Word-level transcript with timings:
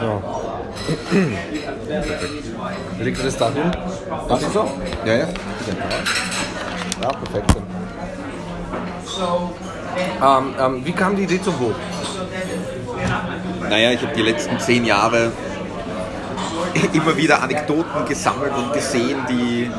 So. 0.00 0.22
Liegt 3.00 3.24
das 3.24 3.36
da 3.36 3.50
hin? 3.50 3.70
Passt 4.28 4.44
das 4.44 4.52
so? 4.52 4.70
Ja, 5.04 5.14
ja. 5.14 5.26
Ja, 7.02 7.08
perfekt. 7.08 7.56
Ähm, 10.22 10.54
ähm, 10.60 10.84
wie 10.84 10.92
kam 10.92 11.16
die 11.16 11.22
Idee 11.24 11.40
zum 11.40 11.54
Buch? 11.54 11.74
Naja, 13.68 13.92
ich 13.92 14.02
habe 14.02 14.14
die 14.14 14.22
letzten 14.22 14.58
zehn 14.58 14.84
Jahre 14.84 15.32
immer 16.92 17.16
wieder 17.16 17.42
Anekdoten 17.42 18.04
gesammelt 18.06 18.52
und 18.56 18.72
gesehen, 18.72 19.18
die 19.28 19.70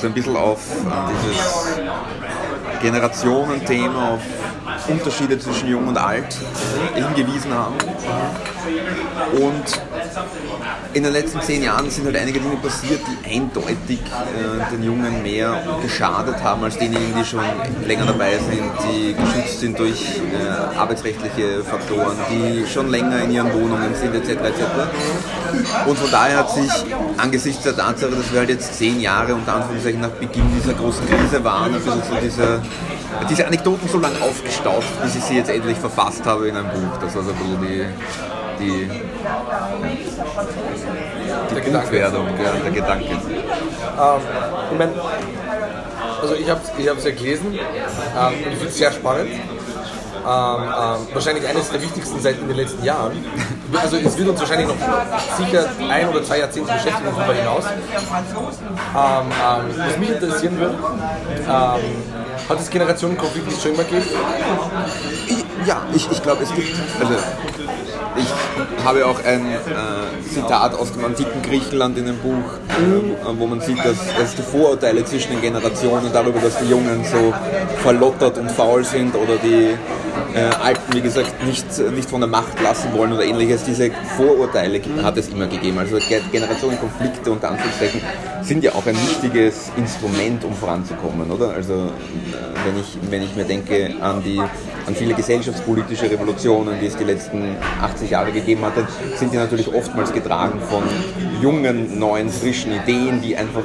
so 0.00 0.06
ein 0.06 0.12
bisschen 0.12 0.36
auf 0.36 0.60
dieses 1.10 1.78
Generationenthema, 2.80 4.14
auf 4.14 4.20
Unterschiede 4.88 5.38
zwischen 5.38 5.68
Jung 5.68 5.88
und 5.88 5.96
Alt 5.96 6.36
hingewiesen 6.94 7.52
haben. 7.52 7.74
Und 9.32 9.64
in 10.94 11.02
den 11.02 11.12
letzten 11.12 11.40
zehn 11.42 11.62
Jahren 11.62 11.90
sind 11.90 12.06
halt 12.06 12.16
einige 12.16 12.40
Dinge 12.40 12.56
passiert, 12.56 13.00
die 13.06 13.34
eindeutig 13.34 14.00
äh, 14.00 14.72
den 14.72 14.82
Jungen 14.82 15.22
mehr 15.22 15.62
geschadet 15.82 16.42
haben 16.42 16.62
als 16.64 16.78
denjenigen, 16.78 17.14
die 17.18 17.24
schon 17.24 17.42
länger 17.86 18.06
dabei 18.06 18.38
sind, 18.38 18.70
die 18.88 19.14
geschützt 19.14 19.60
sind 19.60 19.78
durch 19.78 20.02
äh, 20.02 20.76
arbeitsrechtliche 20.76 21.64
Faktoren, 21.64 22.16
die 22.30 22.66
schon 22.66 22.90
länger 22.90 23.22
in 23.22 23.32
ihren 23.32 23.52
Wohnungen 23.52 23.94
sind, 23.94 24.14
etc. 24.14 24.30
etc. 24.30 24.62
Und 25.86 25.98
von 25.98 26.10
daher 26.10 26.38
hat 26.38 26.50
sich 26.50 26.70
angesichts 27.16 27.62
der 27.64 27.76
Tatsache, 27.76 28.12
dass 28.12 28.32
wir 28.32 28.40
halt 28.40 28.50
jetzt 28.50 28.74
zehn 28.78 29.00
Jahre 29.00 29.34
unter 29.34 29.54
Anführungszeichen 29.54 30.00
nach 30.00 30.10
Beginn 30.10 30.44
dieser 30.56 30.74
großen 30.74 31.06
Krise 31.08 31.42
waren, 31.42 31.74
ein 31.74 31.80
bisschen 31.80 32.02
so 32.08 32.16
diese, 32.22 32.62
diese 33.28 33.46
Anekdoten 33.46 33.88
so 33.88 33.98
lange 33.98 34.20
aufgestaut, 34.20 34.84
bis 35.02 35.16
ich 35.16 35.24
sie 35.24 35.36
jetzt 35.36 35.50
endlich 35.50 35.78
verfasst 35.78 36.24
habe 36.26 36.48
in 36.48 36.56
einem 36.56 36.68
Buch. 36.68 36.98
Das 37.00 37.14
war 37.14 37.22
so 37.22 37.30
ein 37.30 37.36
bisschen 37.36 37.60
die, 38.58 38.64
die, 38.64 38.90
die 41.54 41.70
Buchwerdung, 41.70 42.26
ja, 42.42 42.52
der 42.62 42.70
Gedanke. 42.70 43.04
Ähm, 43.04 43.20
ich 44.72 44.78
mein, 44.78 44.90
also 46.20 46.34
ich 46.34 46.48
habe 46.48 46.60
es 46.62 46.72
ich 46.78 46.84
ja 46.86 47.10
gelesen 47.10 47.52
ähm, 47.52 48.32
ich 48.40 48.46
finde 48.46 48.66
es 48.66 48.76
sehr 48.76 48.92
spannend. 48.92 49.30
Ähm, 50.26 50.62
ähm, 50.62 51.06
wahrscheinlich 51.12 51.46
eines 51.46 51.70
der 51.70 51.82
wichtigsten 51.82 52.18
seit 52.18 52.38
in 52.38 52.48
den 52.48 52.56
letzten 52.56 52.82
Jahren. 52.82 53.12
Also 53.74 53.96
es 53.98 54.16
wird 54.16 54.28
uns 54.28 54.40
wahrscheinlich 54.40 54.68
noch 54.68 54.76
sicher 55.36 55.66
ein 55.90 56.08
oder 56.08 56.24
zwei 56.24 56.38
Jahrzehnte 56.38 56.72
beschäftigen 56.72 57.10
darüber 57.14 57.34
hinaus. 57.34 57.64
Ähm, 57.66 57.82
ähm, 58.96 59.86
was 59.86 59.98
mich 59.98 60.10
interessieren 60.10 60.58
würde, 60.58 60.78
hat 62.48 62.60
es 62.60 62.70
Generationenkonflikt 62.70 63.62
schon 63.62 63.74
immer 63.74 63.84
gegeben? 63.84 64.06
Ja, 65.66 65.82
ich, 65.94 66.10
ich 66.10 66.22
glaube, 66.22 66.42
es 66.42 66.54
gibt. 66.54 66.74
Also, 67.00 67.14
ich 68.16 68.84
habe 68.84 69.06
auch 69.06 69.22
ein 69.24 69.46
äh, 69.46 70.28
Zitat 70.32 70.74
aus 70.74 70.92
dem 70.92 71.04
antiken 71.04 71.42
Griechenland 71.42 71.98
in 71.98 72.06
dem 72.06 72.18
Buch, 72.18 72.32
äh, 72.68 73.38
wo 73.38 73.46
man 73.46 73.60
sieht, 73.60 73.78
dass, 73.78 73.96
dass 74.18 74.34
die 74.36 74.42
Vorurteile 74.42 75.04
zwischen 75.04 75.32
den 75.32 75.40
Generationen 75.40 76.12
darüber, 76.12 76.40
dass 76.40 76.58
die 76.58 76.68
Jungen 76.68 77.04
so 77.04 77.32
verlottert 77.82 78.38
und 78.38 78.50
faul 78.50 78.84
sind 78.84 79.14
oder 79.14 79.36
die 79.36 79.74
äh, 80.34 80.40
Alten, 80.62 80.92
wie 80.92 81.00
gesagt, 81.00 81.44
nicht, 81.44 81.66
nicht 81.94 82.08
von 82.08 82.20
der 82.20 82.28
Macht 82.28 82.60
lassen 82.62 82.92
wollen 82.92 83.12
oder 83.12 83.24
ähnliches. 83.24 83.64
Diese 83.64 83.90
Vorurteile 84.16 84.80
hat 85.02 85.16
es 85.16 85.28
immer 85.28 85.46
gegeben. 85.46 85.78
Also 85.78 85.98
Generationenkonflikte 86.32 87.30
unter 87.30 87.50
Anführungszeichen 87.50 88.00
sind 88.42 88.62
ja 88.62 88.72
auch 88.72 88.86
ein 88.86 88.96
wichtiges 88.96 89.70
Instrument, 89.76 90.44
um 90.44 90.54
voranzukommen, 90.54 91.30
oder? 91.30 91.50
Also 91.50 91.72
äh, 91.72 91.86
wenn 92.64 92.80
ich, 92.80 93.10
wenn 93.10 93.22
ich 93.22 93.34
mir 93.34 93.44
denke 93.44 93.94
an 94.00 94.22
die 94.22 94.40
an 94.86 94.94
viele 94.94 95.14
gesellschaftspolitische 95.14 96.10
Revolutionen, 96.10 96.78
die 96.80 96.86
es 96.86 96.96
die 96.96 97.04
letzten 97.04 97.56
80 97.80 98.03
Jahre 98.10 98.32
gegeben 98.32 98.62
hat, 98.64 98.72
sind 99.16 99.32
die 99.32 99.36
natürlich 99.36 99.72
oftmals 99.72 100.12
getragen 100.12 100.60
von 100.68 100.82
jungen, 101.40 101.98
neuen, 101.98 102.30
frischen 102.30 102.72
Ideen, 102.72 103.20
die 103.20 103.36
einfach 103.36 103.62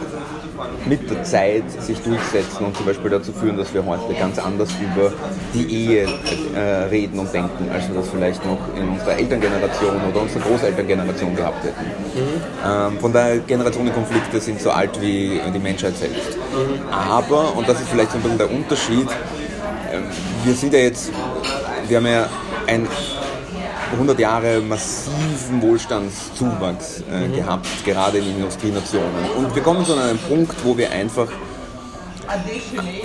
mit 0.85 1.09
der 1.09 1.23
Zeit 1.23 1.63
sich 1.79 1.99
durchsetzen 1.99 2.65
und 2.65 2.75
zum 2.75 2.85
Beispiel 2.85 3.09
dazu 3.09 3.31
führen, 3.31 3.57
dass 3.57 3.73
wir 3.73 3.85
heute 3.85 4.13
ganz 4.13 4.39
anders 4.39 4.69
über 4.81 5.11
die 5.53 5.65
Ehe 5.65 6.07
äh, 6.55 6.59
reden 6.89 7.19
und 7.19 7.33
denken, 7.33 7.69
als 7.71 7.87
wir 7.87 7.95
das 7.95 8.09
vielleicht 8.09 8.45
noch 8.45 8.59
in 8.75 8.89
unserer 8.89 9.17
Elterngeneration 9.17 9.95
oder 10.09 10.21
unserer 10.21 10.41
Großelterngeneration 10.41 11.35
gehabt 11.35 11.63
hätten. 11.63 11.85
Mhm. 12.15 12.41
Ähm, 12.65 12.99
von 12.99 13.13
daher, 13.13 13.39
Generationenkonflikte 13.39 14.39
sind 14.39 14.61
so 14.61 14.71
alt 14.71 14.99
wie 15.01 15.39
die 15.53 15.59
Menschheit 15.59 15.97
selbst. 15.97 16.37
Mhm. 16.37 16.91
Aber, 16.91 17.55
und 17.55 17.67
das 17.67 17.79
ist 17.79 17.89
vielleicht 17.89 18.11
so 18.11 18.17
ein 18.17 18.23
bisschen 18.23 18.37
der 18.37 18.51
Unterschied, 18.51 19.07
ähm, 19.93 20.03
wir 20.43 20.53
sind 20.53 20.73
ja 20.73 20.79
jetzt, 20.79 21.11
wir 21.87 21.97
haben 21.97 22.05
ja 22.05 22.27
ein 22.67 22.87
100 23.91 24.19
Jahre 24.19 24.61
massiven 24.61 25.61
Wohlstandszuwachs 25.61 27.03
äh, 27.11 27.27
mhm. 27.27 27.35
gehabt, 27.35 27.67
gerade 27.85 28.19
in 28.19 28.35
Industrienationen. 28.35 29.31
Und 29.37 29.55
wir 29.55 29.63
kommen 29.63 29.85
zu 29.85 29.93
einem 29.93 30.17
Punkt, 30.17 30.55
wo 30.63 30.77
wir 30.77 30.91
einfach 30.91 31.27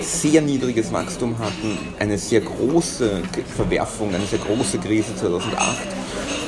sehr 0.00 0.42
niedriges 0.42 0.92
Wachstum 0.92 1.38
hatten, 1.38 1.78
eine 1.98 2.18
sehr 2.18 2.42
große 2.42 3.22
Verwerfung, 3.56 4.14
eine 4.14 4.26
sehr 4.26 4.38
große 4.38 4.78
Krise 4.78 5.16
2008. 5.16 5.60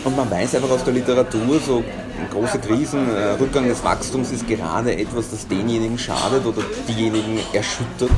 Und 0.05 0.17
man 0.17 0.31
weiß 0.31 0.55
einfach 0.57 0.71
aus 0.71 0.85
der 0.85 0.93
Literatur, 0.93 1.59
so 1.59 1.83
große 2.31 2.59
Krisen, 2.59 3.09
äh, 3.15 3.31
Rückgang 3.41 3.67
des 3.67 3.83
Wachstums 3.83 4.31
ist 4.31 4.47
gerade 4.47 4.97
etwas, 4.97 5.31
das 5.31 5.49
denjenigen 5.49 5.99
schadet 5.99 6.45
oder 6.45 6.63
diejenigen 6.89 7.41
erschüttert, 7.53 8.11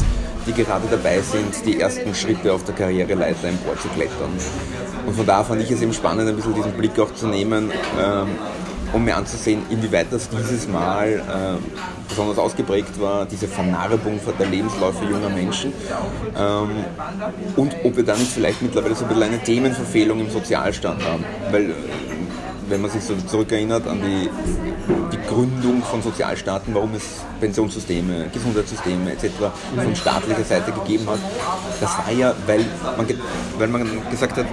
die 0.47 0.53
gerade 0.53 0.87
dabei 0.91 1.21
sind, 1.21 1.65
die 1.65 1.81
ersten 1.81 2.15
Schritte 2.15 2.53
auf 2.53 2.65
der 2.65 2.75
Karriereleiter 2.75 3.49
empor 3.49 3.79
zu 3.79 3.89
klettern. 3.89 4.33
Und 5.09 5.15
von 5.15 5.25
daher 5.25 5.43
fand 5.43 5.63
ich 5.63 5.71
es 5.71 5.81
eben 5.81 5.95
spannend, 5.95 6.29
ein 6.29 6.37
bisschen 6.37 6.55
diesen 6.55 6.73
Blick 6.73 7.01
auch 7.01 7.15
zu 7.15 7.29
nehmen, 7.29 7.71
ähm, 7.99 8.29
um 8.93 9.03
mir 9.03 9.17
anzusehen, 9.17 9.63
inwieweit 9.71 10.09
das 10.11 10.29
dieses 10.29 10.69
Mal 10.69 11.09
äh, 11.15 12.11
besonders 12.11 12.37
ausgeprägt 12.37 13.01
war, 13.01 13.25
diese 13.25 13.49
Vernarbung 13.49 14.21
der 14.39 14.47
Lebensläufe 14.47 15.07
junger 15.07 15.31
Menschen. 15.31 15.73
Ähm, 16.37 16.85
und 17.57 17.75
ob 17.85 17.97
wir 17.97 18.05
da 18.05 18.17
nicht 18.17 18.31
vielleicht 18.31 18.61
mittlerweile 18.61 18.95
so 18.95 19.07
ein 19.07 19.09
bisschen 19.09 19.23
eine 19.23 19.39
Themenverfehlung 19.39 20.21
im 20.21 20.31
Sozialstand 20.31 21.03
haben. 21.03 21.25
Weil 21.51 21.75
wenn 22.69 22.81
man 22.81 22.91
sich 22.91 23.03
so 23.03 23.15
zurückerinnert 23.17 23.87
an 23.87 24.01
die, 24.01 24.29
die 25.13 25.27
Gründung 25.29 25.83
von 25.83 26.03
Sozialstaaten, 26.03 26.75
warum 26.75 26.95
es 26.95 27.25
Pensionssysteme, 27.41 28.29
Gesundheitssysteme 28.33 29.13
etc. 29.13 29.31
von 29.75 29.97
staatlicher 29.97 30.45
Seite 30.45 30.73
gegeben 30.73 31.09
hat, 31.09 31.19
das 31.81 31.97
war 31.99 32.11
ja, 32.13 32.35
weil 32.47 32.65
man, 32.97 33.07
weil 33.59 33.69
man 33.69 34.11
gesagt 34.11 34.37
hat, 34.37 34.47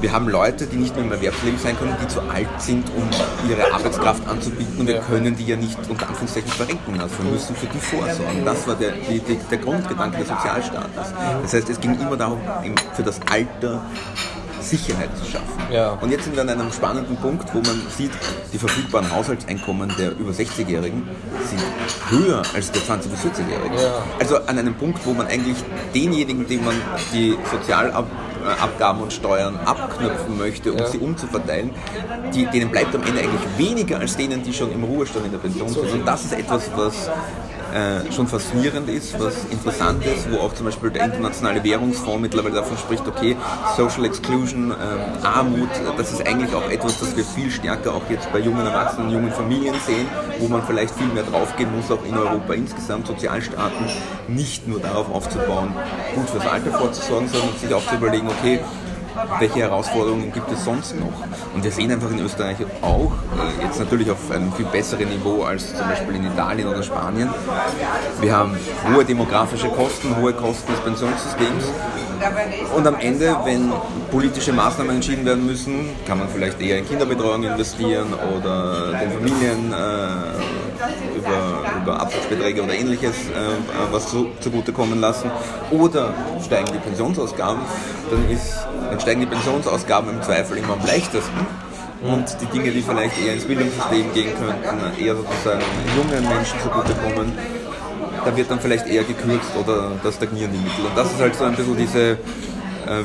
wir 0.00 0.12
haben 0.12 0.28
Leute, 0.28 0.66
die 0.66 0.76
nicht 0.76 0.94
mehr 0.96 1.04
im 1.04 1.12
Erwerbsleben 1.12 1.58
sein 1.58 1.76
können, 1.76 1.94
die 2.02 2.08
zu 2.08 2.20
alt 2.20 2.48
sind, 2.58 2.86
um 2.96 3.50
ihre 3.50 3.72
Arbeitskraft 3.72 4.26
anzubieten 4.26 4.80
und 4.80 4.86
wir 4.86 5.00
können 5.00 5.36
die 5.36 5.44
ja 5.44 5.56
nicht 5.56 5.78
unter 5.88 6.08
Anführungszeichen 6.08 6.50
verrenken 6.50 6.96
lassen. 6.96 7.16
Wir 7.22 7.32
müssen 7.32 7.54
für 7.54 7.66
die 7.66 7.78
vorsorgen. 7.78 8.44
Das 8.44 8.66
war 8.66 8.76
der, 8.76 8.92
die, 8.92 9.20
der 9.20 9.58
Grundgedanke 9.58 10.18
des 10.18 10.28
Sozialstaates. 10.28 11.12
Das 11.42 11.52
heißt, 11.52 11.68
es 11.68 11.80
ging 11.80 11.98
immer 12.00 12.16
darum, 12.16 12.40
für 12.94 13.02
das 13.02 13.20
Alter 13.30 13.82
Sicherheit 14.70 15.10
zu 15.18 15.24
schaffen. 15.24 15.60
Ja. 15.72 15.98
Und 16.00 16.10
jetzt 16.10 16.24
sind 16.24 16.34
wir 16.36 16.42
an 16.42 16.48
einem 16.48 16.72
spannenden 16.72 17.16
Punkt, 17.16 17.52
wo 17.54 17.58
man 17.58 17.82
sieht, 17.96 18.12
die 18.52 18.58
verfügbaren 18.58 19.10
Haushaltseinkommen 19.10 19.92
der 19.98 20.12
über 20.12 20.30
60-Jährigen 20.30 21.08
sind 21.44 21.62
höher 22.10 22.42
als 22.54 22.70
der 22.70 22.82
20- 22.82 23.08
bis 23.08 23.20
40-Jährigen. 23.20 23.76
Ja. 23.76 24.02
Also 24.18 24.36
an 24.36 24.58
einem 24.58 24.74
Punkt, 24.74 25.04
wo 25.04 25.12
man 25.12 25.26
eigentlich 25.26 25.56
denjenigen, 25.94 26.46
denen 26.46 26.64
man 26.64 26.74
die 27.12 27.36
Sozialabgaben 27.50 29.02
und 29.02 29.12
Steuern 29.12 29.56
abknüpfen 29.64 30.38
möchte, 30.38 30.72
um 30.72 30.78
ja. 30.78 30.86
sie 30.86 30.98
umzuverteilen, 30.98 31.70
die, 32.34 32.46
denen 32.46 32.70
bleibt 32.70 32.94
am 32.94 33.02
Ende 33.02 33.20
eigentlich 33.20 33.58
weniger 33.58 33.98
als 33.98 34.16
denen, 34.16 34.42
die 34.42 34.52
schon 34.52 34.72
im 34.72 34.84
Ruhestand 34.84 35.26
in 35.26 35.32
der 35.32 35.38
Pension 35.38 35.68
sind. 35.68 35.92
Und 35.92 36.06
das 36.06 36.24
ist 36.24 36.32
etwas, 36.32 36.70
was 36.76 37.10
äh, 37.74 38.12
schon 38.12 38.26
faszinierend 38.26 38.88
ist, 38.88 39.18
was 39.18 39.44
interessant 39.50 40.04
ist, 40.04 40.30
wo 40.30 40.38
auch 40.38 40.54
zum 40.54 40.66
Beispiel 40.66 40.90
der 40.90 41.04
Internationale 41.04 41.62
Währungsfonds 41.62 42.20
mittlerweile 42.20 42.56
davon 42.56 42.76
spricht, 42.76 43.06
okay, 43.06 43.36
Social 43.76 44.04
Exclusion, 44.04 44.70
äh, 44.70 45.26
Armut, 45.26 45.68
das 45.96 46.12
ist 46.12 46.26
eigentlich 46.26 46.54
auch 46.54 46.68
etwas, 46.70 46.98
das 47.00 47.16
wir 47.16 47.24
viel 47.24 47.50
stärker 47.50 47.94
auch 47.94 48.08
jetzt 48.08 48.32
bei 48.32 48.38
jungen 48.40 48.66
Erwachsenen, 48.66 49.10
jungen 49.10 49.32
Familien 49.32 49.74
sehen, 49.86 50.06
wo 50.38 50.48
man 50.48 50.62
vielleicht 50.62 50.94
viel 50.94 51.08
mehr 51.08 51.24
draufgehen 51.24 51.74
muss, 51.74 51.90
auch 51.90 52.04
in 52.04 52.16
Europa 52.16 52.54
insgesamt, 52.54 53.06
Sozialstaaten, 53.06 53.86
nicht 54.28 54.66
nur 54.66 54.80
darauf 54.80 55.12
aufzubauen, 55.12 55.72
gut 56.14 56.28
fürs 56.30 56.46
Alter 56.46 56.72
vorzusorgen, 56.72 57.28
sondern 57.28 57.56
sich 57.58 57.72
auch 57.72 57.86
zu 57.86 57.94
überlegen, 57.96 58.28
okay, 58.28 58.60
welche 59.38 59.60
Herausforderungen 59.60 60.32
gibt 60.32 60.50
es 60.52 60.64
sonst 60.64 60.94
noch? 60.98 61.12
Und 61.54 61.64
wir 61.64 61.70
sehen 61.70 61.90
einfach 61.90 62.10
in 62.10 62.20
Österreich 62.20 62.56
auch, 62.82 63.12
äh, 63.38 63.64
jetzt 63.64 63.78
natürlich 63.78 64.10
auf 64.10 64.30
einem 64.30 64.52
viel 64.52 64.66
besseren 64.66 65.08
Niveau 65.08 65.42
als 65.42 65.74
zum 65.76 65.88
Beispiel 65.88 66.16
in 66.16 66.26
Italien 66.26 66.68
oder 66.68 66.82
Spanien, 66.82 67.30
wir 68.20 68.36
haben 68.36 68.56
hohe 68.92 69.04
demografische 69.04 69.68
Kosten, 69.68 70.16
hohe 70.16 70.32
Kosten 70.32 70.72
des 70.72 70.80
Pensionssystems. 70.80 71.64
Und 72.76 72.86
am 72.86 72.96
Ende, 72.96 73.36
wenn 73.44 73.72
politische 74.10 74.52
Maßnahmen 74.52 74.96
entschieden 74.96 75.24
werden 75.24 75.46
müssen, 75.46 75.90
kann 76.06 76.18
man 76.18 76.28
vielleicht 76.28 76.60
eher 76.60 76.78
in 76.78 76.86
Kinderbetreuung 76.86 77.42
investieren 77.44 78.12
oder 78.36 78.92
den 78.92 79.10
Familien 79.10 79.72
äh, 79.72 80.59
über, 81.16 81.82
über 81.82 82.00
Absatzbeträge 82.00 82.62
oder 82.62 82.74
ähnliches 82.74 83.28
äh, 83.28 83.92
was 83.92 84.10
zu, 84.10 84.28
zugutekommen 84.40 85.00
lassen. 85.00 85.30
Oder 85.70 86.14
steigen 86.44 86.72
die 86.72 86.78
Pensionsausgaben, 86.78 87.62
dann, 88.10 88.30
ist, 88.30 88.66
dann 88.88 89.00
steigen 89.00 89.20
die 89.20 89.26
Pensionsausgaben 89.26 90.10
im 90.10 90.22
Zweifel 90.22 90.58
immer 90.58 90.74
am 90.74 90.86
leichtesten. 90.86 91.46
Und 92.02 92.24
die 92.40 92.46
Dinge, 92.46 92.70
die 92.70 92.80
vielleicht 92.80 93.18
eher 93.22 93.34
ins 93.34 93.44
Bildungssystem 93.44 94.12
gehen 94.14 94.32
könnten, 94.38 95.02
eher 95.02 95.16
sozusagen 95.16 95.62
jungen 95.96 96.26
Menschen 96.26 96.58
zugutekommen, 96.60 97.32
da 98.24 98.36
wird 98.36 98.50
dann 98.50 98.60
vielleicht 98.60 98.86
eher 98.86 99.04
gekürzt 99.04 99.50
oder 99.58 99.92
da 100.02 100.12
stagnieren 100.12 100.50
die 100.52 100.58
Mittel. 100.58 100.86
Und 100.86 100.96
das 100.96 101.10
ist 101.10 101.20
halt 101.20 101.34
so 101.34 101.44
ein 101.44 101.54
bisschen 101.54 101.76
diese, 101.76 102.18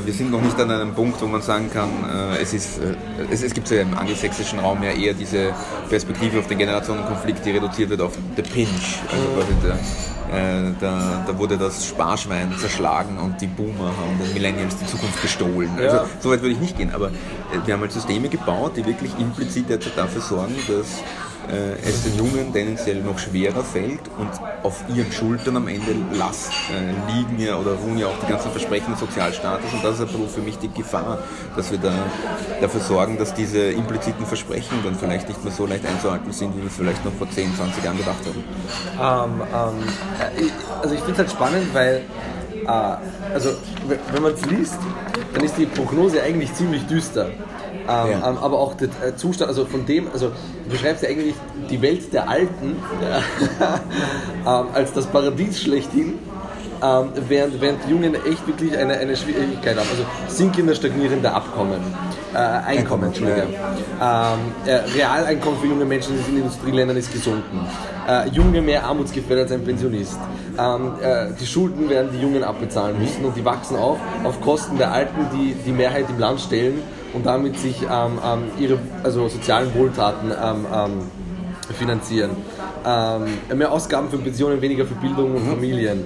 wir 0.04 0.12
sind 0.12 0.32
noch 0.32 0.40
nicht 0.40 0.58
an 0.60 0.70
einem 0.70 0.94
Punkt, 0.94 1.20
wo 1.22 1.26
man 1.26 1.42
sagen 1.42 1.70
kann, 1.72 1.88
äh, 2.12 2.42
es, 2.42 2.52
ist, 2.52 2.78
äh, 2.78 2.94
es, 3.30 3.42
es 3.42 3.54
gibt 3.54 3.70
ja 3.70 3.82
im 3.82 3.96
angelsächsischen 3.96 4.58
Raum 4.58 4.82
ja 4.82 4.90
eher 4.90 5.14
diese 5.14 5.54
Perspektive 5.88 6.40
auf 6.40 6.48
den 6.48 6.58
Generationenkonflikt, 6.58 7.44
die 7.44 7.52
reduziert 7.52 7.90
wird 7.90 8.00
auf 8.00 8.12
the 8.34 8.42
pinch. 8.42 9.00
Also 9.12 9.44
der, 9.62 9.78
da, 10.80 11.24
da, 11.24 11.38
wurde 11.38 11.56
das 11.56 11.86
Sparschwein 11.86 12.52
zerschlagen 12.58 13.16
und 13.18 13.40
die 13.40 13.46
Boomer 13.46 13.96
haben 13.96 14.18
den 14.20 14.34
Millennials 14.34 14.76
die 14.76 14.86
Zukunft 14.86 15.22
gestohlen. 15.22 15.70
Ja. 15.78 15.88
Also 15.88 16.06
so 16.20 16.30
weit 16.30 16.42
würde 16.42 16.54
ich 16.54 16.60
nicht 16.60 16.76
gehen, 16.76 16.92
aber 16.92 17.12
wir 17.64 17.72
haben 17.72 17.80
halt 17.80 17.92
Systeme 17.92 18.28
gebaut, 18.28 18.72
die 18.76 18.84
wirklich 18.84 19.12
implizit 19.20 19.66
dafür 19.70 20.20
sorgen, 20.20 20.56
dass 20.66 21.00
äh, 21.50 21.88
es 21.88 22.04
den 22.04 22.16
Jungen 22.16 22.52
tendenziell 22.52 23.02
noch 23.02 23.18
schwerer 23.18 23.62
fällt 23.62 24.00
und 24.18 24.30
auf 24.62 24.84
ihren 24.94 25.10
Schultern 25.12 25.56
am 25.56 25.68
Ende 25.68 25.94
Last 26.12 26.50
äh, 26.70 27.12
liegen 27.12 27.38
ja 27.38 27.56
oder 27.56 27.72
ruhen 27.72 27.98
ja 27.98 28.06
auch 28.06 28.18
die 28.24 28.30
ganzen 28.30 28.50
Versprechen 28.50 28.92
des 28.92 29.00
Sozialstaates 29.00 29.72
und 29.72 29.84
das 29.84 30.00
ist 30.00 30.14
aber 30.14 30.28
für 30.28 30.40
mich 30.40 30.58
die 30.58 30.72
Gefahr, 30.72 31.18
dass 31.56 31.70
wir 31.70 31.78
da 31.78 31.92
dafür 32.60 32.80
sorgen, 32.80 33.18
dass 33.18 33.34
diese 33.34 33.58
impliziten 33.58 34.26
Versprechen 34.26 34.78
dann 34.84 34.94
vielleicht 34.94 35.28
nicht 35.28 35.42
mehr 35.44 35.52
so 35.52 35.66
leicht 35.66 35.86
einzuhalten 35.86 36.32
sind, 36.32 36.56
wie 36.56 36.60
wir 36.60 36.68
es 36.68 36.76
vielleicht 36.76 37.04
noch 37.04 37.12
vor 37.12 37.30
10, 37.30 37.54
20 37.54 37.84
Jahren 37.84 37.98
gedacht 37.98 38.24
haben. 38.98 39.32
Ähm, 39.32 39.46
ähm, 39.54 39.88
also 40.82 40.94
ich 40.94 41.00
finde 41.00 41.12
es 41.12 41.18
halt 41.18 41.30
spannend, 41.30 41.74
weil 41.74 42.02
äh, 42.66 43.32
also 43.32 43.50
wenn 43.86 44.22
man 44.22 44.32
es 44.32 44.44
liest, 44.46 44.78
dann 45.34 45.44
ist 45.44 45.56
die 45.58 45.66
Prognose 45.66 46.22
eigentlich 46.22 46.52
ziemlich 46.54 46.86
düster. 46.86 47.30
Ähm, 47.88 48.10
ja. 48.10 48.28
ähm, 48.28 48.38
aber 48.38 48.58
auch 48.58 48.74
der 48.74 48.88
äh, 49.04 49.16
Zustand, 49.16 49.48
also 49.48 49.64
von 49.64 49.86
dem, 49.86 50.08
also 50.12 50.28
du 50.28 50.70
beschreibst 50.70 51.02
ja 51.02 51.08
eigentlich 51.08 51.34
die 51.70 51.80
Welt 51.82 52.12
der 52.12 52.28
Alten 52.28 52.76
ähm, 54.46 54.66
als 54.72 54.92
das 54.92 55.06
Paradies 55.06 55.60
schlechthin. 55.60 56.18
Ähm, 56.82 57.08
während, 57.28 57.58
während 57.60 57.88
Jungen 57.88 58.14
echt 58.14 58.46
wirklich 58.46 58.76
eine, 58.76 58.98
eine 58.98 59.16
Schwierigkeit 59.16 59.78
haben. 59.78 59.88
Also 59.90 60.04
sinkender, 60.28 60.74
stagnierender 60.74 61.34
Abkommen, 61.34 61.80
äh, 62.34 62.36
Einkommen, 62.36 63.04
Entschuldigung. 63.04 63.54
Ja. 63.98 64.34
Ähm, 64.34 64.38
äh, 64.66 64.74
Realeinkommen 64.94 65.58
für 65.58 65.68
junge 65.68 65.86
Menschen 65.86 66.18
in 66.18 66.24
den 66.26 66.36
Industrieländern 66.42 66.98
ist 66.98 67.10
gesunken. 67.10 67.66
Äh, 68.06 68.28
Junge 68.28 68.60
mehr 68.60 68.84
armutsgefährdet 68.84 69.44
als 69.44 69.52
ein 69.52 69.64
Pensionist. 69.64 70.18
Ähm, 70.58 70.92
äh, 71.00 71.28
die 71.40 71.46
Schulden 71.46 71.88
werden 71.88 72.10
die 72.12 72.20
Jungen 72.20 72.44
abbezahlen 72.44 72.98
müssen 72.98 73.24
und 73.24 73.34
die 73.36 73.44
wachsen 73.44 73.76
auch 73.78 73.96
auf 74.24 74.38
Kosten 74.42 74.76
der 74.76 74.92
Alten, 74.92 75.26
die 75.32 75.54
die 75.54 75.72
Mehrheit 75.72 76.04
im 76.10 76.18
Land 76.18 76.40
stellen 76.40 76.82
und 77.16 77.26
damit 77.26 77.58
sich 77.58 77.82
ähm, 77.82 78.18
ähm, 78.24 78.42
ihre 78.58 78.78
also 79.02 79.28
sozialen 79.28 79.74
Wohltaten 79.74 80.30
ähm, 80.30 80.66
ähm, 80.72 81.74
finanzieren. 81.76 82.30
Mehr 82.84 83.72
Ausgaben 83.72 84.08
für 84.08 84.18
Pensionen, 84.18 84.62
weniger 84.62 84.86
für 84.86 84.94
Bildung 84.94 85.34
und 85.34 85.44
mhm. 85.44 85.50
Familien. 85.50 86.04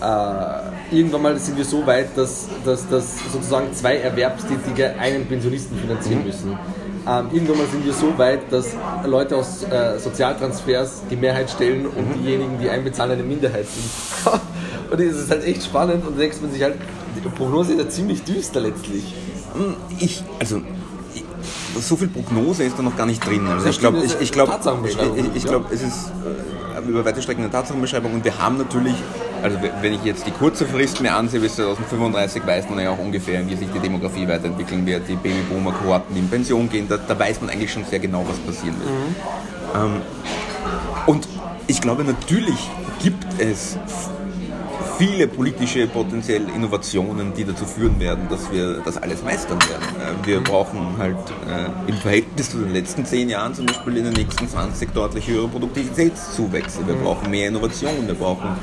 Äh, 0.00 0.96
irgendwann 0.96 1.22
mal 1.22 1.38
sind 1.38 1.56
wir 1.56 1.64
so 1.64 1.86
weit, 1.86 2.16
dass, 2.16 2.46
dass, 2.64 2.88
dass 2.88 3.18
sozusagen 3.32 3.72
zwei 3.72 3.96
Erwerbstätige 3.96 4.96
einen 4.98 5.26
Pensionisten 5.26 5.76
finanzieren 5.76 6.20
mhm. 6.20 6.26
müssen. 6.26 6.58
Ähm, 7.06 7.28
irgendwann 7.32 7.58
mal 7.58 7.66
sind 7.66 7.84
wir 7.84 7.92
so 7.92 8.16
weit, 8.16 8.40
dass 8.50 8.76
Leute 9.04 9.36
aus 9.36 9.64
äh, 9.64 9.98
Sozialtransfers 9.98 11.02
die 11.10 11.16
Mehrheit 11.16 11.50
stellen 11.50 11.86
und 11.86 12.16
mhm. 12.16 12.22
diejenigen, 12.22 12.58
die 12.60 12.68
einbezahlen, 12.68 13.12
eine 13.12 13.22
Minderheit 13.22 13.66
sind. 13.66 14.32
und 14.90 15.00
das 15.00 15.16
ist 15.16 15.30
halt 15.30 15.44
echt 15.44 15.64
spannend 15.64 16.06
und 16.06 16.16
da 16.16 16.20
denkt 16.20 16.40
man 16.42 16.52
sich 16.52 16.62
halt, 16.62 16.74
die 17.16 17.28
Prognose 17.28 17.72
ist 17.72 17.78
ja 17.78 17.88
ziemlich 17.88 18.22
düster 18.22 18.60
letztlich. 18.60 19.14
Hm, 19.58 19.74
ich, 19.98 20.22
also 20.38 20.60
so 21.80 21.96
viel 21.96 22.08
Prognose 22.08 22.64
ist 22.64 22.78
da 22.78 22.82
noch 22.82 22.96
gar 22.96 23.06
nicht 23.06 23.24
drin. 23.24 23.46
Also 23.46 23.68
ich 23.68 23.78
glaube, 23.78 23.98
ich, 24.04 24.20
ich 24.20 24.32
glaube, 24.32 24.58
ich, 24.86 24.96
ich 25.34 25.44
glaub, 25.44 25.72
es 25.72 25.82
ist 25.82 26.12
äh, 26.76 26.88
über 26.88 27.04
weite 27.04 27.22
Strecken 27.22 27.42
eine 27.42 27.50
Tatsachenbeschreibung 27.50 28.14
und 28.14 28.24
wir 28.24 28.38
haben 28.38 28.56
natürlich, 28.56 28.94
also 29.42 29.58
wenn 29.80 29.94
ich 29.94 30.04
jetzt 30.04 30.26
die 30.26 30.30
kurze 30.30 30.66
Frist 30.66 31.00
mir 31.00 31.14
ansehe, 31.14 31.40
bis 31.40 31.56
2035 31.56 32.46
weiß 32.46 32.70
man 32.70 32.80
ja 32.80 32.90
auch 32.90 32.98
ungefähr, 32.98 33.46
wie 33.48 33.56
sich 33.56 33.68
die 33.72 33.80
Demografie 33.80 34.26
weiterentwickeln 34.26 34.86
wird, 34.86 35.08
die 35.08 35.16
Babyboomer-Kohorten 35.16 36.16
in 36.16 36.28
Pension 36.28 36.68
gehen, 36.68 36.86
da, 36.88 36.96
da, 36.96 37.18
weiß 37.18 37.40
man 37.40 37.50
eigentlich 37.50 37.72
schon 37.72 37.84
sehr 37.84 37.98
genau, 37.98 38.24
was 38.28 38.38
passieren 38.38 38.76
wird. 38.80 38.90
Mhm. 38.90 39.94
Ähm, 39.94 40.00
und 41.06 41.28
ich 41.66 41.80
glaube, 41.80 42.04
natürlich 42.04 42.58
gibt 43.02 43.24
es 43.38 43.78
viele 44.98 45.28
politische 45.28 45.86
potenziell 45.86 46.48
Innovationen, 46.54 47.32
die 47.32 47.44
dazu 47.44 47.64
führen 47.64 48.00
werden, 48.00 48.28
dass 48.28 48.50
wir 48.50 48.82
das 48.84 48.96
alles 48.96 49.22
meistern 49.22 49.58
werden. 49.68 50.24
Äh, 50.24 50.26
wir 50.26 50.40
brauchen 50.40 50.98
halt 50.98 51.16
äh, 51.48 51.90
im 51.90 51.96
Verhältnis 51.96 52.50
zu 52.50 52.58
den 52.58 52.72
letzten 52.72 53.06
zehn 53.06 53.30
Jahren 53.30 53.54
zum 53.54 53.66
Beispiel 53.66 53.96
in 53.96 54.04
den 54.04 54.14
nächsten 54.14 54.48
20 54.48 54.92
deutlich 54.92 55.28
höhere 55.28 55.48
Produktivitätszuwächse. 55.48 56.86
Wir 56.86 56.96
brauchen 56.96 57.30
mehr 57.30 57.48
Innovation, 57.48 58.06
wir 58.06 58.14
brauchen 58.14 58.56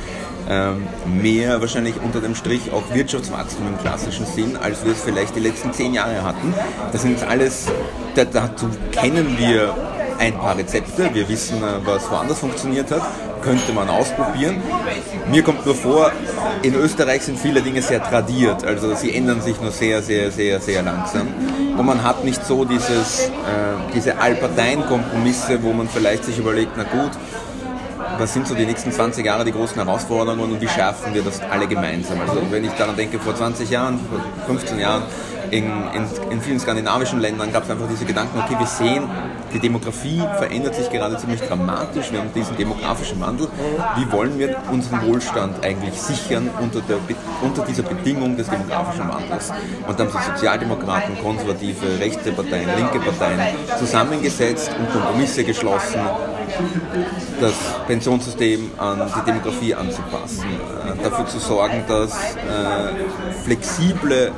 ähm, 0.50 0.88
mehr 1.22 1.62
wahrscheinlich 1.62 1.96
unter 2.04 2.20
dem 2.20 2.36
Strich 2.36 2.72
auch 2.72 2.84
Wirtschaftswachstum 2.94 3.68
im 3.68 3.78
klassischen 3.80 4.26
Sinn, 4.26 4.58
als 4.58 4.84
wir 4.84 4.92
es 4.92 5.02
vielleicht 5.02 5.36
die 5.36 5.40
letzten 5.40 5.72
zehn 5.74 5.94
Jahre 5.94 6.22
hatten. 6.24 6.54
Das 6.92 7.02
sind 7.02 7.24
alles, 7.24 7.68
dazu 8.16 8.68
kennen 8.92 9.38
wir 9.40 9.95
ein 10.20 10.34
paar 10.34 10.58
Rezepte, 10.58 11.14
wir 11.14 11.28
wissen, 11.28 11.58
äh, 11.64 11.86
was 11.86 12.10
woanders 12.10 12.40
funktioniert 12.40 12.92
hat 12.92 13.04
könnte 13.46 13.74
man 13.74 13.88
ausprobieren. 13.90 14.62
Mir 15.30 15.44
kommt 15.44 15.66
nur 15.66 15.76
vor, 15.76 16.12
in 16.64 16.74
Österreich 16.74 17.22
sind 17.22 17.38
viele 17.38 17.62
Dinge 17.62 17.82
sehr 17.82 18.04
tradiert, 18.04 18.66
also 18.66 18.96
sie 18.96 19.16
ändern 19.16 19.40
sich 19.40 19.62
nur 19.62 19.72
sehr, 19.72 20.02
sehr, 20.02 20.32
sehr, 20.32 20.60
sehr 20.60 20.82
langsam. 20.82 21.28
Und 21.78 21.86
man 21.86 22.04
hat 22.04 22.24
nicht 22.26 22.44
so 22.44 22.66
dieses, 22.66 23.28
äh, 23.28 23.30
diese 23.94 24.18
Allparteienkompromisse, 24.18 25.62
wo 25.62 25.74
man 25.74 25.88
vielleicht 25.88 26.26
sich 26.26 26.40
überlegt, 26.40 26.72
na 26.76 26.84
gut, 26.84 27.12
was 28.18 28.34
sind 28.34 28.48
so 28.48 28.56
die 28.56 28.66
nächsten 28.66 28.92
20 28.92 29.26
Jahre 29.26 29.46
die 29.46 29.52
großen 29.52 29.76
Herausforderungen 29.76 30.54
und 30.54 30.62
wie 30.62 30.68
schärfen 30.68 31.14
wir 31.14 31.22
das 31.22 31.42
alle 31.42 31.68
gemeinsam? 31.68 32.20
Also 32.22 32.42
wenn 32.50 32.64
ich 32.64 32.72
daran 32.72 32.96
denke, 32.96 33.20
vor 33.20 33.36
20 33.36 33.70
Jahren, 33.70 34.00
vor 34.10 34.22
15 34.48 34.80
Jahren, 34.80 35.04
in, 35.56 35.64
in, 35.94 36.32
in 36.32 36.42
vielen 36.42 36.60
skandinavischen 36.60 37.20
Ländern 37.22 37.52
gab 37.54 37.64
es 37.64 37.70
einfach 37.70 37.88
diese 37.90 38.06
Gedanken, 38.06 38.40
okay, 38.40 38.56
wir 38.60 38.68
sehen, 38.68 39.04
die 39.54 39.60
Demografie 39.60 40.22
verändert 40.38 40.76
sich 40.76 40.90
gerade 40.90 41.18
ziemlich 41.18 41.42
dramatisch, 41.42 42.12
wir 42.12 42.20
haben 42.20 42.34
diesen 42.34 42.58
demografischen 42.58 43.22
Wandel. 43.22 43.48
Wie 43.96 44.12
wollen 44.12 44.38
wir 44.38 44.58
unseren 44.70 45.08
Wohlstand 45.08 45.64
eigentlich 45.64 45.94
sichern 45.94 46.50
unter, 46.60 46.82
der, 46.82 46.98
unter 47.42 47.64
dieser 47.64 47.84
Bedingung 47.84 48.36
des 48.36 48.50
demografischen 48.50 49.08
Wandels? 49.08 49.54
Und 49.88 49.98
dann 49.98 50.08
haben 50.08 50.18
sich 50.18 50.34
Sozialdemokraten, 50.34 51.18
konservative, 51.24 52.00
rechte 52.00 52.32
Parteien, 52.34 52.70
linke 52.76 53.00
Parteien 53.00 53.40
zusammengesetzt 53.80 54.72
und 54.78 54.92
Kompromisse 54.92 55.44
geschlossen, 55.46 56.02
das 57.40 57.54
Pensionssystem 57.88 58.72
an 58.78 59.12
die 59.16 59.26
Demografie 59.26 59.76
anzupassen, 59.76 60.46
äh, 60.46 61.04
dafür 61.04 61.26
zu 61.28 61.40
sorgen, 61.40 61.84
dass 61.88 62.36
äh, 62.36 63.44
flexible 63.44 64.32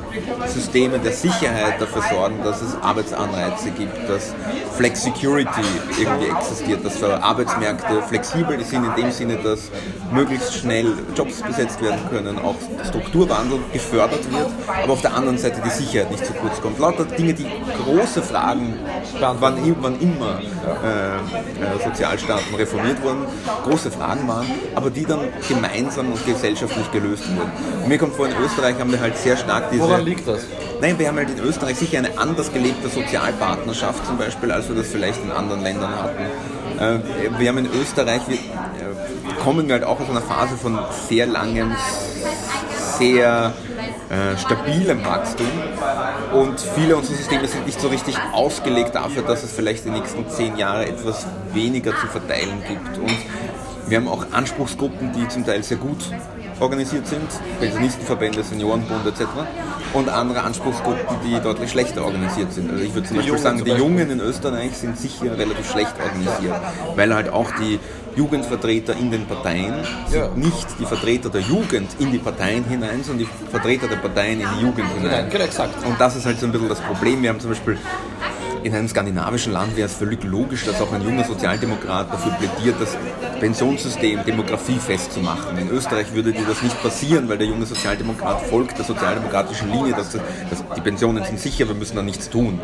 Systeme 0.46 0.98
der 0.98 1.12
Sicherheit 1.12 1.80
dafür 1.80 2.02
sorgen, 2.10 2.36
dass 2.44 2.62
es 2.62 2.76
Arbeitsanreize 2.82 3.70
gibt, 3.70 4.08
dass 4.08 4.34
Flexicurity 4.76 5.60
irgendwie 5.98 6.28
existiert, 6.28 6.84
dass 6.84 7.02
Arbeitsmärkte 7.02 8.02
flexibel 8.02 8.62
sind 8.64 8.84
in 8.84 8.94
dem 8.94 9.10
Sinne, 9.10 9.36
dass 9.36 9.70
möglichst 10.12 10.54
schnell 10.54 10.94
Jobs 11.16 11.42
besetzt 11.42 11.80
werden 11.82 12.00
können, 12.10 12.38
auch 12.38 12.56
Strukturwandel 12.88 13.60
gefördert 13.72 14.30
wird, 14.30 14.48
aber 14.82 14.92
auf 14.92 15.00
der 15.02 15.14
anderen 15.14 15.38
Seite 15.38 15.60
die 15.64 15.70
Sicherheit 15.70 16.10
nicht 16.10 16.24
zu 16.24 16.32
kurz 16.34 16.60
kommt. 16.60 16.78
Lauter 16.78 17.04
Dinge, 17.04 17.34
die 17.34 17.46
große 17.84 18.22
Fragen, 18.22 18.78
wann, 19.20 19.76
wann 19.80 20.00
immer 20.00 20.38
äh, 20.38 21.16
äh, 21.16 21.84
Sozialstaaten 21.84 22.54
reformiert 22.54 23.02
wurden, 23.02 23.26
große 23.64 23.90
Fragen 23.90 24.26
waren, 24.28 24.46
aber 24.74 24.90
die 24.90 25.04
dann 25.04 25.20
gemeinsam 25.48 26.12
und 26.12 26.26
gesellschaftlich 26.26 26.90
gelöst 26.92 27.24
wurden. 27.36 27.50
Und 27.82 27.88
mir 27.88 27.98
kommt 27.98 28.14
vor, 28.14 28.26
in 28.26 28.34
Österreich 28.44 28.78
haben 28.78 28.92
wir 28.92 29.00
halt 29.00 29.16
sehr 29.16 29.36
stark 29.36 29.70
diese... 29.70 29.82
Woran 29.82 30.04
liegt 30.04 30.26
das? 30.26 30.42
Nein, 30.80 30.98
wir 30.98 31.08
haben 31.08 31.16
halt 31.16 31.30
in 31.30 31.40
Österreich 31.40 31.76
sicher 31.76 31.98
eine 31.98 32.16
anders 32.18 32.52
gelebte 32.52 32.88
Sozialpartnerschaft 32.88 34.06
zum 34.06 34.18
Beispiel, 34.18 34.52
als 34.52 34.68
wir 34.68 34.76
das 34.76 34.88
vielleicht 34.88 35.22
in 35.22 35.30
anderen 35.30 35.62
Ländern 35.62 35.90
hatten. 35.90 36.22
Äh, 36.78 37.38
wir 37.38 37.48
haben 37.48 37.58
in 37.58 37.68
Österreich, 37.80 38.22
wir, 38.28 38.36
äh, 38.36 39.42
kommen 39.42 39.66
wir 39.66 39.74
halt 39.74 39.84
auch 39.84 39.98
aus 39.98 40.08
einer 40.08 40.22
Phase 40.22 40.56
von 40.56 40.78
sehr 41.08 41.26
langem, 41.26 41.74
sehr 42.98 43.52
äh, 44.10 44.36
stabilem 44.38 45.04
Wachstum 45.04 45.46
und 46.32 46.60
viele 46.60 46.96
unserer 46.96 47.16
Systeme 47.16 47.46
sind 47.46 47.66
nicht 47.66 47.80
so 47.80 47.88
richtig 47.88 48.16
ausgelegt 48.32 48.94
dafür, 48.94 49.22
dass 49.22 49.42
es 49.42 49.52
vielleicht 49.52 49.84
die 49.84 49.90
nächsten 49.90 50.28
zehn 50.28 50.56
Jahre 50.56 50.86
etwas 50.86 51.26
weniger 51.52 51.90
zu 51.98 52.06
verteilen 52.06 52.62
gibt. 52.66 52.98
Und 52.98 53.18
wir 53.86 53.98
haben 53.98 54.08
auch 54.08 54.24
Anspruchsgruppen, 54.32 55.12
die 55.12 55.28
zum 55.28 55.44
Teil 55.44 55.62
sehr 55.62 55.76
gut 55.76 55.98
organisiert 56.60 57.06
sind, 57.06 57.28
Pensionistenverbände, 57.60 58.42
Seniorenbund 58.42 59.06
etc. 59.06 59.22
Und 59.92 60.08
andere 60.08 60.42
Anspruchsgruppen, 60.42 61.16
die 61.24 61.40
deutlich 61.40 61.70
schlechter 61.70 62.04
organisiert 62.04 62.52
sind. 62.52 62.70
Also 62.70 62.82
ich 62.84 62.94
würde 62.94 63.06
zum 63.08 63.14
Die 63.14 63.18
Beispiel 63.18 63.28
Jungen 63.34 63.42
sagen, 63.42 63.58
die 63.58 63.64
Beispiel. 63.70 63.84
Jungen 63.84 64.10
in 64.10 64.20
Österreich 64.20 64.76
sind 64.76 64.98
sicher 64.98 65.36
relativ 65.38 65.70
schlecht 65.70 65.94
organisiert, 66.02 66.54
weil 66.96 67.14
halt 67.14 67.30
auch 67.30 67.50
die 67.60 67.78
Jugendvertreter 68.16 68.96
in 68.96 69.10
den 69.10 69.26
Parteien 69.26 69.74
sind 70.08 70.20
Ja. 70.20 70.28
nicht 70.34 70.66
die 70.80 70.84
Vertreter 70.86 71.28
der 71.30 71.42
Jugend 71.42 71.90
in 72.00 72.10
die 72.10 72.18
Parteien 72.18 72.64
hinein, 72.64 73.02
sondern 73.04 73.26
die 73.26 73.50
Vertreter 73.50 73.86
der 73.86 73.96
Parteien 73.96 74.40
in 74.40 74.46
die 74.58 74.64
Jugend 74.66 74.88
hinein. 74.94 75.10
Nein, 75.22 75.30
genau, 75.30 75.44
exakt. 75.44 75.84
Und 75.86 76.00
das 76.00 76.16
ist 76.16 76.26
halt 76.26 76.40
so 76.40 76.46
ein 76.46 76.52
bisschen 76.52 76.68
das 76.68 76.80
Problem. 76.80 77.22
Wir 77.22 77.30
haben 77.30 77.38
zum 77.40 77.50
Beispiel 77.50 77.78
in 78.62 78.74
einem 78.74 78.88
skandinavischen 78.88 79.52
Land 79.52 79.76
wäre 79.76 79.86
es 79.86 79.94
völlig 79.94 80.24
logisch, 80.24 80.64
dass 80.64 80.80
auch 80.80 80.92
ein 80.92 81.02
junger 81.02 81.24
Sozialdemokrat 81.24 82.12
dafür 82.12 82.32
plädiert, 82.32 82.76
das 82.80 82.96
Pensionssystem 83.40 84.24
demografiefest 84.24 85.12
zu 85.12 85.20
machen. 85.20 85.56
In 85.58 85.70
Österreich 85.70 86.12
würde 86.12 86.32
dir 86.32 86.44
das 86.46 86.62
nicht 86.62 86.80
passieren, 86.82 87.28
weil 87.28 87.38
der 87.38 87.46
junge 87.46 87.66
Sozialdemokrat 87.66 88.42
folgt 88.42 88.76
der 88.78 88.84
sozialdemokratischen 88.84 89.70
Linie, 89.70 89.92
dass, 89.94 90.10
das, 90.12 90.20
dass 90.50 90.64
die 90.76 90.80
Pensionen 90.80 91.24
sind 91.24 91.38
sicher, 91.38 91.68
wir 91.68 91.74
müssen 91.74 91.96
da 91.96 92.02
nichts 92.02 92.28
tun 92.28 92.60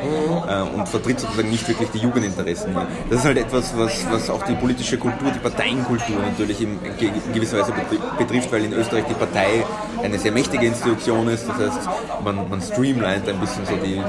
äh, 0.48 0.60
und 0.76 0.88
vertritt 0.88 1.20
sozusagen 1.20 1.50
nicht 1.50 1.68
wirklich 1.68 1.90
die 1.90 1.98
Jugendinteressen. 1.98 2.72
hier. 2.72 2.86
Das 3.10 3.20
ist 3.20 3.24
halt 3.24 3.38
etwas, 3.38 3.72
was, 3.76 4.04
was 4.10 4.30
auch 4.30 4.42
die 4.44 4.54
politische 4.54 4.98
Kultur, 4.98 5.30
die 5.30 5.38
Parteienkultur 5.38 6.16
natürlich 6.20 6.60
in, 6.60 6.78
in 6.98 7.32
gewisser 7.32 7.60
Weise 7.60 7.72
betri- 7.72 8.18
betrifft, 8.18 8.50
weil 8.52 8.64
in 8.64 8.72
Österreich 8.72 9.04
die 9.08 9.14
Partei 9.14 9.64
eine 10.02 10.18
sehr 10.18 10.32
mächtige 10.32 10.66
Institution 10.66 11.28
ist. 11.28 11.48
Das 11.48 11.56
heißt, 11.56 11.88
man, 12.24 12.48
man 12.48 12.60
streamlined 12.60 13.28
ein 13.28 13.38
bisschen 13.38 13.64
so 13.64 13.76
die, 13.76 14.02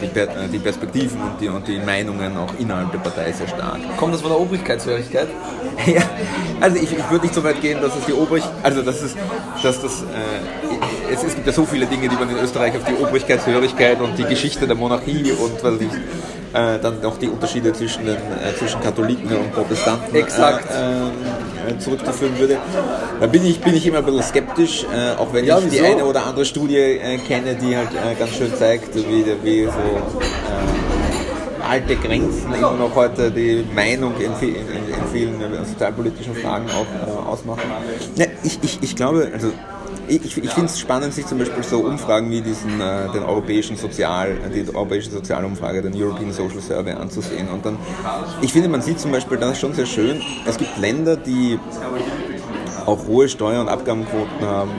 die, 0.00 0.06
die, 0.08 0.48
die 0.52 0.58
Perspektiven 0.78 1.20
und 1.20 1.40
die, 1.40 1.48
und 1.48 1.66
die 1.66 1.78
Meinungen 1.78 2.36
auch 2.36 2.52
innerhalb 2.58 2.92
der 2.92 2.98
Partei 2.98 3.32
sehr 3.32 3.48
stark. 3.48 3.78
Kommt 3.96 4.14
das 4.14 4.20
von 4.20 4.30
der 4.30 4.40
Obrigkeitshörigkeit? 4.40 5.28
Ja, 5.86 6.02
also 6.60 6.76
ich, 6.76 6.92
ich 6.92 7.10
würde 7.10 7.24
nicht 7.24 7.34
so 7.34 7.44
weit 7.44 7.60
gehen, 7.60 7.80
dass 7.80 7.94
es 7.94 8.04
die 8.04 8.12
Obrig, 8.12 8.42
also 8.64 8.82
dass 8.82 9.00
es, 9.00 9.14
dass 9.62 9.80
das, 9.80 10.02
äh, 10.02 11.14
es, 11.14 11.22
es 11.22 11.36
gibt 11.36 11.46
ja 11.46 11.52
so 11.52 11.64
viele 11.64 11.86
Dinge, 11.86 12.08
die 12.08 12.16
man 12.16 12.28
in 12.28 12.36
Österreich 12.36 12.76
auf 12.76 12.82
die 12.84 13.00
Obrigkeitshörigkeit 13.00 14.00
und 14.00 14.18
die 14.18 14.24
Geschichte 14.24 14.66
der 14.66 14.74
Monarchie 14.74 15.30
und 15.32 15.62
was 15.62 15.80
ich, 15.80 15.92
äh, 16.52 16.80
dann 16.80 17.00
noch 17.00 17.16
die 17.16 17.28
Unterschiede 17.28 17.72
zwischen, 17.72 18.06
den, 18.06 18.16
äh, 18.16 18.56
zwischen 18.58 18.80
Katholiken 18.80 19.30
und 19.36 19.52
Protestanten 19.52 20.14
Exakt. 20.16 20.68
Äh, 20.68 20.74
äh, 20.74 21.10
zurückzuführen 21.78 22.38
würde. 22.38 22.58
Da 23.20 23.26
bin 23.26 23.44
ich, 23.44 23.60
bin 23.60 23.74
ich 23.74 23.86
immer 23.86 23.98
ein 23.98 24.04
bisschen 24.04 24.22
skeptisch, 24.22 24.84
äh, 24.84 25.16
auch 25.18 25.32
wenn 25.32 25.44
Ja, 25.44 25.58
ich 25.58 25.64
die 25.64 25.70
wieso? 25.72 25.84
eine 25.84 26.04
oder 26.04 26.26
andere 26.26 26.44
Studie 26.44 26.76
äh, 26.76 27.18
kenne, 27.18 27.54
die 27.54 27.76
halt 27.76 27.90
äh, 27.92 28.14
ganz 28.18 28.32
schön 28.32 28.54
zeigt, 28.54 28.94
wie, 28.94 29.24
wie 29.42 29.64
so 29.64 29.70
äh, 29.70 31.68
alte 31.68 31.96
Grenzen 31.96 32.54
immer 32.54 32.72
noch 32.72 32.94
heute 32.94 33.30
die 33.30 33.64
Meinung 33.74 34.14
in, 34.16 34.32
in, 34.40 34.54
in, 34.56 34.64
vielen 35.12 35.40
äh, 35.40 35.64
sozialpolitischen 35.64 36.34
Fragen 36.34 36.66
auch 36.70 36.86
äh, 37.06 37.28
ausmachen. 37.28 37.62
Ja, 38.16 38.26
ich, 38.42 38.58
ich, 38.62 38.78
ich 38.82 38.96
glaube, 38.96 39.30
also 39.34 39.52
ich, 40.08 40.36
ich 40.36 40.50
finde 40.50 40.66
es 40.66 40.78
spannend, 40.78 41.12
sich 41.14 41.26
zum 41.26 41.38
Beispiel 41.38 41.62
so 41.62 41.80
Umfragen 41.80 42.30
wie 42.30 42.40
diesen, 42.40 42.80
äh, 42.80 43.10
den 43.12 43.22
europäischen 43.22 43.76
Sozial, 43.76 44.36
die 44.54 44.66
europäische 44.74 45.10
Sozialumfrage, 45.10 45.82
den 45.82 45.94
European 45.94 46.32
Social 46.32 46.60
Survey 46.60 46.92
anzusehen. 46.92 47.48
Und 47.48 47.64
dann, 47.64 47.76
ich 48.40 48.52
finde, 48.52 48.68
man 48.68 48.82
sieht 48.82 49.00
zum 49.00 49.12
Beispiel, 49.12 49.38
das 49.38 49.52
ist 49.52 49.60
schon 49.60 49.74
sehr 49.74 49.86
schön, 49.86 50.20
es 50.46 50.56
gibt 50.56 50.76
Länder, 50.78 51.16
die 51.16 51.58
auch 52.86 53.06
hohe 53.06 53.28
Steuer- 53.28 53.60
und 53.60 53.68
Abgabenquoten 53.68 54.46
haben, 54.46 54.70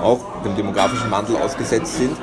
auch 0.00 0.20
dem 0.42 0.56
demografischen 0.56 1.10
Wandel 1.10 1.36
ausgesetzt 1.36 1.96
sind 1.98 2.16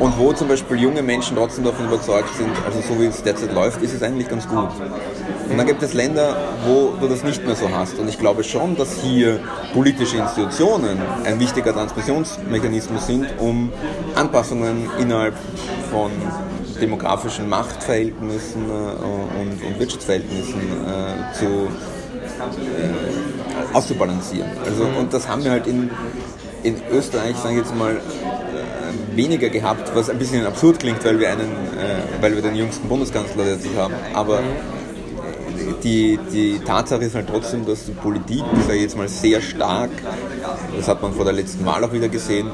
und 0.00 0.18
wo 0.18 0.32
zum 0.32 0.48
Beispiel 0.48 0.78
junge 0.80 1.02
Menschen 1.02 1.36
trotzdem 1.36 1.64
davon 1.64 1.86
überzeugt 1.86 2.34
sind, 2.34 2.50
also 2.66 2.80
so 2.80 3.00
wie 3.00 3.06
es 3.06 3.22
derzeit 3.22 3.52
läuft, 3.54 3.82
ist 3.82 3.94
es 3.94 4.02
eigentlich 4.02 4.28
ganz 4.28 4.48
gut. 4.48 4.68
Und 5.48 5.58
dann 5.58 5.66
gibt 5.66 5.82
es 5.82 5.92
Länder, 5.92 6.36
wo 6.66 6.94
du 7.00 7.08
das 7.08 7.22
nicht 7.22 7.44
mehr 7.46 7.54
so 7.54 7.68
hast. 7.70 7.98
Und 7.98 8.08
ich 8.08 8.18
glaube 8.18 8.44
schon, 8.44 8.76
dass 8.76 9.00
hier 9.02 9.40
politische 9.72 10.16
Institutionen 10.16 10.98
ein 11.24 11.38
wichtiger 11.38 11.72
Transmissionsmechanismus 11.72 13.06
sind, 13.06 13.26
um 13.38 13.72
Anpassungen 14.14 14.88
innerhalb 14.98 15.34
von 15.90 16.10
demografischen 16.80 17.48
Machtverhältnissen 17.48 18.62
äh, 18.68 18.72
und, 18.72 19.64
und 19.64 19.78
Wirtschaftsverhältnissen 19.78 20.60
äh, 20.60 21.34
zu 21.34 21.68
auszubalancieren. 23.72 24.50
Also, 24.64 24.84
und 24.84 25.12
das 25.12 25.28
haben 25.28 25.44
wir 25.44 25.52
halt 25.52 25.66
in, 25.66 25.90
in 26.62 26.76
Österreich, 26.90 27.36
sage 27.36 27.54
ich 27.54 27.60
jetzt 27.60 27.74
mal, 27.74 27.92
äh, 27.92 29.16
weniger 29.16 29.48
gehabt, 29.48 29.94
was 29.94 30.10
ein 30.10 30.18
bisschen 30.18 30.46
absurd 30.46 30.80
klingt, 30.80 31.04
weil 31.04 31.18
wir, 31.18 31.30
einen, 31.30 31.52
äh, 31.78 32.22
weil 32.22 32.34
wir 32.34 32.42
den 32.42 32.56
jüngsten 32.56 32.88
Bundeskanzler 32.88 33.44
derzeit 33.44 33.76
haben. 33.76 33.94
Aber 34.14 34.40
die, 35.82 36.18
die 36.32 36.58
Tatsache 36.60 37.04
ist 37.04 37.14
halt 37.14 37.28
trotzdem, 37.28 37.64
dass 37.66 37.86
die 37.86 37.92
Politik, 37.92 38.44
sage 38.66 38.76
ich 38.76 38.82
jetzt 38.82 38.96
mal, 38.96 39.08
sehr 39.08 39.40
stark, 39.40 39.90
das 40.76 40.88
hat 40.88 41.02
man 41.02 41.12
vor 41.12 41.24
der 41.24 41.34
letzten 41.34 41.64
Wahl 41.64 41.84
auch 41.84 41.92
wieder 41.92 42.08
gesehen, 42.08 42.50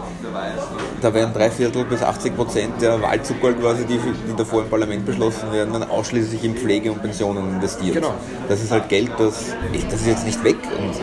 da 1.00 1.14
werden 1.14 1.32
drei 1.32 1.50
Viertel 1.50 1.84
bis 1.84 2.02
80 2.02 2.36
Prozent 2.36 2.82
der 2.82 3.00
Wahlzucker 3.00 3.52
quasi, 3.54 3.84
die, 3.84 3.98
die 3.98 4.36
davor 4.36 4.62
im 4.62 4.68
Parlament 4.68 5.06
beschlossen 5.06 5.52
werden, 5.52 5.72
dann 5.72 5.84
ausschließlich 5.84 6.44
in 6.44 6.54
Pflege 6.54 6.92
und 6.92 7.02
Pensionen 7.02 7.54
investiert. 7.54 7.94
Genau. 7.94 8.14
Das 8.48 8.62
ist 8.62 8.70
halt 8.70 8.88
Geld, 8.88 9.10
das, 9.18 9.46
das 9.90 10.00
ist 10.00 10.06
jetzt 10.06 10.26
nicht 10.26 10.42
weg 10.44 10.58
und 10.78 10.94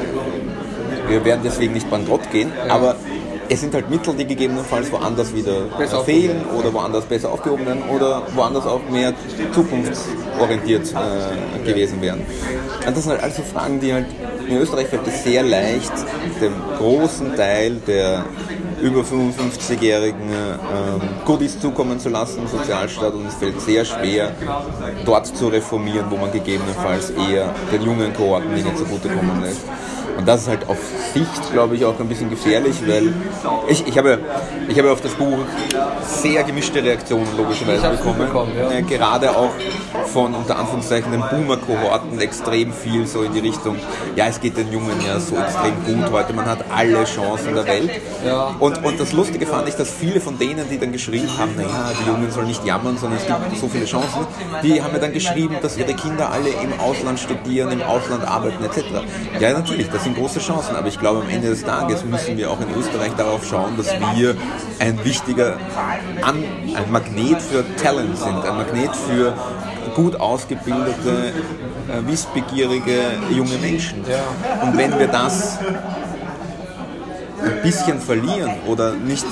wir 1.10 1.24
werden 1.24 1.42
deswegen 1.44 1.74
nicht 1.74 1.90
bankrott 1.90 2.30
gehen, 2.32 2.52
aber 2.70 2.96
es 3.50 3.62
sind 3.62 3.74
halt 3.74 3.90
Mittel, 3.90 4.14
die 4.16 4.26
gegebenenfalls 4.26 4.92
woanders 4.92 5.34
wieder 5.34 5.62
Besser 5.78 6.04
fehlen 6.04 6.42
oder 6.58 6.74
woanders 6.74 7.06
besser 7.06 7.32
aufgehoben 7.32 7.66
werden 7.66 7.84
oder 7.94 8.24
woanders 8.36 8.66
auch 8.66 8.82
mehr 8.90 9.14
zukunftsorientiert 9.54 10.94
äh, 10.94 11.66
gewesen 11.66 12.02
wären. 12.02 12.22
Und 12.86 12.96
das 12.96 13.04
sind 13.04 13.14
halt 13.14 13.24
also 13.24 13.42
Fragen, 13.44 13.80
die 13.80 13.94
halt 13.94 14.08
in 14.48 14.58
Österreich 14.58 14.88
fällt 14.88 15.08
es 15.08 15.24
sehr 15.24 15.44
leicht, 15.44 15.92
dem 16.42 16.54
großen 16.78 17.36
Teil 17.36 17.76
der 17.88 18.26
über 18.82 19.02
55-Jährigen 19.02 20.30
ähm, 20.32 21.02
Goodies 21.26 21.60
zukommen 21.60 22.00
zu 22.00 22.10
lassen 22.10 22.48
Sozialstaat 22.48 23.14
und 23.14 23.26
es 23.28 23.36
fällt 23.36 23.60
sehr 23.60 23.84
schwer, 23.86 24.32
dort 25.06 25.26
zu 25.26 25.48
reformieren, 25.48 26.06
wo 26.10 26.18
man 26.18 26.32
gegebenenfalls 26.32 27.10
eher 27.10 27.54
den 27.72 27.82
jungen 27.82 28.14
Kohorten 28.14 28.54
Dinge 28.56 28.76
zugutekommen 28.76 29.42
lässt. 29.42 29.64
Und 30.18 30.28
das 30.28 30.42
ist 30.42 30.48
halt 30.48 30.68
auf 30.68 30.78
Sicht, 31.14 31.52
glaube 31.54 31.76
ich, 31.76 31.86
auch 31.86 32.00
ein 32.00 32.08
bisschen 32.08 32.30
gefährlich, 32.30 32.76
weil 32.88 33.14
ich, 33.68 33.86
ich, 33.88 33.98
habe, 33.98 34.20
ich 34.68 34.78
habe 34.78 34.92
auf 34.92 35.02
das 35.02 35.14
Buch 35.14 35.38
sehr 36.02 36.44
gemischte 36.44 36.84
Reaktionen 36.84 37.28
logischerweise 37.38 37.90
bekommen. 37.90 38.18
mitbekommen, 38.20 38.52
ja. 38.58 38.72
Äh, 38.72 38.82
Gerade 38.82 39.30
auch 39.38 39.52
von 40.08 40.34
unter 40.34 40.58
Anführungszeichen 40.58 41.12
den 41.12 41.22
Boomer-Kohorten 41.22 42.20
extrem 42.20 42.74
viel 42.74 43.06
so 43.06 43.22
in 43.22 43.34
die 43.34 43.40
Richtung, 43.40 43.76
ja, 44.16 44.26
es 44.28 44.40
geht 44.40 44.58
den 44.58 44.72
Jungen 44.72 45.00
ja 45.06 45.20
so 45.20 45.36
extrem 45.38 45.76
gut 45.86 46.12
heute, 46.12 46.34
man 46.34 46.46
hat 46.46 46.60
alle 46.74 47.04
Chancen 47.04 47.54
der 47.54 47.66
Welt. 47.66 47.92
Ja. 48.26 48.56
Und, 48.60 48.84
und 48.84 49.00
das 49.00 49.14
Lustige 49.14 49.46
fand 49.46 49.68
ich, 49.68 49.76
dass 49.76 49.92
viele 49.92 50.20
von 50.20 50.40
denen, 50.40 50.68
die 50.70 50.80
dann 50.80 50.92
geschrieben 50.92 51.30
haben, 51.38 51.56
naja, 51.56 51.92
die 52.02 52.10
Jungen 52.10 52.32
sollen 52.32 52.48
nicht 52.48 52.66
jammern, 52.66 52.98
sondern 52.98 53.20
es 53.20 53.28
gibt 53.28 53.60
so 53.60 53.68
viele 53.68 53.86
Chancen, 53.86 54.26
die 54.64 54.82
haben 54.82 54.94
mir 54.94 55.00
dann 55.00 55.14
geschrieben, 55.14 55.58
dass 55.62 55.78
ihre 55.78 55.94
Kinder 55.94 56.32
alle 56.32 56.50
im 56.50 56.80
Ausland 56.80 57.20
studieren, 57.20 57.72
im 57.72 57.82
Ausland 57.84 58.28
arbeiten 58.28 58.64
etc. 58.64 58.86
Ja, 59.40 59.54
natürlich, 59.54 59.90
das 59.90 60.07
sind 60.08 60.18
große 60.18 60.40
Chancen, 60.40 60.76
aber 60.76 60.88
ich 60.88 61.00
glaube, 61.00 61.22
am 61.22 61.30
Ende 61.30 61.50
des 61.50 61.64
Tages 61.64 62.06
müssen 62.06 62.38
wir 62.38 62.50
auch 62.50 62.60
in 62.62 62.74
Österreich 62.80 63.12
darauf 63.18 63.46
schauen, 63.46 63.76
dass 63.76 63.92
wir 64.16 64.36
ein 64.80 65.04
wichtiger 65.04 65.58
An 66.22 66.44
ein 66.76 66.92
Magnet 66.92 67.42
für 67.42 67.64
Talent 67.76 68.18
sind, 68.18 68.38
ein 68.38 68.58
Magnet 68.58 68.96
für 68.96 69.34
gut 69.96 70.20
ausgebildete, 70.20 71.34
äh, 71.90 72.08
wissbegierige 72.08 73.00
junge 73.32 73.58
Menschen. 73.58 74.04
Und 74.62 74.78
wenn 74.78 74.98
wir 74.98 75.08
das 75.08 75.60
ein 77.50 77.62
bisschen 77.62 78.00
verlieren 78.00 78.52
oder 78.68 78.94
nicht 78.94 79.26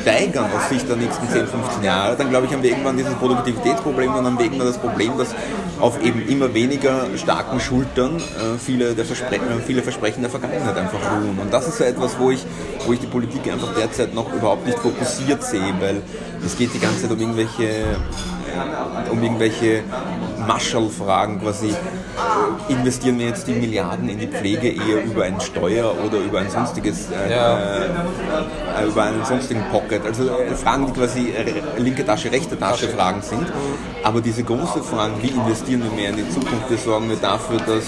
steigern 0.00 0.46
auf 0.54 0.68
Sicht 0.68 0.88
der 0.88 0.96
nächsten 0.96 1.28
10, 1.28 1.46
15 1.46 1.82
Jahre, 1.82 2.16
dann 2.16 2.30
glaube 2.30 2.46
ich, 2.46 2.52
haben 2.52 2.62
wir 2.62 2.70
irgendwann 2.70 2.96
dieses 2.96 3.14
Produktivitätsproblem 3.14 4.12
dann 4.14 4.24
haben 4.24 4.38
wir 4.38 4.44
irgendwann 4.44 4.66
das 4.66 4.78
Problem, 4.78 5.16
dass 5.18 5.34
auf 5.80 6.02
eben 6.02 6.26
immer 6.26 6.52
weniger 6.54 7.06
starken 7.16 7.60
Schultern 7.60 8.16
äh, 8.16 8.58
viele, 8.58 8.94
der 8.94 9.04
Verspre 9.04 9.38
viele 9.66 9.82
Versprechen 9.82 10.22
der 10.22 10.30
Vergangenheit 10.30 10.76
einfach 10.76 10.98
ruhen. 11.12 11.38
Und 11.38 11.52
das 11.52 11.68
ist 11.68 11.78
so 11.78 11.84
etwas, 11.84 12.18
wo 12.18 12.30
ich, 12.30 12.44
wo 12.86 12.92
ich 12.92 13.00
die 13.00 13.06
Politik 13.06 13.50
einfach 13.52 13.74
derzeit 13.74 14.14
noch 14.14 14.32
überhaupt 14.32 14.66
nicht 14.66 14.78
fokussiert 14.78 15.42
sehe, 15.42 15.74
weil 15.80 16.02
es 16.44 16.56
geht 16.56 16.74
die 16.74 16.80
ganze 16.80 17.02
Zeit 17.02 17.10
um 17.10 17.20
irgendwelche, 17.20 17.64
äh, 17.64 19.10
um 19.10 19.22
irgendwelche 19.22 19.82
Mascherl-Fragen 20.48 21.40
quasi. 21.40 21.74
Investieren 22.68 23.18
wir 23.18 23.26
jetzt 23.28 23.46
die 23.46 23.52
Milliarden 23.52 24.08
in 24.08 24.18
die 24.18 24.26
Pflege 24.26 24.68
eher 24.68 25.04
über 25.04 25.24
eine 25.24 25.40
Steuer 25.40 25.94
oder 26.04 26.18
über 26.18 26.40
ein 26.40 26.50
sonstiges 26.50 27.10
äh, 27.10 27.30
Ja. 27.30 27.58
äh, 28.80 28.86
über 28.86 29.02
einen 29.04 29.24
sonstigen 29.24 29.62
Pocket. 29.70 30.04
Also 30.04 30.24
äh, 30.24 30.54
Fragen, 30.54 30.86
die 30.86 30.92
quasi 30.92 31.30
äh, 31.30 31.62
linke 31.78 32.04
Tasche, 32.04 32.32
rechte 32.32 32.58
Tasche 32.58 32.88
Fragen 32.88 33.22
sind. 33.22 33.46
Aber 34.02 34.20
diese 34.20 34.42
große 34.42 34.82
Fragen, 34.82 35.14
wie 35.22 35.28
investieren 35.28 35.82
wir 35.84 35.92
mehr 35.92 36.10
in 36.10 36.16
die 36.16 36.28
Zukunft, 36.30 36.70
wie 36.70 36.76
sorgen 36.76 37.08
wir 37.08 37.16
dafür, 37.16 37.58
dass 37.58 37.84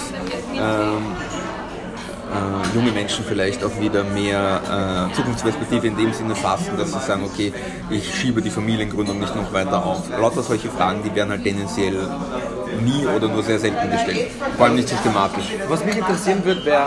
ähm, 0.55 1.15
äh, 2.31 2.75
junge 2.75 2.91
Menschen 2.91 3.25
vielleicht 3.25 3.63
auch 3.63 3.77
wieder 3.79 4.03
mehr 4.03 5.09
äh, 5.11 5.15
Zukunftsperspektive 5.15 5.87
in 5.87 5.97
dem 5.97 6.13
Sinne 6.13 6.35
fassen, 6.35 6.77
dass 6.77 6.93
sie 6.93 6.99
sagen, 6.99 7.23
okay, 7.25 7.51
ich 7.89 8.13
schiebe 8.15 8.41
die 8.41 8.49
Familiengründung 8.49 9.19
nicht 9.19 9.35
noch 9.35 9.51
weiter 9.51 9.85
auf. 9.85 10.09
Lauter 10.17 10.41
solche 10.41 10.69
Fragen, 10.69 11.01
die 11.03 11.13
werden 11.13 11.29
halt 11.31 11.43
tendenziell 11.43 11.95
nie 12.83 13.05
oder 13.05 13.27
nur 13.27 13.43
sehr 13.43 13.59
selten 13.59 13.91
gestellt. 13.91 14.31
Vor 14.57 14.65
allem 14.65 14.75
nicht 14.75 14.89
systematisch. 14.89 15.45
Was 15.67 15.83
mich 15.85 15.97
interessieren 15.97 16.43
würde, 16.43 16.65
wäre, 16.65 16.85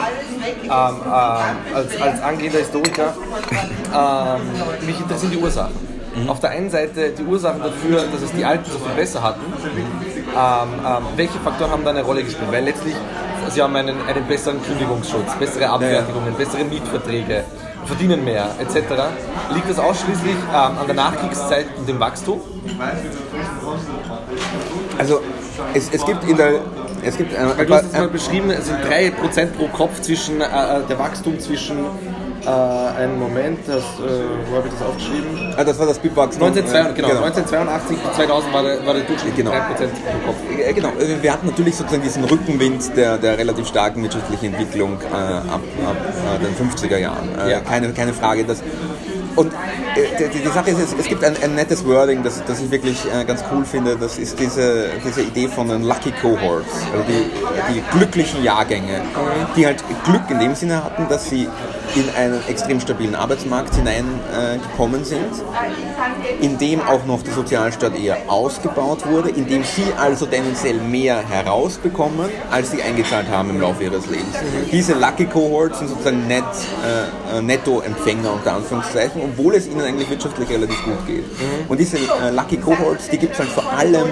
ähm, 0.63 0.71
ähm, 0.71 1.75
als, 1.75 2.01
als 2.01 2.23
angehender 2.23 2.59
Historiker, 2.59 3.15
ähm, 3.95 4.87
mich 4.87 4.99
interessieren 4.99 5.33
die 5.33 5.39
Ursachen. 5.39 5.95
Mhm. 6.15 6.31
Auf 6.31 6.41
der 6.41 6.51
einen 6.51 6.71
Seite 6.71 7.11
die 7.11 7.25
Ursachen 7.25 7.61
dafür, 7.61 8.05
dass 8.13 8.23
es 8.23 8.33
die 8.33 8.45
Alten 8.45 8.71
so 8.71 8.79
viel 8.79 8.95
besser 8.95 9.23
hatten. 9.23 9.41
Ähm, 9.43 10.69
ähm, 10.87 11.05
welche 11.17 11.39
Faktoren 11.41 11.71
haben 11.71 11.85
da 11.85 11.91
eine 11.91 12.03
Rolle 12.03 12.23
gespielt? 12.23 12.51
Weil 12.51 12.65
letztlich, 12.65 12.95
sie 13.51 13.63
haben 13.63 13.75
einen, 13.75 13.97
einen 14.07 14.25
besseren 14.27 14.63
Kündigungsschutz, 14.63 15.35
bessere 15.39 15.69
Abfertigungen, 15.69 16.33
ja. 16.33 16.39
bessere 16.39 16.65
Mietverträge, 16.65 17.45
verdienen 17.85 18.25
mehr, 18.25 18.49
etc. 18.61 18.77
Liegt 19.53 19.69
das 19.69 19.79
ausschließlich 19.79 20.37
ähm, 20.51 20.79
an 20.79 20.87
der 20.87 20.95
Nachkriegszeit 20.95 21.67
und 21.77 21.89
dem 21.89 22.01
Wachstum? 22.01 22.41
Also 24.99 25.21
es, 25.75 25.91
es 25.93 26.05
gibt 26.05 26.25
in 26.25 26.37
der 26.37 26.61
es 27.07 27.17
gibt, 27.17 27.33
äh, 27.33 27.37
Weil 27.57 27.67
du 27.67 27.75
hast 27.75 27.87
es 27.87 27.93
mal 27.93 28.09
beschrieben, 28.09 28.51
es 28.51 28.67
sind 28.67 28.79
3% 28.79 29.47
pro 29.57 29.69
Kopf 29.69 30.01
zwischen 30.01 30.41
äh, 30.41 30.45
äh, 30.45 30.83
der 30.89 30.99
Wachstum 30.99 31.39
zwischen 31.39 31.79
äh, 32.45 32.49
einen 32.49 33.19
Moment, 33.19 33.61
das, 33.67 33.83
äh, 33.83 34.23
wo 34.51 34.57
habe 34.57 34.69
ich 34.69 34.75
das 34.75 34.83
aufgeschrieben? 34.83 35.55
Ah, 35.57 35.65
das 35.65 35.79
war 35.79 35.87
das 35.87 35.99
BIP-Wachstum. 35.99 36.43
1982, 36.43 36.95
genau, 36.97 37.09
genau. 37.09 37.25
1982 37.25 37.99
bis 37.99 38.17
2000 38.17 38.55
war 38.55 38.63
der, 38.63 38.87
war 38.87 38.95
der 38.95 39.03
Durchschnitt 39.05 39.37
genau. 39.37 39.51
3% 39.51 39.55
pro 39.57 40.27
Kopf. 40.27 40.37
Äh, 40.59 40.73
genau, 40.73 40.89
äh, 40.89 41.23
wir 41.23 41.33
hatten 41.33 41.47
natürlich 41.47 41.77
sozusagen 41.77 42.03
diesen 42.03 42.25
Rückenwind 42.25 42.97
der, 42.97 43.19
der 43.19 43.39
relativ 43.39 43.69
starken 43.69 44.03
wirtschaftlichen 44.03 44.55
Entwicklung 44.55 44.99
äh, 45.01 45.15
ab, 45.15 45.61
ab 45.87 45.97
den 46.43 46.71
50er 46.71 46.99
Jahren. 46.99 47.29
Ja. 47.49 47.61
keine, 47.61 47.93
keine 47.93 48.15
Frage, 48.15 48.45
dass 48.45 48.63
und 49.37 49.53
äh, 49.53 50.29
die, 50.33 50.41
die, 50.41 50.49
Sache 50.49 50.71
ist, 50.71 50.95
es, 50.99 51.07
gibt 51.07 51.25
ein, 51.25 51.37
ein, 51.43 51.55
nettes 51.55 51.85
Wording, 51.85 52.23
das, 52.23 52.43
das 52.45 52.61
ich 52.61 52.71
wirklich 52.71 53.05
äh, 53.13 53.25
ganz 53.25 53.45
cool 53.53 53.65
finde. 53.65 53.97
Das 53.97 54.19
ist 54.19 54.39
diese, 54.39 54.91
diese 55.05 55.23
Idee 55.23 55.49
von 55.49 55.69
den 55.69 55.83
Lucky 55.83 56.13
Cohorts, 56.13 56.69
also 56.93 57.05
die, 57.09 57.75
die 57.75 57.83
glücklichen 57.97 58.43
Jahrgänge, 58.43 59.03
die 59.57 59.67
halt 59.67 59.83
Glück 60.05 60.23
in 60.31 60.39
dem 60.39 60.55
Sinne 60.55 60.85
hatten, 60.85 61.09
dass 61.09 61.29
sie 61.29 61.49
in 61.95 62.05
einen 62.17 62.41
extrem 62.49 62.81
stabilen 62.81 63.15
Arbeitsmarkt 63.15 63.75
hineingekommen 63.75 65.03
äh, 65.03 65.05
sind, 65.05 65.31
in 66.41 66.59
dem 66.59 66.81
auch 66.81 67.05
noch 67.07 67.23
der 67.23 67.35
Sozialstaat 67.35 67.97
eher 67.97 68.17
ausgebaut 68.29 69.07
wurde, 69.07 69.31
in 69.31 69.47
dem 69.47 69.63
sie 69.65 69.85
also 69.99 70.27
tendenziell 70.27 70.81
mehr 70.81 71.23
herausbekommen, 71.29 72.29
als 72.51 72.71
sie 72.71 72.83
eingezahlt 72.83 73.29
haben 73.29 73.51
im 73.51 73.61
Laufe 73.61 73.85
ihres 73.85 74.07
Lebens. 74.07 74.35
Diese 74.71 74.95
Lucky 74.95 75.27
Cohorts 75.27 75.79
sind 75.79 75.89
sozusagen 75.89 76.27
net, 76.27 76.45
äh, 77.33 77.41
Nettoempfänger 77.41 78.33
unter 78.33 78.55
Anführungszeichen, 78.55 79.23
obwohl 79.23 79.55
es 79.55 79.67
ihnen 79.67 79.83
eigentlich 79.83 80.11
wirtschaftlich 80.11 80.49
relativ 80.51 80.83
gut 80.85 81.07
geht. 81.07 81.25
Mhm. 81.25 81.69
Und 81.69 81.79
diese 81.79 81.97
äh, 81.97 82.31
Lucky 82.35 82.57
Cohorts, 82.57 83.09
die 83.09 83.19
gibt 83.19 83.35
es 83.35 83.39
halt 83.39 83.51
vor 83.51 83.71
allem 83.73 84.09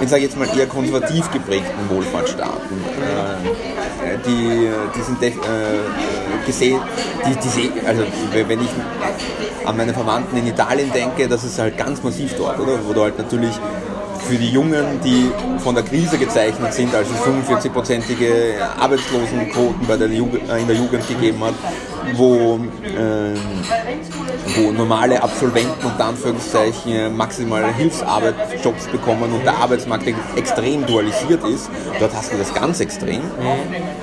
in, 0.00 0.08
sage 0.08 0.22
ich 0.22 0.28
jetzt 0.28 0.38
mal, 0.38 0.48
eher 0.56 0.66
konservativ 0.66 1.30
geprägten 1.30 1.90
Wohlfahrtsstaaten. 1.90 2.84
Äh, 2.98 4.18
die, 4.26 4.68
die 4.96 5.02
sind 5.02 5.22
äh, 5.22 5.32
gesehen, 6.46 6.80
die, 7.26 7.36
die, 7.36 7.86
also 7.86 8.02
wenn 8.32 8.60
ich 8.60 8.70
an 9.64 9.76
meine 9.76 9.92
Verwandten 9.92 10.36
in 10.36 10.46
Italien 10.46 10.90
denke, 10.92 11.28
das 11.28 11.44
ist 11.44 11.58
halt 11.58 11.76
ganz 11.76 12.02
massiv 12.02 12.34
dort, 12.36 12.58
oder? 12.58 12.78
Wo 12.86 12.92
du 12.92 13.02
halt 13.02 13.18
natürlich 13.18 13.52
für 14.28 14.36
die 14.36 14.50
Jungen, 14.50 15.00
die 15.02 15.30
von 15.58 15.74
der 15.74 15.84
Krise 15.84 16.18
gezeichnet 16.18 16.74
sind, 16.74 16.94
als 16.94 17.08
es 17.08 17.16
45-prozentige 17.16 18.60
Arbeitslosenquoten 18.78 19.86
bei 19.86 19.96
der 19.96 20.08
Jugend, 20.08 20.48
äh, 20.50 20.58
in 20.58 20.66
der 20.66 20.76
Jugend 20.76 21.08
gegeben 21.08 21.42
hat, 21.42 21.54
wo, 22.14 22.60
äh, 22.84 23.34
wo 24.54 24.70
normale 24.72 25.22
Absolventen 25.22 25.86
unter 25.86 26.04
Anführungszeichen 26.04 27.16
maximale 27.16 27.74
Hilfsarbeitsjobs 27.74 28.88
bekommen 28.88 29.32
und 29.32 29.44
der 29.44 29.56
Arbeitsmarkt 29.56 30.06
extrem 30.36 30.84
dualisiert 30.84 31.42
ist. 31.44 31.70
Dort 31.98 32.14
hast 32.14 32.30
du 32.30 32.36
das 32.36 32.52
ganz 32.52 32.80
extrem. 32.80 33.22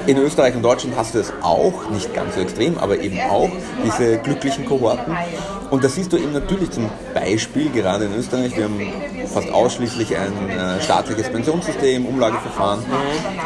In 0.07 0.17
Österreich 0.17 0.55
und 0.55 0.63
Deutschland 0.63 0.95
hast 0.97 1.13
du 1.13 1.19
es 1.19 1.31
auch, 1.43 1.89
nicht 1.91 2.13
ganz 2.15 2.33
so 2.33 2.41
extrem, 2.41 2.79
aber 2.79 2.97
eben 2.99 3.19
auch 3.29 3.49
diese 3.85 4.17
glücklichen 4.17 4.65
Kohorten. 4.65 5.15
Und 5.75 5.83
das 5.83 5.95
siehst 5.95 6.13
du 6.13 6.17
eben 6.17 6.31
natürlich 6.31 6.71
zum 6.71 6.89
Beispiel 7.13 7.69
gerade 7.69 8.05
in 8.05 8.15
Österreich. 8.15 8.55
Wir 8.55 8.63
haben 8.63 8.79
fast 9.27 9.51
ausschließlich 9.51 10.15
ein 10.15 10.49
äh, 10.49 10.81
staatliches 10.81 11.27
Pensionssystem, 11.27 12.05
Umlageverfahren. 12.05 12.79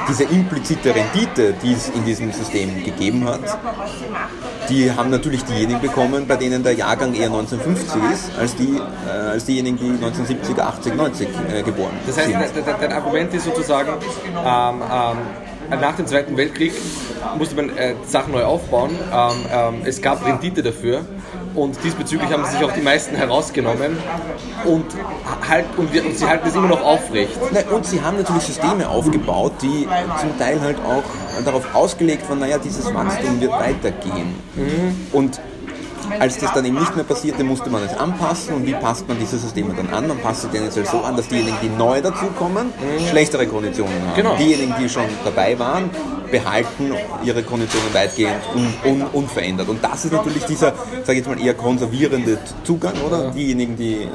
Diese 0.08 0.26
implizite 0.26 0.94
Rendite, 0.94 1.56
die 1.64 1.74
es 1.74 1.90
in 1.90 2.06
diesem 2.06 2.32
System 2.32 2.84
gegeben 2.84 3.26
hat, 3.26 3.40
die 4.70 4.92
haben 4.92 5.10
natürlich 5.10 5.44
diejenigen 5.46 5.82
bekommen, 5.82 6.28
bei 6.28 6.36
denen 6.36 6.62
der 6.62 6.74
Jahrgang 6.74 7.16
eher 7.16 7.32
1950 7.32 8.00
ist, 8.14 8.38
als, 8.38 8.56
die, 8.56 8.78
äh, 8.78 9.10
als 9.10 9.46
diejenigen, 9.46 9.80
die 9.80 9.90
1970, 9.90 10.60
80, 10.60 10.96
90 10.96 11.28
äh, 11.28 11.64
geboren 11.64 11.94
das 12.06 12.16
heißt, 12.16 12.28
sind. 12.28 12.40
Das 12.40 12.68
heißt, 12.68 12.78
dein 12.80 12.94
Argument 12.94 13.34
ist 13.34 13.46
sozusagen, 13.46 13.90
ähm, 13.90 14.84
ähm, 14.84 15.80
nach 15.82 15.96
dem 15.96 16.06
Zweiten 16.06 16.38
Weltkrieg 16.38 16.74
musste 17.40 17.56
man 17.56 17.76
äh, 17.76 17.96
Sachen 18.06 18.34
neu 18.34 18.44
aufbauen. 18.44 18.92
Ähm, 19.12 19.32
ähm 19.52 19.82
es 19.86 20.00
gab 20.00 20.24
Rendite 20.24 20.62
dafür 20.62 21.06
und 21.56 21.78
diesbezüglich 21.84 22.32
haben 22.32 22.46
sich 22.46 22.64
auch 22.64 22.72
die 22.72 22.82
meisten 22.82 23.16
herausgenommen 23.16 23.98
und, 24.66 24.86
halt, 25.48 25.66
und, 25.78 25.94
wir, 25.94 26.06
und 26.06 26.18
sie 26.18 26.26
halten 26.26 26.48
es 26.48 26.56
immer 26.56 26.68
noch 26.68 26.84
aufrecht. 26.84 27.38
Und 27.72 27.86
sie 27.86 28.02
haben 28.02 28.18
natürlich 28.18 28.44
Systeme 28.44 28.88
aufgebaut, 28.88 29.54
die 29.62 29.88
zum 30.20 30.38
Teil 30.38 30.62
halt 30.62 30.78
auch 30.80 31.04
darauf 31.44 31.74
ausgelegt 31.74 32.30
waren, 32.30 32.40
naja, 32.40 32.58
dieses 32.58 32.94
Wachstum 32.94 33.40
wird 33.42 33.52
weitergehen. 33.52 34.36
Mhm. 34.56 35.08
Und 35.12 35.40
als 36.20 36.38
das 36.38 36.54
dann 36.54 36.66
eben 36.66 36.80
nicht 36.80 36.96
mehr 36.96 37.06
passierte, 37.06 37.44
musste 37.44 37.70
man 37.70 37.84
es 37.84 37.94
anpassen. 37.98 38.54
Und 38.56 38.66
wie 38.66 38.74
passt 38.74 39.08
man 39.08 39.18
diese 39.20 39.38
Systeme 39.38 39.74
dann 39.74 39.90
an? 39.94 40.08
Man 40.08 40.20
passt 40.20 40.44
sie 40.44 40.48
tendenziell 40.48 40.86
so 40.86 41.00
an, 41.02 41.16
dass 41.16 41.28
diejenigen, 41.28 41.58
die 41.62 41.70
neu 41.70 42.02
dazukommen, 42.02 42.68
mhm. 42.68 43.08
schlechtere 43.10 43.48
Konditionen 43.48 43.94
haben. 44.08 44.16
Genau. 44.16 44.36
Diejenigen, 44.36 44.74
die 44.80 44.90
schon 44.90 45.06
dabei 45.24 45.58
waren, 45.60 45.90
behalten 46.32 46.94
ihre 47.24 47.44
Konditionen 47.44 47.94
weitgehend 47.94 48.42
un, 48.56 48.74
un, 48.90 49.02
unverändert. 49.14 49.68
Und 49.70 49.84
das 49.84 50.06
ist 50.06 50.14
natürlich 50.14 50.46
dieser, 50.46 50.74
sage 51.04 51.12
ich 51.12 51.18
jetzt 51.18 51.28
mal, 51.28 51.40
eher 51.40 51.54
konservierende 51.54 52.38
Zugang, 52.64 52.94
oder? 53.06 53.26
Ja. 53.26 53.32
Diejenigen, 53.32 53.76
die, 53.76 54.08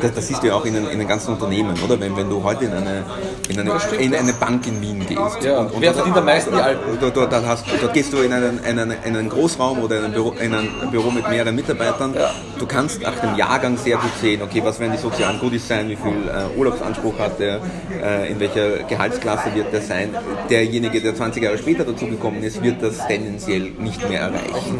das, 0.00 0.14
das 0.14 0.28
siehst 0.28 0.42
du 0.42 0.48
ja 0.48 0.54
auch 0.54 0.64
in 0.64 0.74
den, 0.74 0.86
in 0.88 0.98
den 0.98 1.08
ganzen 1.08 1.32
Unternehmen, 1.32 1.76
oder? 1.84 1.98
Wenn, 2.00 2.16
wenn 2.16 2.28
du 2.28 2.42
heute 2.42 2.66
in 2.66 2.72
eine, 2.72 3.04
in 3.48 3.60
eine, 3.60 3.72
in 3.98 4.14
eine 4.14 4.32
Bank 4.32 4.66
in 4.66 4.80
Wien 4.80 5.06
gehst. 5.06 5.42
Ja. 5.42 5.60
Und, 5.60 5.72
und 5.72 5.80
Wer 5.80 5.94
verdient 5.94 6.16
am 6.16 6.24
meisten 6.24 6.52
die 6.54 6.60
Alten? 6.60 6.98
Dort, 7.00 7.16
dort, 7.16 7.32
hast, 7.46 7.64
dort 7.80 7.94
gehst 7.94 8.12
du 8.12 8.18
in 8.18 8.32
einen, 8.32 8.58
in 8.64 8.78
einen, 8.78 8.96
in 9.04 9.16
einen 9.16 9.28
Großraum 9.28 9.82
oder 9.82 9.98
in 9.98 10.04
ein 10.04 10.12
Büro, 10.12 10.32
in 10.32 10.54
ein 10.54 10.68
Büro 10.90 11.10
mit 11.24 11.36
mehreren 11.36 11.54
Mitarbeitern. 11.54 12.14
Ja. 12.14 12.30
Du 12.58 12.66
kannst 12.66 13.02
nach 13.02 13.18
dem 13.18 13.36
Jahrgang 13.36 13.76
sehr 13.76 13.96
gut 13.96 14.12
sehen, 14.20 14.42
okay, 14.42 14.62
was 14.64 14.78
werden 14.80 14.92
die 14.92 14.98
sozialen 14.98 15.38
Goodies 15.40 15.66
sein, 15.66 15.88
wie 15.88 15.96
viel 15.96 16.12
äh, 16.12 16.58
Urlaubsanspruch 16.58 17.18
hat 17.18 17.38
der, 17.40 17.60
äh, 18.02 18.30
in 18.30 18.40
welcher 18.40 18.84
Gehaltsklasse 18.84 19.54
wird 19.54 19.72
der 19.72 19.82
sein. 19.82 20.10
Derjenige, 20.48 21.00
der 21.00 21.14
20 21.14 21.42
Jahre 21.42 21.58
später 21.58 21.84
dazugekommen 21.84 22.42
ist, 22.42 22.62
wird 22.62 22.82
das 22.82 23.06
tendenziell 23.06 23.72
nicht 23.78 24.08
mehr 24.08 24.20
erreichen. 24.20 24.78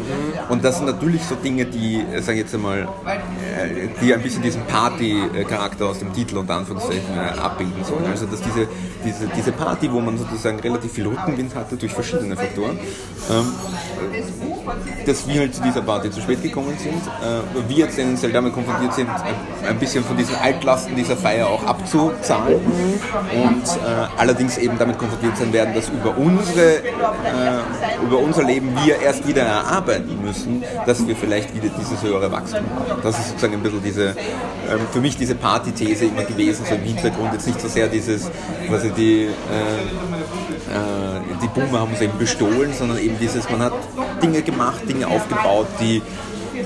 Und 0.49 0.63
das 0.63 0.77
sind 0.77 0.85
natürlich 0.85 1.23
so 1.23 1.35
Dinge, 1.35 1.65
die, 1.65 1.97
äh, 1.97 2.21
sage 2.21 2.37
ich 2.37 2.43
jetzt 2.43 2.55
einmal, 2.55 2.81
äh, 2.81 3.87
die 4.01 4.13
ein 4.13 4.21
bisschen 4.21 4.41
diesen 4.41 4.63
Party-Charakter 4.63 5.87
aus 5.87 5.99
dem 5.99 6.13
Titel 6.13 6.37
und 6.37 6.49
Anführungszeichen 6.49 7.15
äh, 7.15 7.39
abbilden 7.39 7.83
sollen. 7.83 8.05
Also 8.09 8.25
dass 8.25 8.41
diese, 8.41 8.67
diese, 9.03 9.27
diese 9.35 9.51
Party, 9.51 9.91
wo 9.91 9.99
man 9.99 10.17
sozusagen 10.17 10.59
relativ 10.59 10.93
viel 10.93 11.07
Rückenwind 11.07 11.53
hatte 11.55 11.75
durch 11.75 11.93
verschiedene 11.93 12.35
Faktoren, 12.35 12.79
ähm, 13.29 13.51
dass 15.05 15.27
wir 15.27 15.41
halt 15.41 15.55
zu 15.55 15.61
dieser 15.61 15.81
Party 15.81 16.09
zu 16.11 16.21
spät 16.21 16.34
gekommen 16.41 16.75
sind, 16.77 16.95
äh, 16.95 17.69
wir 17.69 17.77
jetzt 17.77 17.95
tendenziell 17.95 18.31
damit 18.31 18.53
konfrontiert 18.53 18.93
sind, 18.93 19.09
ein 19.67 19.79
bisschen 19.79 20.03
von 20.03 20.17
diesen 20.17 20.35
Altlasten 20.35 20.95
dieser 20.95 21.17
Feier 21.17 21.47
auch 21.47 21.65
abzuzahlen 21.65 22.55
und 22.55 23.63
äh, 23.63 24.07
allerdings 24.17 24.57
eben 24.57 24.77
damit 24.77 24.97
konfrontiert 24.97 25.37
sein 25.37 25.53
werden, 25.53 25.73
dass 25.73 25.89
über 25.89 26.17
unsere, 26.17 26.77
äh, 26.77 28.03
über 28.03 28.19
unser 28.19 28.43
Leben 28.43 28.69
wir 28.83 29.01
erst 29.01 29.27
wieder 29.27 29.43
erarbeiten 29.43 30.19
müssen, 30.23 30.63
dass 30.85 31.05
wir 31.07 31.15
vielleicht 31.15 31.55
wieder 31.55 31.69
dieses 31.79 32.03
höhere 32.03 32.31
Wachstum 32.31 32.65
haben. 32.89 33.01
Das 33.03 33.19
ist 33.19 33.29
sozusagen 33.29 33.53
ein 33.53 33.63
bisschen 33.63 33.83
diese, 33.83 34.09
ähm, 34.09 34.15
für 34.91 35.01
mich 35.01 35.17
diese 35.17 35.35
Party-These 35.35 36.05
immer 36.05 36.23
gewesen, 36.23 36.65
so 36.67 36.75
im 36.75 36.81
Hintergrund, 36.81 37.33
jetzt 37.33 37.47
nicht 37.47 37.61
so 37.61 37.67
sehr 37.67 37.87
dieses, 37.87 38.29
quasi 38.67 38.91
die, 38.91 39.23
äh, 39.23 39.25
äh, 39.25 39.29
die 41.41 41.47
Boomer 41.47 41.81
haben 41.81 41.91
uns 41.91 42.01
eben 42.01 42.17
bestohlen, 42.17 42.73
sondern 42.73 42.99
eben 42.99 43.17
dieses, 43.19 43.49
man 43.49 43.61
hat 43.61 43.73
Dinge 44.21 44.41
gemacht, 44.41 44.81
Dinge 44.87 45.07
aufgebaut, 45.07 45.67
die 45.79 46.01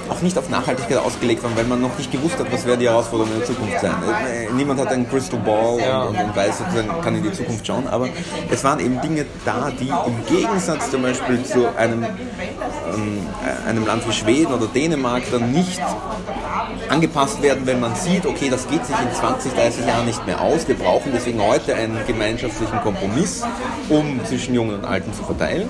auch 0.09 0.21
nicht 0.21 0.37
auf 0.37 0.49
Nachhaltigkeit 0.49 0.97
ausgelegt 0.97 1.43
waren, 1.43 1.55
weil 1.55 1.65
man 1.65 1.81
noch 1.81 1.97
nicht 1.97 2.11
gewusst 2.11 2.37
hat, 2.39 2.51
was 2.51 2.65
werden 2.65 2.79
die 2.79 2.87
Herausforderungen 2.87 3.33
in 3.33 3.39
der 3.39 3.47
Zukunft 3.47 3.79
sein. 3.79 3.95
Äh, 4.31 4.51
niemand 4.53 4.79
hat 4.79 4.89
ein 4.89 5.09
Crystal 5.09 5.39
Ball 5.39 5.79
ja. 5.79 6.03
und, 6.03 6.17
und, 6.17 6.35
weiß 6.35 6.59
sozusagen, 6.59 7.01
kann 7.01 7.15
in 7.15 7.23
die 7.23 7.31
Zukunft 7.31 7.65
schauen, 7.65 7.87
aber 7.87 8.09
es 8.49 8.63
waren 8.63 8.79
eben 8.79 9.01
Dinge 9.01 9.25
da, 9.45 9.71
die 9.71 9.87
im 9.87 10.25
Gegensatz 10.27 10.91
zum 10.91 11.01
Beispiel 11.01 11.43
zu 11.43 11.75
einem, 11.75 12.03
ähm, 12.03 13.27
einem 13.67 13.85
Land 13.85 14.07
wie 14.07 14.13
Schweden 14.13 14.53
oder 14.53 14.67
Dänemark 14.67 15.23
dann 15.31 15.51
nicht 15.51 15.81
angepasst 16.89 17.41
werden, 17.41 17.65
wenn 17.65 17.79
man 17.79 17.95
sieht, 17.95 18.25
okay, 18.25 18.49
das 18.49 18.67
geht 18.67 18.85
sich 18.85 18.95
in 18.99 19.13
20, 19.13 19.53
30 19.53 19.85
Jahren 19.85 20.05
nicht 20.05 20.25
mehr 20.25 20.41
aus. 20.41 20.67
Wir 20.67 20.75
brauchen 20.75 21.11
deswegen 21.13 21.41
heute 21.41 21.75
einen 21.75 21.97
gemeinschaftlichen 22.07 22.79
Kompromiss, 22.81 23.43
um 23.89 24.19
zwischen 24.25 24.53
Jungen 24.55 24.75
und 24.75 24.85
Alten 24.85 25.13
zu 25.13 25.23
verteilen 25.23 25.69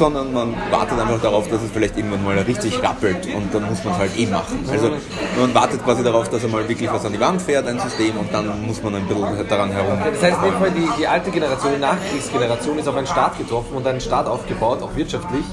sondern 0.00 0.32
man 0.32 0.54
wartet 0.70 0.98
einfach 0.98 1.20
darauf, 1.20 1.46
dass 1.50 1.60
es 1.60 1.70
vielleicht 1.70 1.94
irgendwann 1.98 2.24
mal 2.24 2.38
richtig 2.38 2.82
rappelt 2.82 3.26
und 3.34 3.54
dann 3.54 3.68
muss 3.68 3.84
man 3.84 3.92
es 3.92 3.98
halt 3.98 4.18
eh 4.18 4.26
machen. 4.26 4.64
Also 4.70 4.92
man 5.38 5.54
wartet 5.54 5.84
quasi 5.84 6.02
darauf, 6.02 6.30
dass 6.30 6.42
er 6.42 6.48
mal 6.48 6.66
wirklich 6.66 6.90
was 6.90 7.04
an 7.04 7.12
die 7.12 7.20
Wand 7.20 7.42
fährt, 7.42 7.66
ein 7.66 7.78
System, 7.78 8.16
und 8.16 8.32
dann 8.32 8.66
muss 8.66 8.82
man 8.82 8.94
ein 8.94 9.06
bisschen 9.06 9.46
daran 9.46 9.70
herum. 9.70 9.98
Das 10.02 10.22
heißt, 10.22 10.38
in 10.38 10.50
dem 10.50 10.58
Fall 10.58 10.70
die, 10.70 10.88
die 10.98 11.06
alte 11.06 11.30
Generation, 11.30 11.74
die 11.74 11.80
Nachkriegsgeneration 11.80 12.78
ist 12.78 12.88
auf 12.88 12.96
einen 12.96 13.06
Staat 13.06 13.36
getroffen 13.36 13.76
und 13.76 13.86
einen 13.86 14.00
Staat 14.00 14.26
aufgebaut, 14.26 14.82
auch 14.82 14.96
wirtschaftlich, 14.96 15.44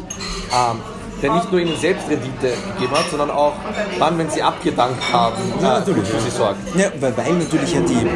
ähm, 0.53 0.79
der 1.21 1.34
nicht 1.34 1.51
nur 1.51 1.62
ihnen 1.62 1.75
selbst 1.77 2.10
Rendite 2.10 2.53
gegeben 2.73 2.91
hat, 2.93 3.10
sondern 3.10 3.32
auch 3.32 3.53
dann, 3.99 4.17
wenn 4.17 4.30
sie 4.30 4.41
abgedankt 4.41 5.01
haben, 5.12 5.36
Ja, 5.62 5.80
natürlich. 5.80 6.08
für 6.08 6.19
sie 6.19 6.30
sorgt. 6.30 6.58
Ja, 6.75 6.88
weil, 6.99 7.15
weil 7.17 7.34
natürlich 7.34 7.73
ja 7.73 7.82
die, 7.82 8.08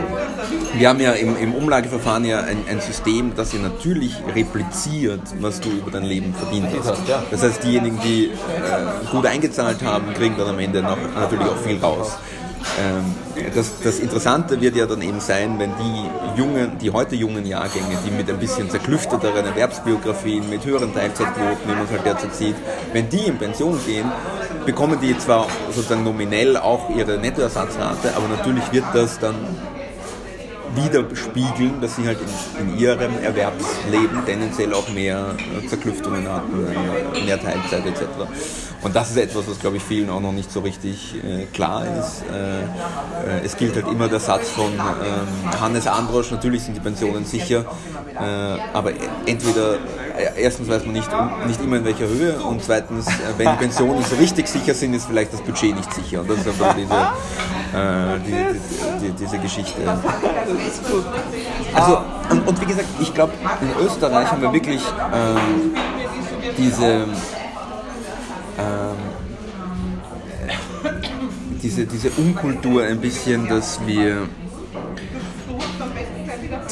wir 0.79 0.89
haben 0.89 0.99
ja 0.99 1.11
im, 1.13 1.35
im 1.37 1.53
Umlageverfahren 1.53 2.25
ja 2.25 2.39
ein, 2.41 2.63
ein 2.69 2.79
System, 2.81 3.33
das 3.35 3.53
ja 3.53 3.59
natürlich 3.59 4.15
repliziert, 4.35 5.21
was 5.39 5.59
du 5.59 5.69
über 5.69 5.91
dein 5.91 6.03
Leben 6.03 6.33
verdient 6.33 6.67
hast. 6.77 7.01
Das 7.31 7.43
heißt, 7.43 7.63
diejenigen, 7.63 7.99
die 8.03 8.25
äh, 8.25 8.31
gut 9.11 9.25
eingezahlt 9.25 9.83
haben, 9.83 10.13
kriegen 10.13 10.35
dann 10.37 10.47
am 10.49 10.59
Ende 10.59 10.81
noch, 10.81 10.97
natürlich 11.15 11.45
auch 11.47 11.57
viel 11.57 11.79
raus. 11.79 12.17
Ähm, 12.79 13.15
das, 13.55 13.79
das 13.83 13.99
Interessante 13.99 14.59
wird 14.61 14.75
ja 14.75 14.85
dann 14.85 15.01
eben 15.01 15.19
sein, 15.19 15.59
wenn 15.59 15.71
die 15.77 16.39
jungen, 16.39 16.77
die 16.79 16.91
heute 16.91 17.15
jungen 17.15 17.45
Jahrgänge, 17.45 17.97
die 18.05 18.11
mit 18.11 18.29
ein 18.29 18.37
bisschen 18.37 18.69
zerklüfteteren 18.69 19.45
Erwerbsbiografien, 19.45 20.49
mit 20.49 20.65
höheren 20.65 20.93
Teilzeitquoten, 20.93 21.67
wie 21.67 21.73
man 21.73 21.85
es 21.85 21.91
halt 21.91 22.05
derzeit 22.05 22.35
sieht, 22.35 22.55
wenn 22.93 23.09
die 23.09 23.25
in 23.25 23.37
Pension 23.37 23.79
gehen, 23.85 24.11
bekommen 24.65 24.99
die 25.01 25.17
zwar 25.17 25.47
sozusagen 25.71 26.03
nominell 26.03 26.57
auch 26.57 26.89
ihre 26.95 27.17
Nettoersatzrate, 27.17 28.15
aber 28.15 28.27
natürlich 28.27 28.71
wird 28.71 28.85
das 28.93 29.19
dann 29.19 29.35
widerspiegeln, 30.75 31.81
dass 31.81 31.95
sie 31.95 32.05
halt 32.05 32.19
in, 32.59 32.67
in 32.67 32.79
ihrem 32.79 33.19
Erwerbsleben 33.23 34.25
tendenziell 34.25 34.73
auch 34.73 34.87
mehr 34.89 35.35
äh, 35.37 35.67
Zerklüftungen 35.67 36.27
hatten, 36.27 36.67
äh, 36.67 37.25
mehr 37.25 37.39
Teilzeit 37.39 37.85
etc. 37.85 38.03
Und 38.83 38.95
das 38.95 39.11
ist 39.11 39.17
etwas, 39.17 39.47
was 39.47 39.59
glaube 39.59 39.77
ich 39.77 39.83
vielen 39.83 40.09
auch 40.09 40.21
noch 40.21 40.31
nicht 40.31 40.51
so 40.51 40.61
richtig 40.61 41.15
äh, 41.23 41.45
klar 41.53 41.85
ist. 41.99 42.23
Äh, 42.31 42.61
äh, 42.61 43.45
es 43.45 43.55
gilt 43.55 43.75
halt 43.75 43.87
immer 43.87 44.07
der 44.07 44.19
Satz 44.19 44.49
von 44.49 44.71
ähm, 44.73 45.61
Hannes 45.61 45.85
Androsch, 45.85 46.31
natürlich 46.31 46.63
sind 46.63 46.75
die 46.75 46.79
Pensionen 46.79 47.25
sicher, 47.25 47.65
äh, 48.15 48.23
aber 48.73 48.91
entweder 49.27 49.75
äh, 49.75 49.77
erstens 50.35 50.69
weiß 50.69 50.85
man 50.85 50.93
nicht, 50.93 51.09
nicht 51.47 51.61
immer 51.61 51.77
in 51.77 51.85
welcher 51.85 52.07
Höhe 52.07 52.39
und 52.39 52.63
zweitens, 52.63 53.07
äh, 53.07 53.11
wenn 53.37 53.51
die 53.51 53.57
Pensionen 53.57 54.03
so 54.03 54.15
richtig 54.15 54.47
sicher 54.47 54.73
sind, 54.73 54.93
ist 54.93 55.05
vielleicht 55.05 55.33
das 55.33 55.41
Budget 55.41 55.75
nicht 55.75 55.93
sicher. 55.93 56.21
Und 56.21 56.29
das 56.29 56.39
ist 56.39 56.47
einfach 56.47 56.75
diese, 56.75 56.93
äh, 56.93 58.19
die, 58.25 58.31
die, 58.31 59.07
die, 59.07 59.11
diese 59.13 59.37
Geschichte. 59.39 59.81
Also, 61.73 62.01
und, 62.29 62.47
und 62.47 62.61
wie 62.61 62.65
gesagt, 62.65 62.87
ich 62.99 63.13
glaube, 63.13 63.33
in 63.61 63.85
Österreich 63.85 64.31
haben 64.31 64.41
wir 64.41 64.53
wirklich 64.53 64.81
ähm, 65.13 65.73
diese, 66.57 67.05
ähm, 68.57 68.97
diese, 71.61 71.85
diese 71.85 72.09
Unkultur 72.11 72.83
ein 72.83 72.99
bisschen, 72.99 73.47
dass 73.47 73.79
wir 73.85 74.27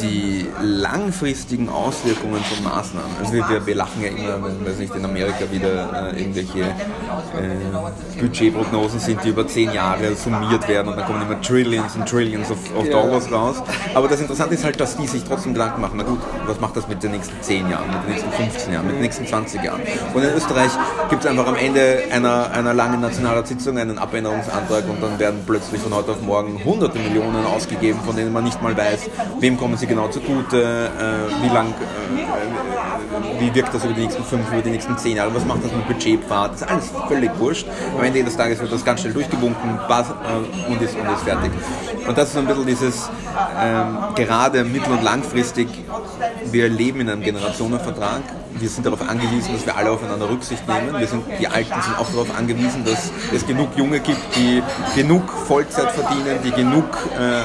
die 0.01 0.45
langfristigen 0.61 1.69
Auswirkungen 1.69 2.41
von 2.43 2.63
Maßnahmen. 2.63 3.11
Also 3.19 3.33
wir, 3.33 3.49
wir, 3.49 3.65
wir 3.65 3.75
lachen 3.75 4.01
ja 4.01 4.09
immer, 4.09 4.43
wenn 4.43 4.65
weiß 4.65 4.79
nicht, 4.79 4.95
in 4.95 5.05
Amerika 5.05 5.51
wieder 5.51 6.11
äh, 6.13 6.19
irgendwelche 6.19 6.61
äh, 6.61 8.19
Budgetprognosen 8.19 8.99
sind, 8.99 9.23
die 9.23 9.29
über 9.29 9.47
zehn 9.47 9.71
Jahre 9.71 10.15
summiert 10.15 10.67
werden 10.67 10.89
und 10.89 10.97
dann 10.97 11.05
kommen 11.05 11.21
immer 11.21 11.41
Trillions 11.41 11.95
und 11.95 12.07
Trillions 12.07 12.51
of, 12.51 12.57
of. 12.75 12.89
Dollars 12.89 13.31
raus. 13.31 13.57
Aber 13.93 14.07
das 14.07 14.21
Interessante 14.21 14.55
ist 14.55 14.63
halt, 14.63 14.79
dass 14.79 14.97
die 14.97 15.07
sich 15.07 15.23
trotzdem 15.23 15.53
Gedanken 15.53 15.81
machen, 15.81 15.95
na 15.97 16.03
gut, 16.03 16.19
was 16.45 16.59
macht 16.59 16.75
das 16.75 16.87
mit 16.87 17.03
den 17.03 17.11
nächsten 17.11 17.41
10 17.41 17.69
Jahren, 17.69 17.87
mit 17.87 18.03
den 18.03 18.11
nächsten 18.11 18.31
15 18.31 18.73
Jahren, 18.73 18.85
mit 18.85 18.95
den 18.95 19.01
nächsten 19.01 19.27
20 19.27 19.63
Jahren? 19.63 19.81
Und 20.13 20.23
in 20.23 20.29
Österreich 20.33 20.71
gibt 21.09 21.23
es 21.23 21.29
einfach 21.29 21.47
am 21.47 21.55
Ende 21.55 22.03
einer, 22.11 22.51
einer 22.51 22.73
langen 22.73 23.01
Nationalratssitzung 23.01 23.77
einen 23.77 23.97
Abänderungsantrag 23.97 24.87
und 24.89 25.01
dann 25.01 25.19
werden 25.19 25.41
plötzlich 25.45 25.81
von 25.81 25.93
heute 25.93 26.11
auf 26.11 26.21
morgen 26.21 26.63
hunderte 26.63 26.99
Millionen 26.99 27.45
ausgegeben, 27.45 27.99
von 28.05 28.15
denen 28.15 28.33
man 28.33 28.43
nicht 28.43 28.61
mal 28.61 28.75
weiß, 28.75 29.09
wem 29.39 29.57
kommen 29.57 29.77
sie 29.77 29.87
genau 29.89 30.07
zugute, 30.07 30.57
äh, 30.61 31.43
wie 31.43 31.49
lang, 31.49 31.67
äh, 31.67 32.21
äh, 32.21 33.41
wie 33.41 33.53
wirkt 33.53 33.73
das 33.73 33.83
über 33.83 33.93
die 33.93 34.01
nächsten 34.01 34.23
fünf, 34.23 34.47
über 34.51 34.61
die 34.61 34.69
nächsten 34.69 34.97
zehn 34.97 35.17
Jahre, 35.17 35.33
was 35.33 35.43
macht 35.45 35.63
das 35.63 35.73
mit 35.73 35.87
Budgetpfad, 35.87 36.53
das 36.53 36.61
ist 36.61 36.69
alles 36.69 36.91
völlig 37.07 37.31
wurscht. 37.37 37.67
Am 37.97 38.03
Ende 38.03 38.23
des 38.23 38.37
Tages 38.37 38.59
wird 38.59 38.71
das 38.71 38.85
ganz 38.85 39.01
schnell 39.01 39.13
durchgewunken 39.13 39.79
äh, 39.89 40.71
und, 40.71 40.81
ist, 40.81 40.95
und 40.95 41.13
ist 41.13 41.23
fertig. 41.23 41.51
Und 42.07 42.17
das 42.17 42.29
ist 42.29 42.37
ein 42.37 42.45
bisschen 42.45 42.65
dieses, 42.65 43.09
ähm, 43.61 43.97
gerade 44.15 44.63
mittel- 44.63 44.93
und 44.93 45.03
langfristig, 45.03 45.67
wir 46.45 46.69
leben 46.69 47.01
in 47.01 47.09
einem 47.09 47.21
Generationenvertrag, 47.21 48.21
wir 48.59 48.69
sind 48.69 48.85
darauf 48.85 49.01
angewiesen, 49.07 49.53
dass 49.53 49.65
wir 49.65 49.75
alle 49.75 49.91
aufeinander 49.91 50.29
Rücksicht 50.29 50.67
nehmen. 50.67 50.99
Wir 50.99 51.07
sind, 51.07 51.23
die 51.39 51.47
Alten 51.47 51.81
sind 51.81 51.97
auch 51.97 52.09
darauf 52.09 52.35
angewiesen, 52.37 52.83
dass 52.83 53.11
es 53.33 53.45
genug 53.45 53.69
Junge 53.77 53.99
gibt, 53.99 54.19
die 54.35 54.61
genug 54.95 55.31
Vollzeit 55.31 55.91
verdienen, 55.91 56.39
die 56.43 56.51
genug 56.51 56.85
äh, 57.17 57.43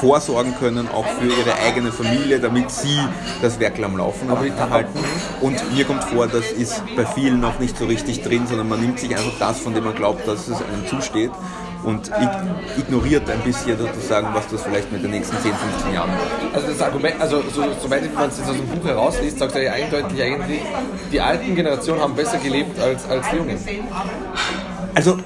vorsorgen 0.00 0.54
können, 0.58 0.88
auch 0.88 1.06
für 1.06 1.26
ihre 1.26 1.54
eigene 1.66 1.92
Familie, 1.92 2.40
damit 2.40 2.70
sie 2.70 2.98
das 3.42 3.58
Werk 3.60 3.82
am 3.82 3.96
Laufen 3.96 4.28
halten. 4.70 4.98
Und 5.40 5.74
mir 5.76 5.84
kommt 5.84 6.04
vor, 6.04 6.26
das 6.26 6.50
ist 6.52 6.82
bei 6.96 7.04
vielen 7.06 7.40
noch 7.40 7.58
nicht 7.58 7.76
so 7.76 7.84
richtig 7.86 8.22
drin, 8.22 8.46
sondern 8.46 8.68
man 8.68 8.80
nimmt 8.80 8.98
sich 8.98 9.10
einfach 9.10 9.38
das, 9.38 9.58
von 9.60 9.74
dem 9.74 9.84
man 9.84 9.94
glaubt, 9.94 10.26
dass 10.26 10.48
es 10.48 10.56
einem 10.56 10.86
zusteht 10.88 11.30
und 11.84 12.10
ig- 12.10 12.44
ignoriert 12.76 13.30
ein 13.30 13.38
bisschen 13.40 13.78
sozusagen, 13.78 14.28
was 14.34 14.48
das 14.48 14.62
vielleicht 14.62 14.90
mit 14.90 15.02
den 15.04 15.12
nächsten 15.12 15.36
10, 15.38 15.52
15 15.54 15.94
Jahren 15.94 16.10
macht. 16.10 16.54
Also 16.54 16.66
das 16.68 16.82
Argument, 16.82 17.14
also 17.20 17.42
so, 17.54 17.62
soweit 17.80 18.12
man 18.14 18.28
es 18.28 18.38
jetzt 18.38 18.50
aus 18.50 18.56
dem 18.56 18.66
Buch 18.66 18.84
herausliest, 18.84 19.38
sagt 19.38 19.54
er 19.54 19.62
ja 19.62 19.72
eindeutig 19.72 20.20
eigentlich, 20.20 20.60
die 21.12 21.20
alten 21.20 21.54
Generationen 21.54 22.00
haben 22.00 22.14
besser 22.14 22.38
gelebt 22.38 22.80
als, 22.80 23.08
als 23.08 23.26
die 23.30 23.36
Jungen. 23.36 23.58
Also 24.94 25.18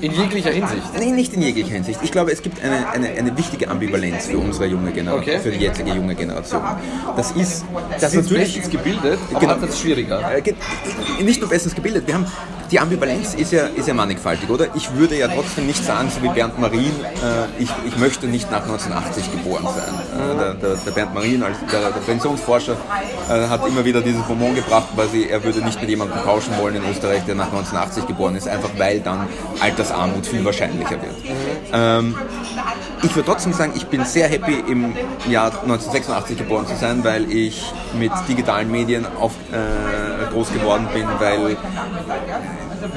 In 0.00 0.12
jeglicher 0.12 0.50
Hinsicht. 0.50 0.82
Nee, 0.98 1.12
nicht 1.12 1.32
in 1.34 1.42
jeglicher 1.42 1.74
Hinsicht. 1.74 2.00
Ich 2.02 2.12
glaube, 2.12 2.32
es 2.32 2.42
gibt 2.42 2.62
eine, 2.62 2.88
eine, 2.90 3.08
eine 3.08 3.36
wichtige 3.36 3.68
Ambivalenz 3.68 4.26
für 4.26 4.38
unsere 4.38 4.66
junge 4.66 4.90
Generation, 4.92 5.34
Okay. 5.34 5.38
für 5.42 5.50
die 5.50 5.64
jetzige 5.64 5.90
junge 5.92 6.14
Generation. 6.14 6.62
Das 7.16 7.32
ist, 7.32 7.64
das 8.00 8.12
sind 8.12 8.24
natürlich 8.24 8.54
bestens 8.54 8.70
gebildet, 8.70 9.18
aber 9.30 9.40
Genau. 9.40 9.52
hat 9.52 9.62
es 9.68 9.80
schwieriger. 9.80 10.20
Äh, 10.36 11.22
nicht 11.22 11.40
nur 11.40 11.48
bestens 11.48 11.74
gebildet. 11.74 12.06
Wir 12.06 12.14
haben, 12.14 12.26
die 12.70 12.80
Ambivalenz 12.80 13.34
ist 13.34 13.52
ja, 13.52 13.66
ist 13.66 13.86
ja 13.88 13.94
mannigfaltig, 13.94 14.50
oder? 14.50 14.66
Ich 14.74 14.92
würde 14.94 15.16
ja 15.16 15.28
trotzdem 15.28 15.66
nicht 15.66 15.84
sagen, 15.84 16.10
so 16.10 16.22
wie 16.22 16.28
Bernd 16.28 16.58
Marien, 16.58 16.92
äh, 17.04 17.62
ich, 17.62 17.70
ich 17.86 17.96
möchte 17.96 18.26
nicht 18.26 18.50
nach 18.50 18.62
1980 18.62 19.32
geboren 19.32 19.64
sein. 19.64 19.94
Äh, 19.94 20.38
der, 20.38 20.54
der, 20.54 20.76
der 20.76 20.90
Bernd 20.90 21.14
Marien, 21.14 21.42
als 21.42 21.56
der, 21.70 21.90
der 21.90 22.00
Pensionsforscher, 22.00 22.76
äh, 23.28 23.48
hat 23.48 23.66
immer 23.66 23.84
wieder 23.84 24.00
dieses 24.00 24.22
Bonbon 24.22 24.54
gebracht, 24.54 24.88
quasi, 24.94 25.26
er 25.30 25.42
würde 25.44 25.64
nicht 25.64 25.80
mit 25.80 25.90
jemandem 25.90 26.22
tauschen 26.22 26.56
wollen 26.58 26.76
in 26.76 26.90
Österreich, 26.90 27.24
der 27.24 27.34
nach 27.34 27.46
1980 27.46 28.06
geboren 28.06 28.36
ist, 28.36 28.48
einfach 28.48 28.70
weil 28.76 29.00
dann 29.00 29.28
Altersarmut 29.60 30.26
viel 30.26 30.44
wahrscheinlicher 30.44 31.00
wird. 31.02 31.14
Ähm, 31.72 32.16
ich 33.02 33.14
würde 33.14 33.26
trotzdem 33.26 33.52
sagen, 33.52 33.72
ich 33.76 33.86
bin 33.86 34.04
sehr 34.04 34.28
happy 34.28 34.54
im 34.68 34.94
Jahr 35.28 35.46
1986 35.46 36.38
geboren 36.38 36.66
zu 36.66 36.76
sein, 36.76 37.04
weil 37.04 37.30
ich 37.30 37.72
mit 37.98 38.12
digitalen 38.28 38.70
Medien 38.70 39.06
auf, 39.20 39.32
äh, 39.52 40.32
groß 40.32 40.52
geworden 40.52 40.88
bin, 40.92 41.06
weil 41.18 41.56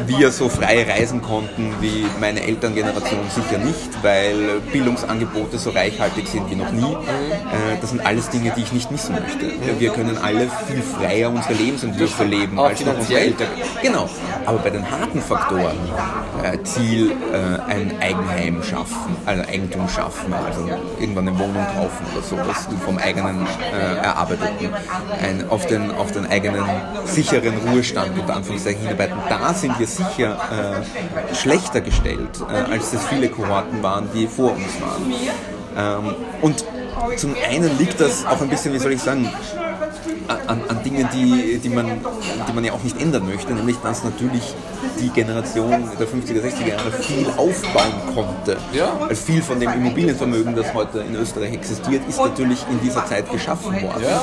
wir 0.08 0.32
so 0.32 0.50
frei 0.50 0.84
reisen 0.84 1.22
konnten 1.22 1.74
wie 1.82 2.06
meine 2.20 2.42
Elterngeneration 2.42 3.20
sicher 3.30 3.58
nicht, 3.64 4.04
weil 4.04 4.60
Bildungsangebote 4.72 5.58
so 5.58 5.70
reichhaltig 5.72 6.28
sind 6.28 6.50
wie 6.50 6.56
noch 6.56 6.72
nie. 6.72 6.94
Äh, 6.94 7.78
das 7.82 7.92
sind 7.92 8.06
alles 8.06 8.30
Dinge, 8.30 8.52
die 8.56 8.62
ich 8.62 8.72
nicht 8.72 8.92
missen 8.92 9.16
möchte. 9.16 9.80
Wir 9.80 9.92
können 9.92 10.18
alle 10.18 10.48
viel 10.68 10.82
freier 10.82 11.30
unsere 11.30 11.54
Lebensentwürfe 11.54 12.24
leben 12.24 12.60
als 12.60 12.84
noch 12.86 12.98
unsere. 12.98 13.20
Eltern. 13.20 13.48
Genau. 13.82 14.10
Aber 14.46 14.60
bei 14.60 14.70
den 14.70 14.90
harten 14.90 15.22
Faktoren, 15.22 15.78
äh, 16.44 16.62
Ziel, 16.64 17.12
äh, 17.12 17.72
ein 17.72 17.92
Eigenheim 18.00 18.64
schaffen, 18.64 19.16
also 19.26 19.44
Eigentum 19.44 19.88
schaffen, 19.90 20.34
also 20.34 20.68
irgendwann 21.00 21.28
eine 21.28 21.38
Wohnung 21.38 21.66
kaufen 21.76 22.06
oder 22.14 22.24
sowas 22.24 22.68
vom 22.86 22.98
eigenen 22.98 23.46
Erarbeiteten, 24.02 24.70
ein, 25.22 25.50
auf, 25.50 25.66
den, 25.68 25.92
auf 25.92 26.12
den 26.12 26.26
eigenen 26.28 26.64
sicheren 27.06 27.54
Ruhestand 27.68 28.18
unter 28.18 28.36
Anführungszeichen 28.36 28.82
hinarbeiten, 28.82 29.18
da 29.28 29.54
sind 29.54 29.79
wir 29.80 29.88
sicher 29.88 30.38
äh, 31.32 31.36
schlechter 31.36 31.82
gestellt, 31.82 32.42
äh, 32.50 32.72
als 32.72 32.92
das 32.92 33.06
viele 33.08 33.30
Kohorten 33.30 33.82
waren, 33.82 34.10
die 34.14 34.28
vor 34.28 34.52
uns 34.52 34.82
waren. 34.82 35.14
Ähm, 35.78 36.16
und 36.42 36.66
zum 37.16 37.36
einen 37.50 37.78
liegt 37.78 38.00
das 38.00 38.26
auch 38.26 38.42
ein 38.42 38.50
bisschen, 38.50 38.74
wie 38.74 38.80
soll 38.80 38.92
ich 38.92 39.02
sagen, 39.02 39.32
an, 40.30 40.62
an 40.68 40.84
Dingen, 40.84 41.08
die, 41.14 41.60
die, 41.60 41.70
man, 41.70 41.88
die 42.48 42.54
man 42.54 42.64
ja 42.64 42.74
auch 42.74 42.84
nicht 42.84 43.00
ändern 43.02 43.26
möchte, 43.26 43.54
nämlich 43.54 43.78
dass 43.78 44.04
natürlich 44.04 44.54
die 45.00 45.10
Generation 45.10 45.72
der 46.00 46.08
50er, 46.08 46.42
60er 46.42 46.68
Jahre 46.68 46.92
viel 46.92 47.26
aufbauen 47.38 47.94
konnte. 48.14 48.58
Ja. 48.74 48.98
Also 49.08 49.16
viel 49.16 49.42
von 49.42 49.60
dem 49.60 49.72
Immobilienvermögen, 49.72 50.56
das 50.56 50.74
heute 50.74 51.00
in 51.00 51.16
Österreich 51.16 51.54
existiert, 51.54 52.08
ist 52.08 52.20
natürlich 52.20 52.66
in 52.70 52.80
dieser 52.82 53.06
Zeit 53.06 53.32
geschaffen 53.32 53.74
worden. 53.82 54.04
Ja. 54.04 54.22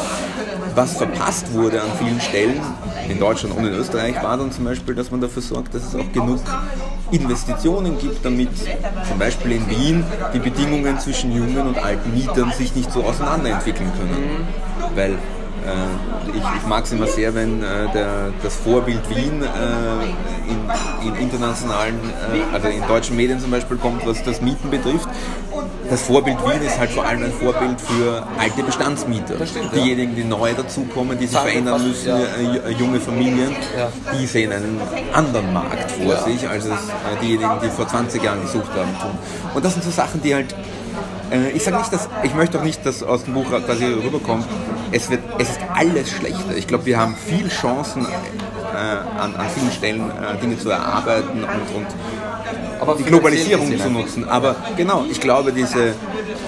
Was 0.74 0.96
verpasst 0.96 1.52
wurde 1.52 1.80
an 1.82 1.88
vielen 1.98 2.20
Stellen, 2.20 2.60
in 3.08 3.18
Deutschland 3.18 3.56
und 3.56 3.66
in 3.66 3.72
Österreich, 3.72 4.22
war 4.22 4.36
dann 4.36 4.52
zum 4.52 4.64
Beispiel, 4.64 4.94
dass 4.94 5.10
man 5.10 5.20
dafür 5.20 5.42
sorgt, 5.42 5.74
dass 5.74 5.82
es 5.82 5.94
auch 5.94 6.12
genug 6.12 6.40
Investitionen 7.10 7.98
gibt, 7.98 8.24
damit 8.24 8.50
zum 9.08 9.18
Beispiel 9.18 9.52
in 9.52 9.70
Wien 9.70 10.04
die 10.34 10.38
Bedingungen 10.38 10.98
zwischen 10.98 11.34
jungen 11.34 11.68
und 11.68 11.78
alten 11.78 12.12
Mietern 12.12 12.52
sich 12.52 12.74
nicht 12.74 12.92
so 12.92 13.04
auseinanderentwickeln 13.04 13.90
können. 13.96 14.46
Weil 14.94 15.12
äh, 15.12 15.16
ich, 16.34 16.42
ich 16.62 16.66
mag 16.68 16.84
es 16.84 16.92
immer 16.92 17.06
sehr, 17.06 17.34
wenn 17.34 17.62
äh, 17.62 17.90
der, 17.92 18.32
das 18.42 18.54
Vorbild 18.56 19.08
Wien 19.10 19.42
äh, 19.42 20.50
in, 20.50 21.08
in, 21.08 21.20
internationalen, 21.20 21.94
äh, 22.32 22.54
also 22.54 22.68
in 22.68 22.86
deutschen 22.86 23.16
Medien 23.16 23.40
zum 23.40 23.50
Beispiel 23.50 23.76
kommt, 23.76 24.06
was 24.06 24.22
das 24.22 24.40
Mieten 24.40 24.70
betrifft. 24.70 25.08
Das 25.88 26.02
Vorbild 26.02 26.36
Wien 26.44 26.62
ist 26.66 26.78
halt 26.78 26.90
vor 26.90 27.04
allem 27.06 27.22
ein 27.24 27.32
Vorbild 27.32 27.80
für 27.80 28.26
alte 28.38 28.62
Bestandsmieter. 28.64 29.34
stimmt, 29.46 29.74
Diejenigen, 29.74 30.16
die 30.16 30.24
neu 30.24 30.52
dazukommen, 30.52 31.16
die 31.18 31.26
sich 31.26 31.38
verändern 31.38 31.86
müssen, 31.86 32.08
ja. 32.08 32.18
äh, 32.18 32.72
junge 32.72 32.98
Familien, 33.00 33.54
Ja. 33.78 33.88
die 34.18 34.26
sehen 34.26 34.52
einen 34.52 34.80
anderen 35.12 35.52
Markt 35.52 35.90
vor 35.92 36.12
Ja. 36.14 36.22
sich, 36.22 36.48
als 36.48 36.64
es 36.64 36.70
äh, 36.72 37.22
diejenigen, 37.22 37.50
die 37.62 37.68
vor 37.68 37.86
20 37.86 38.22
Jahren 38.22 38.42
gesucht 38.42 38.70
haben, 38.72 38.90
tun. 39.00 39.16
Und 39.54 39.64
das 39.64 39.74
sind 39.74 39.84
so 39.84 39.90
Sachen, 39.90 40.20
die 40.22 40.34
halt 40.34 40.52
äh, 40.52 40.56
ich 41.54 41.64
sage 41.64 41.78
nicht, 41.78 41.92
dass 41.92 42.08
ich 42.22 42.34
möchte 42.34 42.58
auch 42.58 42.64
nicht, 42.64 42.84
dass 42.86 43.02
aus 43.02 43.24
dem 43.24 43.34
Buch 43.34 43.46
quasi 43.48 43.86
rüberkommt, 43.86 44.46
es, 44.92 45.10
wird, 45.10 45.20
es 45.38 45.50
ist 45.50 45.60
alles 45.74 46.10
schlechter. 46.10 46.56
Ich 46.56 46.66
glaube, 46.66 46.86
wir 46.86 46.98
haben 46.98 47.16
viel 47.16 47.48
Chancen 47.48 48.06
äh, 48.06 49.20
an, 49.20 49.34
an 49.34 49.46
vielen 49.54 49.72
Stellen 49.72 50.00
äh, 50.10 50.40
Dinge 50.40 50.58
zu 50.58 50.70
erarbeiten 50.70 51.42
und, 51.44 51.76
und 51.76 51.86
die 52.80 53.04
finanziell 53.04 53.10
Globalisierung 53.10 53.78
zu 53.78 53.90
nutzen. 53.90 54.28
Aber 54.28 54.56
genau, 54.76 55.04
ich 55.10 55.20
glaube, 55.20 55.52
diese, 55.52 55.94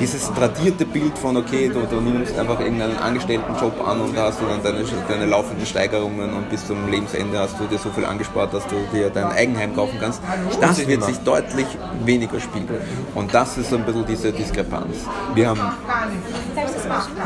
dieses 0.00 0.32
tradierte 0.32 0.84
Bild 0.84 1.16
von, 1.18 1.36
okay, 1.36 1.68
du, 1.68 1.80
du 1.86 2.00
nimmst 2.00 2.38
einfach 2.38 2.60
irgendeinen 2.60 2.96
Angestelltenjob 2.98 3.86
an 3.86 4.00
und 4.00 4.16
da 4.16 4.24
hast 4.24 4.40
du 4.40 4.46
dann 4.46 4.62
deine, 4.62 4.84
deine 5.08 5.26
laufenden 5.26 5.66
Steigerungen 5.66 6.32
und 6.32 6.50
bis 6.50 6.66
zum 6.66 6.88
Lebensende 6.90 7.38
hast 7.38 7.58
du 7.58 7.64
dir 7.64 7.78
so 7.78 7.90
viel 7.90 8.04
angespart, 8.04 8.52
dass 8.54 8.66
du 8.66 8.76
dir 8.92 9.10
dein 9.10 9.26
Eigenheim 9.26 9.74
kaufen 9.74 9.98
kannst. 10.00 10.20
Das 10.60 10.86
wird 10.86 11.04
sich 11.04 11.18
deutlich 11.18 11.66
weniger 12.04 12.40
spiegeln. 12.40 12.80
Und 13.14 13.32
das 13.32 13.58
ist 13.58 13.70
so 13.70 13.76
ein 13.76 13.84
bisschen 13.84 14.06
diese 14.06 14.32
Diskrepanz. 14.32 14.96
Wir 15.34 15.48
haben 15.48 15.60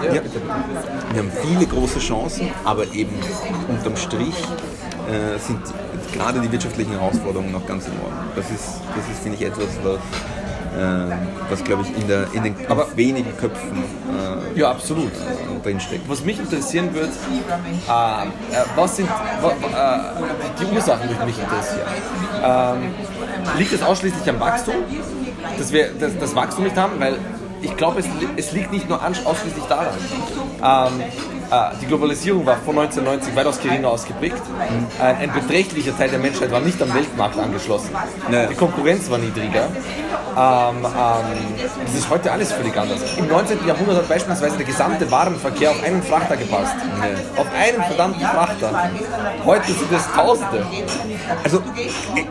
Ja, 0.03 0.13
wir 1.13 1.23
haben 1.23 1.33
viele 1.43 1.67
große 1.67 1.99
Chancen, 1.99 2.51
aber 2.65 2.85
eben 2.93 3.15
unterm 3.69 3.97
Strich 3.97 4.37
äh, 5.09 5.39
sind 5.39 5.61
gerade 6.13 6.41
die 6.41 6.51
wirtschaftlichen 6.53 6.93
Herausforderungen 6.93 7.53
noch 7.53 7.67
ganz 7.67 7.87
enorm. 7.87 8.13
Das 8.37 8.47
ist, 8.51 8.81
das 8.97 9.09
ist 9.11 9.23
finde 9.23 9.39
ich, 9.39 9.45
etwas, 9.47 9.69
was, 9.83 9.97
äh, 9.97 11.17
was 11.51 11.65
glaube 11.65 11.83
ich, 11.83 12.01
in, 12.03 12.09
der, 12.09 12.27
in 12.33 12.43
den 12.45 12.55
Aber- 12.69 12.87
wenigen 12.97 13.37
Köpfen 13.37 13.83
äh, 14.55 14.59
ja, 14.59 14.71
absolut. 14.71 15.11
drinsteckt. 15.63 16.09
Was 16.09 16.25
mich 16.25 16.39
interessieren 16.39 16.93
wird, 16.95 17.11
äh, 17.11 18.23
äh, 18.23 18.27
was 18.77 18.97
sind 18.97 19.09
äh, 19.09 19.11
die 20.61 20.75
Ursachen, 20.75 21.09
die 21.09 21.25
mich 21.27 21.39
interessieren. 21.39 21.87
Ähm, 22.45 22.95
liegt 23.59 23.73
es 23.73 23.83
ausschließlich 23.83 24.29
am 24.29 24.41
Wachstum, 24.41 24.75
dass 25.59 25.73
wir 25.73 25.91
das, 25.99 26.13
das 26.19 26.35
Wachstum 26.35 26.65
nicht 26.65 26.77
haben? 26.77 26.99
Weil 26.99 27.17
ich 27.61 27.77
glaube, 27.77 28.01
es, 28.01 28.07
es 28.37 28.53
liegt 28.53 28.73
nicht 28.73 28.89
nur 28.89 29.01
ausschließlich 29.25 29.65
daran. 29.69 29.87
Ähm, 30.63 31.01
äh, 31.01 31.05
die 31.81 31.87
Globalisierung 31.87 32.47
war 32.47 32.57
vor 32.57 32.73
1990 32.75 33.37
weitaus 33.37 33.61
geringer 33.61 33.89
ausgeprägt. 33.89 34.41
Ein, 35.01 35.33
beträchtlicher 35.33 35.97
Teil 35.97 36.09
der 36.09 36.19
Menschheit 36.19 36.51
war 36.51 36.61
nicht 36.61 36.81
am 36.81 36.93
Weltmarkt 36.95 37.39
angeschlossen. 37.39 37.91
Ja. 38.31 38.47
Die 38.47 38.55
Konkurrenz 38.55 39.11
war 39.11 39.19
niedriger. 39.19 39.69
Ähm, 40.35 40.77
ähm, 40.77 40.85
das 41.85 41.95
ist 41.95 42.09
heute 42.09 42.33
alles 42.33 42.53
völlig 42.53 42.77
anders. 42.77 43.01
Im 43.19 43.29
19. 43.29 43.67
Jahrhundert 43.67 43.97
hat 43.97 44.09
beispielsweise 44.09 44.57
der 44.57 44.67
gesamte 44.67 45.11
Warenverkehr 45.11 45.71
auf 45.71 45.83
einen 45.83 46.03
Frachter 46.03 46.37
gepasst. 46.37 46.75
Auf 47.37 47.47
einen 47.55 47.83
verdammten 47.83 48.23
Frachter. 48.23 48.91
Heute 49.45 49.73
sind 49.73 49.93
es 49.93 50.11
Tausende. 50.13 50.67
Also 51.45 51.63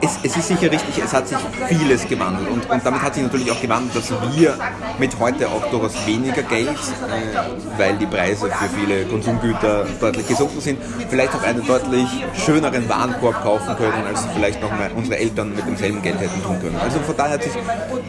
es, 0.02 0.20
es 0.24 0.38
ist 0.38 0.48
sicher 0.48 0.72
richtig, 0.72 1.04
es 1.04 1.14
hat 1.14 1.28
sich 1.28 1.38
vieles 1.68 2.08
gewandelt 2.08 2.50
und, 2.50 2.70
und 2.70 2.86
damit 2.86 3.02
hat 3.02 3.14
sich 3.16 3.24
natürlich 3.24 3.52
auch 3.52 3.62
gewandelt, 3.62 3.96
dass 3.96 4.12
wir 4.36 4.58
mit 4.98 5.18
heute 5.20 5.48
auch 5.48 5.66
durchaus 5.70 6.06
weniger 6.06 6.44
Geld, 6.44 6.70
äh, 6.70 7.78
weil 7.78 7.96
die 7.98 8.06
Preise 8.06 8.48
für 8.48 8.70
viele 8.70 9.06
Konsumgüter 9.12 9.86
deutlich 10.00 10.28
gesunken 10.28 10.62
sind, 10.62 10.80
vielleicht 11.10 11.36
auch 11.36 11.43
einen 11.43 11.67
deutlich 11.67 12.08
schöneren 12.34 12.88
Warenkorb 12.89 13.43
kaufen 13.43 13.76
können, 13.76 14.08
als 14.08 14.26
vielleicht 14.34 14.62
noch 14.62 14.71
mal 14.71 14.89
unsere 14.95 15.17
Eltern 15.17 15.54
mit 15.56 15.67
demselben 15.67 16.02
Geld 16.02 16.19
hätten 16.19 16.41
tun 16.41 16.60
können. 16.62 16.78
Also 16.82 17.00
von 17.00 17.15
daher 17.15 17.34
hat 17.34 17.43
sich 17.43 17.54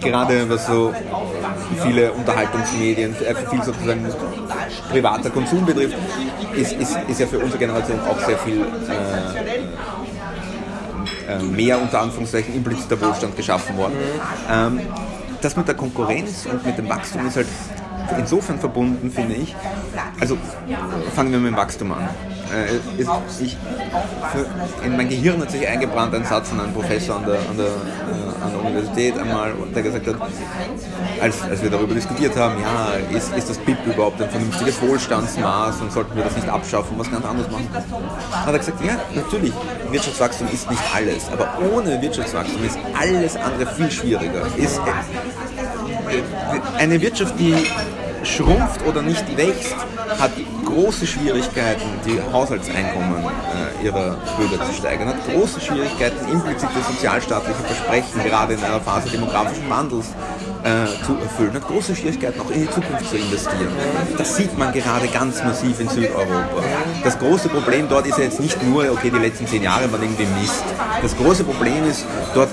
gerade 0.00 0.48
was 0.48 0.66
so 0.66 0.94
viele 1.82 2.12
Unterhaltungsmedien, 2.12 3.14
äh, 3.22 3.34
viel 3.50 3.62
sozusagen 3.62 4.06
privater 4.90 5.30
Konsum 5.30 5.66
betrifft, 5.66 5.96
ist, 6.54 6.72
ist, 6.72 6.96
ist 7.08 7.20
ja 7.20 7.26
für 7.26 7.38
unsere 7.38 7.58
Generation 7.58 8.00
auch 8.00 8.18
sehr 8.24 8.38
viel 8.38 8.60
äh, 8.60 8.64
äh, 11.32 11.42
mehr 11.42 11.80
unter 11.80 12.00
Anführungszeichen 12.00 12.54
impliziter 12.54 13.00
Wohlstand 13.00 13.36
geschaffen 13.36 13.76
worden. 13.76 13.94
Ähm, 14.50 14.80
das 15.40 15.56
mit 15.56 15.66
der 15.66 15.74
Konkurrenz 15.74 16.46
und 16.46 16.64
mit 16.64 16.78
dem 16.78 16.88
Wachstum 16.88 17.26
ist 17.26 17.36
halt 17.36 17.48
insofern 18.18 18.58
verbunden, 18.58 19.10
finde 19.10 19.34
ich. 19.34 19.54
Also 20.20 20.36
fangen 21.14 21.32
wir 21.32 21.38
mit 21.38 21.52
dem 21.52 21.56
Wachstum 21.56 21.92
an. 21.92 22.08
Äh, 22.52 23.02
ich, 23.40 23.56
in 24.84 24.96
mein 24.96 25.08
Gehirn 25.08 25.40
hat 25.40 25.50
sich 25.50 25.66
eingebrannt 25.66 26.14
ein 26.14 26.24
Satz 26.24 26.50
von 26.50 26.60
einem 26.60 26.74
Professor 26.74 27.16
an 27.16 27.24
der, 27.24 27.38
an 27.48 27.56
der, 27.56 27.66
äh, 27.66 28.44
an 28.44 28.50
der 28.52 28.60
Universität 28.60 29.18
einmal, 29.18 29.54
der 29.74 29.82
gesagt 29.82 30.06
hat, 30.06 30.16
als, 31.20 31.42
als 31.42 31.62
wir 31.62 31.70
darüber 31.70 31.94
diskutiert 31.94 32.36
haben, 32.36 32.56
ja, 32.60 33.16
ist, 33.16 33.34
ist 33.34 33.48
das 33.48 33.58
BIP 33.58 33.78
überhaupt 33.86 34.20
ein 34.20 34.28
vernünftiges 34.28 34.82
Wohlstandsmaß 34.82 35.80
und 35.80 35.92
sollten 35.92 36.14
wir 36.14 36.24
das 36.24 36.36
nicht 36.36 36.48
abschaffen, 36.48 36.98
was 36.98 37.10
ganz 37.10 37.24
anderes 37.24 37.50
machen? 37.50 37.68
Hat 38.32 38.52
er 38.52 38.58
gesagt, 38.58 38.84
ja, 38.84 38.98
natürlich, 39.14 39.52
Wirtschaftswachstum 39.90 40.48
ist 40.52 40.68
nicht 40.70 40.82
alles, 40.94 41.30
aber 41.32 41.48
ohne 41.74 42.02
Wirtschaftswachstum 42.02 42.64
ist 42.64 42.78
alles 42.98 43.36
andere 43.36 43.66
viel 43.66 43.90
schwieriger. 43.90 44.42
Ist, 44.56 44.80
eine 46.78 47.00
Wirtschaft, 47.00 47.34
die 47.38 47.54
schrumpft 48.24 48.84
oder 48.86 49.02
nicht 49.02 49.36
wächst, 49.36 49.74
hat 50.18 50.30
große 50.64 51.06
Schwierigkeiten, 51.06 51.82
die 52.06 52.20
Haushaltseinkommen 52.32 53.24
äh, 53.24 53.84
ihrer 53.84 54.16
Bürger 54.36 54.64
zu 54.64 54.72
steigern, 54.72 55.08
hat 55.08 55.16
große 55.32 55.60
Schwierigkeiten, 55.60 56.30
implizite 56.30 56.80
sozialstaatliche 56.88 57.60
Versprechen, 57.60 58.22
gerade 58.24 58.54
in 58.54 58.62
einer 58.62 58.80
Phase 58.80 59.10
demografischen 59.10 59.68
Wandels, 59.68 60.06
äh, 60.64 61.04
zu 61.04 61.16
erfüllen, 61.16 61.52
hat 61.54 61.66
große 61.66 61.96
Schwierigkeiten, 61.96 62.40
auch 62.40 62.50
in 62.50 62.62
die 62.62 62.70
Zukunft 62.70 63.08
zu 63.08 63.16
investieren. 63.16 63.68
Das 64.16 64.36
sieht 64.36 64.56
man 64.56 64.72
gerade 64.72 65.08
ganz 65.08 65.42
massiv 65.42 65.80
in 65.80 65.88
Südeuropa. 65.88 66.62
Das 67.02 67.18
große 67.18 67.48
Problem 67.48 67.88
dort 67.88 68.06
ist 68.06 68.18
ja 68.18 68.24
jetzt 68.24 68.40
nicht 68.40 68.62
nur, 68.62 68.90
okay, 68.90 69.10
die 69.10 69.18
letzten 69.18 69.46
zehn 69.46 69.62
Jahre 69.62 69.90
waren 69.92 70.02
irgendwie 70.02 70.26
Mist. 70.40 70.64
Das 71.00 71.16
große 71.16 71.44
Problem 71.44 71.88
ist, 71.88 72.06
dort, 72.34 72.50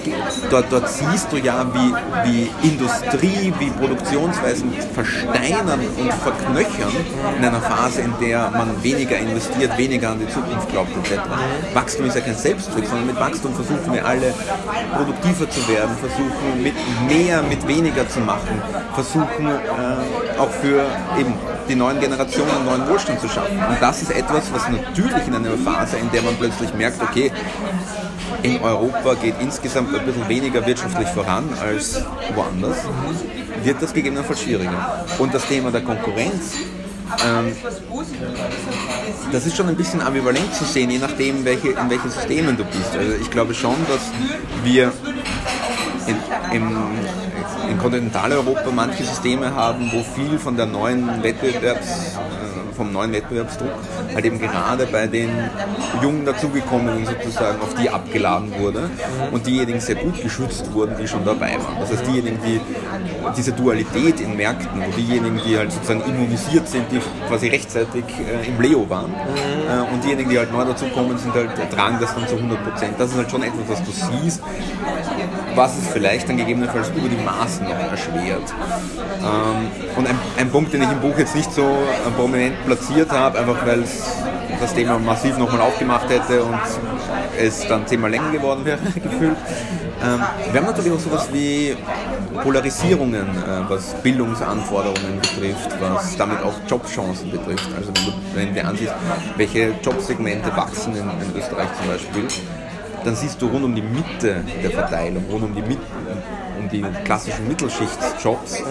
dort, 0.50 0.66
dort 0.72 0.90
siehst 0.90 1.32
du 1.32 1.38
ja, 1.38 1.66
wie, 1.74 1.94
wie 2.30 2.68
Industrie, 2.68 3.54
wie 3.60 3.70
Produktionsweisen 3.70 4.74
versteinern 4.94 5.82
und 5.98 6.14
verknöchern 6.14 6.92
in 7.38 7.46
einer 7.46 7.62
Phase, 7.62 8.02
in 8.02 8.14
der 8.20 8.50
man 8.52 8.84
weniger 8.84 9.18
investiert, 9.18 9.78
weniger 9.78 10.10
an 10.12 10.20
die 10.20 10.28
Zukunft 10.28 10.70
glaubt 10.70 10.92
etc. 10.98 11.22
Wachstum 11.74 12.08
ist 12.08 12.16
ja 12.16 12.22
kein 12.22 12.36
Selbstzweck, 12.36 12.86
sondern 12.86 13.08
mit 13.08 13.20
Wachstum 13.20 13.54
versuchen 13.54 13.94
wir 13.94 14.06
alle 14.06 14.34
produktiver 14.96 15.50
zu 15.50 15.68
werden, 15.68 15.96
versuchen 16.00 16.64
mit 16.64 16.74
mehr, 17.08 17.44
mit 17.44 17.68
weniger 17.68 17.99
zu 18.08 18.20
machen, 18.20 18.62
versuchen 18.94 19.48
äh, 19.48 20.40
auch 20.40 20.50
für 20.50 20.86
eben 21.20 21.34
die 21.68 21.76
neuen 21.76 22.00
Generationen 22.00 22.66
neuen 22.66 22.88
Wohlstand 22.88 23.20
zu 23.20 23.28
schaffen. 23.28 23.58
Und 23.58 23.78
das 23.82 24.02
ist 24.02 24.12
etwas, 24.12 24.52
was 24.52 24.68
natürlich 24.70 25.28
in 25.28 25.36
einer 25.36 25.58
Phase, 25.58 25.98
in 25.98 26.10
der 26.12 26.22
man 26.22 26.36
plötzlich 26.36 26.74
merkt, 26.74 27.02
okay, 27.02 27.32
in 28.44 28.62
Europa 28.62 29.16
geht 29.16 29.36
insgesamt 29.40 29.94
ein 29.94 30.06
bisschen 30.06 30.28
weniger 30.30 30.66
wirtschaftlich 30.66 31.08
voran 31.10 31.50
als 31.62 32.02
woanders, 32.36 32.78
wird 33.64 33.82
das 33.82 33.94
gegebenenfalls 33.94 34.42
schwieriger. 34.42 35.06
Und 35.18 35.34
das 35.34 35.46
Thema 35.48 35.72
der 35.72 35.82
Konkurrenz, 35.82 36.56
ähm, 37.26 37.56
das 39.32 39.46
ist 39.46 39.58
schon 39.58 39.68
ein 39.68 39.76
bisschen 39.76 40.02
ambivalent 40.02 40.54
zu 40.54 40.64
sehen, 40.64 40.90
je 40.90 41.00
nachdem, 41.00 41.44
welche, 41.44 41.70
in 41.70 41.90
welchen 41.90 42.10
Systemen 42.10 42.56
du 42.56 42.64
bist. 42.66 42.96
Also 42.98 43.14
ich 43.20 43.30
glaube 43.30 43.54
schon, 43.54 43.76
dass 43.88 44.02
wir 44.64 44.92
in, 46.08 46.16
im, 46.56 46.78
Kontinentaleuropa 47.80 48.70
manche 48.76 49.04
Systeme 49.04 49.56
haben, 49.56 49.92
wo 49.92 50.04
viel 50.04 50.38
von 50.38 50.56
der 50.56 50.66
neuen 50.66 51.24
Wettbewerbs, 51.24 51.88
äh, 51.88 52.76
vom 52.76 52.92
neuen 52.92 53.12
Wettbewerbsdruck 53.12 53.72
halt 54.14 54.26
eben 54.26 54.40
gerade 54.40 54.86
bei 54.88 55.08
den 55.08 55.30
Jungen 56.02 56.26
dazugekommenen 56.26 57.06
sozusagen 57.06 57.62
auf 57.62 57.74
die 57.76 57.90
abgeladen 57.90 58.54
wurde 58.60 58.90
und 59.32 59.48
diejenigen 59.48 59.80
sehr 59.80 59.96
gut 59.96 60.22
geschützt 60.22 60.72
wurden, 60.74 60.96
die 61.00 61.08
schon 61.08 61.26
dabei 61.26 61.54
waren. 61.54 61.80
Das 61.80 61.92
heißt, 61.92 62.06
diejenigen, 62.08 62.40
die 62.46 62.62
diese 63.36 63.52
Dualität 63.52 64.20
in 64.20 64.36
Märkten, 64.36 64.82
wo 64.82 64.92
diejenigen, 64.92 65.40
die 65.46 65.58
halt 65.58 65.72
sozusagen 65.72 66.02
immunisiert 66.04 66.68
sind, 66.68 66.86
die 66.92 67.00
quasi 67.28 67.50
rechtzeitig 67.50 68.04
äh, 68.06 68.48
im 68.48 68.60
Leo 68.62 68.90
waren 68.90 69.14
äh, 69.14 69.94
und 69.94 70.04
diejenigen, 70.04 70.30
die 70.30 70.38
halt 70.38 70.52
neu 70.52 70.66
dazukommen, 70.66 71.18
sind 71.18 71.34
halt, 71.34 71.50
tragen 71.72 71.98
das 72.00 72.14
dann 72.16 72.28
zu 72.28 72.36
100 72.36 72.64
Prozent. 72.64 72.94
Das 72.98 73.12
ist 73.12 73.18
halt 73.18 73.32
schon 73.32 73.44
etwas, 73.44 73.70
was 73.70 73.84
du 73.84 73.92
siehst, 73.92 74.42
was 75.56 75.78
es 75.78 75.88
vielleicht 75.88 76.30
dann 76.30 76.38
gegebenenfalls 76.38 76.90
über 76.90 77.10
die 77.10 77.24
Maßen 77.24 77.66
noch 77.66 77.80
erschwert. 77.80 78.54
Ähm, 79.22 79.72
und 79.96 80.08
ein, 80.08 80.20
ein 80.38 80.50
Punkt, 80.50 80.74
den 80.74 80.82
ich 80.84 80.92
im 80.92 81.00
Buch 81.00 81.18
jetzt 81.18 81.36
nicht 81.36 81.52
so 81.52 81.64
äh, 81.64 82.12
prominent 82.16 82.66
platziert 82.66 83.12
habe, 83.12 83.40
einfach 83.40 83.66
weil 83.66 83.84
es 83.84 84.04
das 84.60 84.74
Thema 84.74 85.00
massiv 85.00 85.38
nochmal 85.38 85.62
aufgemacht 85.62 86.10
hätte 86.10 86.44
und 86.44 86.60
es 87.38 87.66
dann 87.68 87.88
zehnmal 87.88 88.12
länger 88.12 88.32
geworden 88.32 88.66
wäre, 88.66 88.80
gefühlt, 88.96 89.38
Ähm, 90.02 90.22
wir 90.52 90.62
haben 90.62 90.68
natürlich 90.68 90.94
auch 90.94 91.00
sowas 91.00 91.30
wie 91.34 91.76
Polarisierungen, 92.42 93.28
äh, 93.28 93.70
was 93.70 93.94
Bildungsanforderungen 94.02 95.20
betrifft, 95.22 95.70
was 95.80 96.16
damit 96.16 96.42
auch 96.42 96.54
Jobchancen 96.68 97.32
betrifft. 97.32 97.70
Also 97.76 97.92
wenn 97.94 98.06
du, 98.06 98.12
wenn 98.34 98.54
du 98.54 98.66
ansiehst, 98.66 98.94
welche 99.36 99.74
Jobsegmente 99.84 100.56
wachsen 100.56 100.94
in, 100.94 101.04
in 101.04 101.38
Österreich 101.38 101.68
zum 101.78 101.88
Beispiel, 101.88 102.28
dann 103.04 103.16
siehst 103.16 103.42
du 103.42 103.48
rund 103.48 103.64
um 103.64 103.76
die 103.76 103.82
Mitte 103.82 104.44
der 104.64 104.72
Verteilung, 104.72 105.24
rund 105.30 105.44
um 105.44 105.56
die 105.56 105.62
Mitte, 105.62 105.82
die 106.72 106.84
klassischen 107.04 107.48
Mittelschichtsjobs, 107.48 108.60
äh, 108.60 108.64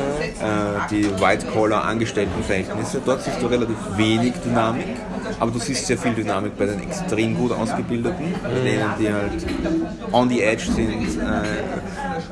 die 0.90 1.04
White-Collar-Angestelltenverhältnisse, 1.20 3.00
dort 3.04 3.22
siehst 3.22 3.40
du 3.42 3.46
relativ 3.46 3.76
wenig 3.96 4.34
Dynamik, 4.44 4.96
aber 5.40 5.50
du 5.50 5.58
siehst 5.58 5.86
sehr 5.86 5.98
viel 5.98 6.14
Dynamik 6.14 6.56
bei 6.56 6.66
den 6.66 6.80
extrem 6.80 7.36
gut 7.36 7.52
Ausgebildeten, 7.52 8.34
bei 8.42 8.60
denen, 8.60 8.90
die 8.98 9.12
halt 9.12 9.46
on 10.12 10.28
the 10.28 10.42
edge 10.42 10.64
sind, 10.64 11.20
äh, 11.20 11.42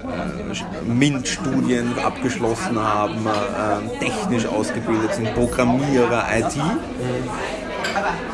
äh, 0.06 0.88
MINT-Studien 0.88 1.98
abgeschlossen 2.04 2.78
haben, 2.78 3.26
äh, 3.26 3.98
technisch 4.04 4.46
ausgebildet 4.46 5.14
sind, 5.14 5.34
Programmierer, 5.34 6.24
IT 6.36 6.56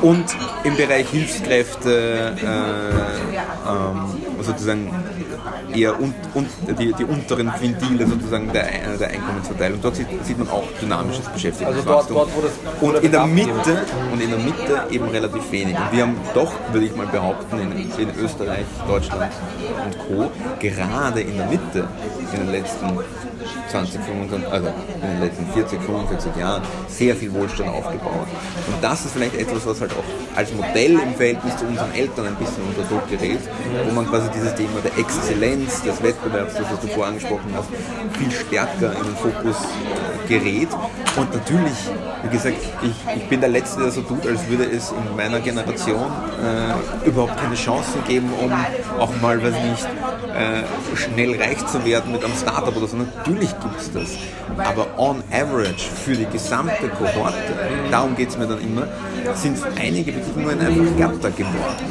und 0.00 0.24
im 0.64 0.76
Bereich 0.76 1.08
Hilfskräfte 1.08 2.34
äh, 2.42 2.48
ähm, 3.68 4.31
sozusagen 4.42 4.90
eher 5.74 5.98
un, 6.00 6.14
un, 6.34 6.46
die, 6.78 6.92
die, 6.92 7.04
unteren 7.04 7.52
Quintile 7.52 8.06
sozusagen 8.06 8.52
der, 8.52 8.96
der 8.98 9.08
Einkommensverteilung. 9.08 9.80
Dort 9.80 9.96
sieht, 9.96 10.06
sieht, 10.24 10.38
man 10.38 10.48
auch 10.48 10.64
dynamisches 10.80 11.26
Beschäftigungswachstum. 11.28 12.16
Also 12.16 12.30
dort, 12.32 12.52
dort, 12.80 12.96
und 12.96 13.04
in 13.04 13.12
der 13.12 13.26
Mitte 13.26 13.82
und 14.12 14.20
in 14.20 14.30
der 14.30 14.38
Mitte 14.38 14.86
eben 14.90 15.08
relativ 15.08 15.50
wenig. 15.50 15.76
Und 15.76 15.92
wir 15.92 16.02
haben 16.02 16.16
doch, 16.34 16.52
würde 16.72 16.86
ich 16.86 16.96
mal 16.96 17.06
behaupten, 17.06 17.58
in, 17.58 17.72
in 17.72 18.10
Österreich, 18.18 18.66
Deutschland 18.86 19.32
und 19.84 19.98
Co. 19.98 20.30
gerade 20.60 21.20
in 21.20 21.36
der 21.36 21.46
Mitte 21.46 21.88
in 22.32 22.40
den 22.40 22.50
letzten 22.50 22.98
20, 23.70 24.00
25, 24.00 24.52
also 24.52 24.68
in 24.68 25.08
den 25.08 25.20
letzten 25.20 25.46
40, 25.52 25.80
45 25.82 26.36
Jahren 26.36 26.62
sehr 26.88 27.16
viel 27.16 27.32
Wohlstand 27.32 27.70
aufgebaut. 27.70 28.26
Und 28.66 28.82
das 28.82 29.04
ist 29.04 29.12
vielleicht 29.12 29.34
etwas, 29.36 29.66
was 29.66 29.80
halt 29.80 29.92
auch 29.92 30.36
als 30.36 30.52
Modell 30.52 30.92
im 30.92 31.14
Verhältnis 31.14 31.56
zu 31.56 31.66
unseren 31.66 31.92
Eltern 31.92 32.26
ein 32.26 32.36
bisschen 32.36 32.62
unter 32.68 32.82
Druck 32.88 33.08
gerät, 33.08 33.40
wo 33.86 33.94
man 33.94 34.06
quasi 34.08 34.28
dieses 34.34 34.54
Thema 34.54 34.80
der 34.82 34.96
Exzellenz, 34.98 35.82
des 35.82 36.02
Wettbewerbs, 36.02 36.54
das 36.54 36.80
du 36.80 36.86
vorher 36.88 37.08
angesprochen 37.08 37.52
hast, 37.54 37.68
viel 38.18 38.30
stärker 38.30 38.92
in 38.96 39.04
den 39.04 39.16
Fokus 39.16 39.56
äh, 39.62 40.28
gerät. 40.28 40.68
Und 41.16 41.34
natürlich, 41.34 41.72
wie 42.22 42.28
gesagt, 42.30 42.56
ich, 42.82 43.16
ich 43.16 43.28
bin 43.28 43.40
der 43.40 43.50
Letzte, 43.50 43.82
der 43.82 43.90
so 43.90 44.02
tut, 44.02 44.26
als 44.26 44.46
würde 44.48 44.64
es 44.64 44.92
in 44.92 45.16
meiner 45.16 45.40
Generation 45.40 46.10
äh, 46.42 47.08
überhaupt 47.08 47.36
keine 47.36 47.54
Chancen 47.54 48.02
geben, 48.06 48.30
um 48.40 48.52
auch 48.98 49.10
mal, 49.20 49.42
weiß 49.42 49.54
nicht, 49.54 49.88
äh, 50.34 50.96
schnell 50.96 51.40
reich 51.40 51.64
zu 51.66 51.84
werden 51.84 52.12
mit 52.12 52.24
einem 52.24 52.34
Startup 52.34 52.76
oder 52.76 52.86
so. 52.86 52.96
Natürlich 52.96 53.50
gibt 53.60 53.80
es 53.80 53.92
das. 53.92 54.08
Aber 54.58 54.86
on 54.98 55.22
average 55.30 55.88
für 56.04 56.14
die 56.14 56.26
gesamte 56.26 56.88
Kohorte, 56.88 57.36
darum 57.90 58.14
geht 58.16 58.30
es 58.30 58.38
mir 58.38 58.46
dann 58.46 58.60
immer, 58.60 58.86
sind 59.34 59.58
einige 59.78 60.12
Bedingungen 60.12 60.60
einfach 60.60 60.96
glatter 60.96 61.30
geworden. 61.30 61.86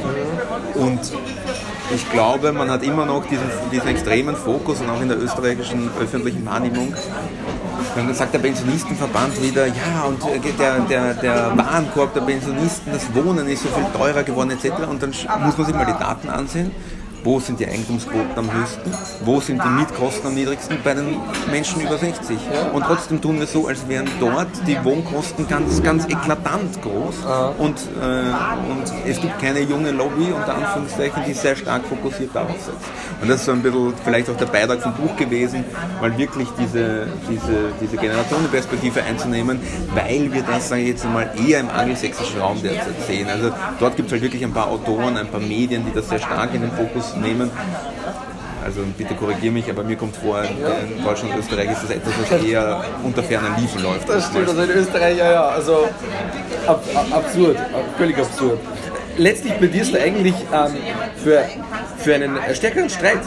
Und 0.75 0.99
ich 1.93 2.11
glaube, 2.11 2.51
man 2.51 2.69
hat 2.69 2.83
immer 2.83 3.05
noch 3.05 3.25
diesen, 3.25 3.43
diesen 3.71 3.87
extremen 3.87 4.35
Fokus 4.35 4.79
und 4.79 4.89
auch 4.89 5.01
in 5.01 5.09
der 5.09 5.19
österreichischen 5.19 5.89
öffentlichen 5.99 6.45
Wahrnehmung 6.45 6.93
und 7.95 8.07
dann 8.07 8.15
sagt 8.15 8.33
der 8.33 8.39
Pensionistenverband 8.39 9.41
wieder, 9.41 9.67
ja, 9.67 10.05
und 10.07 10.21
der, 10.57 10.79
der, 10.79 11.13
der 11.15 11.57
Warenkorb 11.57 12.13
der 12.13 12.21
Pensionisten, 12.21 12.93
das 12.93 13.13
Wohnen 13.13 13.47
ist 13.47 13.63
so 13.63 13.69
viel 13.69 13.85
teurer 13.93 14.23
geworden 14.23 14.51
etc. 14.51 14.87
Und 14.89 15.03
dann 15.03 15.09
muss 15.43 15.57
man 15.57 15.65
sich 15.65 15.75
mal 15.75 15.85
die 15.85 15.99
Daten 15.99 16.29
ansehen 16.29 16.71
wo 17.23 17.39
sind 17.39 17.59
die 17.59 17.67
Eigentumsquoten 17.67 18.37
am 18.37 18.51
höchsten, 18.51 18.91
wo 19.23 19.39
sind 19.39 19.63
die 19.63 19.69
Mietkosten 19.69 20.27
am 20.27 20.35
niedrigsten 20.35 20.77
bei 20.83 20.93
den 20.93 21.17
Menschen 21.51 21.81
über 21.81 21.97
60. 21.97 22.37
Und 22.73 22.83
trotzdem 22.83 23.21
tun 23.21 23.39
wir 23.39 23.47
so, 23.47 23.67
als 23.67 23.87
wären 23.87 24.09
dort 24.19 24.49
die 24.67 24.83
Wohnkosten 24.83 25.47
ganz, 25.47 25.81
ganz 25.83 26.05
eklatant 26.05 26.81
groß 26.81 27.15
und, 27.57 27.77
äh, 27.77 28.71
und 28.71 28.83
es 29.07 29.21
gibt 29.21 29.39
keine 29.39 29.61
junge 29.61 29.91
Lobby, 29.91 30.31
unter 30.35 30.55
Anführungszeichen, 30.55 31.23
die 31.27 31.33
sehr 31.33 31.55
stark 31.55 31.83
fokussiert 31.85 32.31
darauf 32.33 32.59
setzt. 32.59 32.89
Und 33.21 33.29
das 33.29 33.41
ist 33.41 33.45
so 33.45 33.51
ein 33.51 33.61
bisschen 33.61 33.93
vielleicht 34.03 34.29
auch 34.29 34.37
der 34.37 34.47
Beitrag 34.47 34.81
vom 34.81 34.93
Buch 34.93 35.15
gewesen, 35.15 35.63
mal 35.99 36.17
wirklich 36.17 36.47
diese, 36.59 37.07
diese, 37.29 37.71
diese 37.79 37.97
Generationenperspektive 37.97 39.03
einzunehmen, 39.03 39.59
weil 39.93 40.31
wir 40.33 40.41
das, 40.43 40.69
sage 40.69 40.81
ich 40.81 40.87
jetzt 40.89 41.05
mal, 41.05 41.29
eher 41.47 41.59
im 41.59 41.69
angelsächsischen 41.69 42.41
Raum 42.41 42.61
derzeit 42.61 42.99
sehen. 43.07 43.27
Also 43.29 43.51
dort 43.79 43.95
gibt 43.95 44.07
es 44.07 44.13
halt 44.13 44.23
wirklich 44.23 44.43
ein 44.43 44.53
paar 44.53 44.67
Autoren, 44.67 45.17
ein 45.17 45.27
paar 45.27 45.39
Medien, 45.39 45.85
die 45.85 45.93
das 45.93 46.09
sehr 46.09 46.19
stark 46.19 46.53
in 46.53 46.61
den 46.61 46.71
Fokus 46.71 47.10
nehmen. 47.15 47.51
Also 48.63 48.81
bitte 48.95 49.15
korrigiere 49.15 49.51
mich, 49.51 49.69
aber 49.69 49.83
mir 49.83 49.95
kommt 49.95 50.15
vor, 50.15 50.41
in 50.43 51.03
Deutschland 51.03 51.33
und 51.33 51.39
Österreich 51.39 51.71
ist 51.71 51.83
das 51.83 51.89
etwas, 51.89 52.13
was 52.29 52.43
eher 52.43 52.83
unter 53.03 53.23
ferner 53.23 53.57
Liefen 53.57 53.81
läuft. 53.81 54.07
Das 54.07 54.27
stimmt, 54.27 54.49
also 54.49 54.61
in 54.61 54.69
Österreich, 54.69 55.17
ja, 55.17 55.31
ja, 55.31 55.43
also 55.47 55.87
ab, 56.67 56.83
ab, 56.93 57.05
absurd, 57.11 57.57
völlig 57.97 58.17
absurd. 58.17 58.59
Letztlich 59.17 59.57
plädierst 59.57 59.93
du 59.93 59.99
eigentlich 59.99 60.35
ähm, 60.53 60.75
für, 61.23 61.43
für 61.97 62.15
einen 62.15 62.37
stärkeren 62.53 62.89
Streit. 62.89 63.19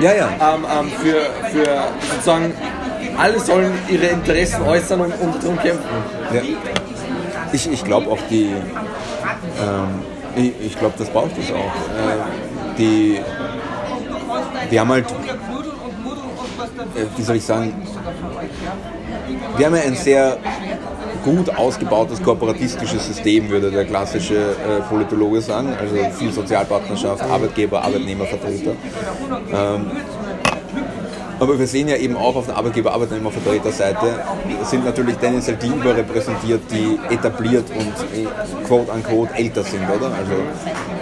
Ja, 0.00 0.12
ja. 0.12 0.28
Ähm, 0.28 0.66
ähm, 0.68 0.90
für, 1.00 1.20
für 1.50 1.84
sozusagen, 2.10 2.52
alle 3.16 3.38
sollen 3.38 3.72
ihre 3.88 4.06
Interessen 4.06 4.62
äußern 4.62 5.00
und, 5.00 5.12
und 5.20 5.42
darum 5.42 5.58
kämpfen. 5.58 5.84
Ja. 6.32 6.42
Ich, 7.52 7.70
ich 7.70 7.84
glaube 7.84 8.10
auch 8.10 8.18
die, 8.28 8.50
ähm, 9.62 10.02
ich, 10.34 10.52
ich 10.66 10.78
glaube, 10.78 10.94
das 10.98 11.08
braucht 11.10 11.38
es 11.38 11.50
auch. 11.52 11.56
Äh, 11.56 12.53
die, 12.78 13.20
wir 14.70 14.80
haben 14.80 14.90
halt, 14.90 15.10
äh, 15.10 17.04
wie 17.16 17.22
soll 17.22 17.36
ich 17.36 17.44
sagen, 17.44 17.74
wir 19.56 19.66
haben 19.66 19.76
ja 19.76 19.82
ein 19.82 19.94
sehr 19.94 20.38
gut 21.24 21.48
ausgebautes 21.56 22.22
kooperatistisches 22.22 23.06
System, 23.06 23.48
würde 23.48 23.70
der 23.70 23.84
klassische 23.86 24.34
äh, 24.34 24.80
Politologe 24.88 25.40
sagen, 25.40 25.74
also 25.78 25.96
viel 26.18 26.32
Sozialpartnerschaft, 26.32 27.22
Arbeitgeber, 27.22 27.82
Arbeitnehmervertreter. 27.82 28.72
Ähm, 29.52 29.90
aber 31.44 31.58
wir 31.58 31.66
sehen 31.66 31.88
ja 31.88 31.96
eben 31.96 32.16
auch 32.16 32.36
auf 32.36 32.46
der 32.46 32.56
Arbeitgeber-Arbeitnehmervertreterseite 32.56 34.24
sind 34.64 34.84
natürlich 34.84 35.16
tendenziell 35.16 35.56
die 35.56 35.68
überrepräsentiert, 35.68 36.62
die 36.70 36.98
etabliert 37.12 37.66
und 37.70 37.94
äh, 38.18 38.26
quote 38.66 38.90
unquote 38.90 39.34
älter 39.34 39.62
sind, 39.62 39.82
oder? 39.84 40.06
Also 40.06 40.32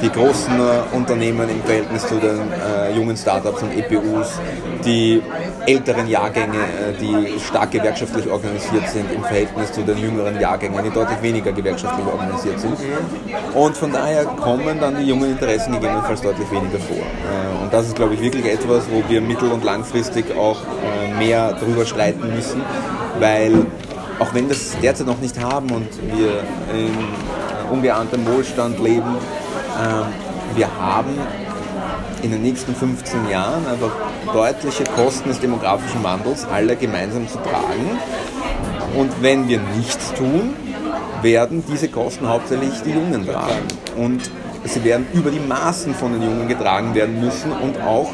die 0.03 0.11
großen 0.11 0.55
äh, 0.55 0.97
Unternehmen 0.97 1.49
im 1.49 1.63
Verhältnis 1.63 2.07
zu 2.07 2.17
den 2.17 2.41
äh, 2.53 2.93
jungen 2.97 3.17
Startups 3.17 3.63
und 3.63 3.73
EPUs, 3.73 4.41
die 4.85 5.23
älteren 5.67 6.09
Jahrgänge, 6.09 6.57
äh, 6.57 6.93
die 7.01 7.39
stark 7.39 7.71
gewerkschaftlich 7.71 8.29
organisiert 8.29 8.89
sind 8.89 9.13
im 9.13 9.23
Verhältnis 9.23 9.73
zu 9.73 9.83
den 9.83 9.99
jüngeren 9.99 10.41
Jahrgängen, 10.41 10.83
die 10.85 10.91
deutlich 10.91 11.23
weniger 11.23 11.53
gewerkschaftlich 11.53 12.05
organisiert 12.05 12.59
sind. 12.59 12.77
Und 13.55 13.77
von 13.77 13.93
daher 13.93 14.25
kommen 14.25 14.81
dann 14.81 14.97
die 14.99 15.05
jungen 15.05 15.31
Interessen 15.31 15.73
gegebenenfalls 15.73 16.21
deutlich 16.21 16.51
weniger 16.51 16.81
vor. 16.81 17.05
Und 17.63 17.73
das 17.73 17.87
ist, 17.87 17.95
glaube 17.95 18.15
ich, 18.15 18.21
wirklich 18.21 18.47
etwas, 18.47 18.85
wo 18.91 19.03
wir 19.09 19.21
mittel- 19.21 19.53
und 19.53 19.63
langfristig 19.63 20.25
Auch 20.39 20.59
äh, 20.61 21.19
mehr 21.19 21.53
darüber 21.53 21.85
streiten 21.85 22.35
müssen, 22.35 22.63
weil 23.19 23.67
auch 24.19 24.35
wenn 24.35 24.49
wir 24.49 24.57
es 24.57 24.77
derzeit 24.81 25.07
noch 25.07 25.19
nicht 25.19 25.43
haben 25.43 25.71
und 25.71 25.89
wir 26.15 26.43
in 26.73 27.71
ungeahntem 27.71 28.27
Wohlstand 28.27 28.79
leben, 28.79 29.17
äh, 29.79 30.57
wir 30.57 30.69
haben 30.79 31.19
in 32.23 32.31
den 32.31 32.43
nächsten 32.43 32.75
15 32.75 33.29
Jahren 33.29 33.67
einfach 33.67 33.91
deutliche 34.33 34.85
Kosten 34.85 35.29
des 35.29 35.41
demografischen 35.41 36.03
Wandels 36.05 36.47
alle 36.47 36.77
gemeinsam 36.77 37.27
zu 37.29 37.39
tragen. 37.39 37.99
Und 38.97 39.11
wenn 39.23 39.49
wir 39.49 39.61
nichts 39.77 40.13
tun, 40.15 40.55
werden 41.23 41.65
diese 41.69 41.89
Kosten 41.89 42.29
hauptsächlich 42.29 42.83
die 42.85 42.91
Jungen 42.91 43.27
tragen. 43.27 43.67
Und 43.97 44.31
sie 44.65 44.85
werden 44.85 45.07
über 45.13 45.31
die 45.31 45.41
Maßen 45.41 45.95
von 45.95 46.13
den 46.13 46.23
Jungen 46.23 46.49
getragen 46.49 46.95
werden 46.95 47.21
müssen 47.21 47.53
und 47.53 47.81
auch 47.83 48.13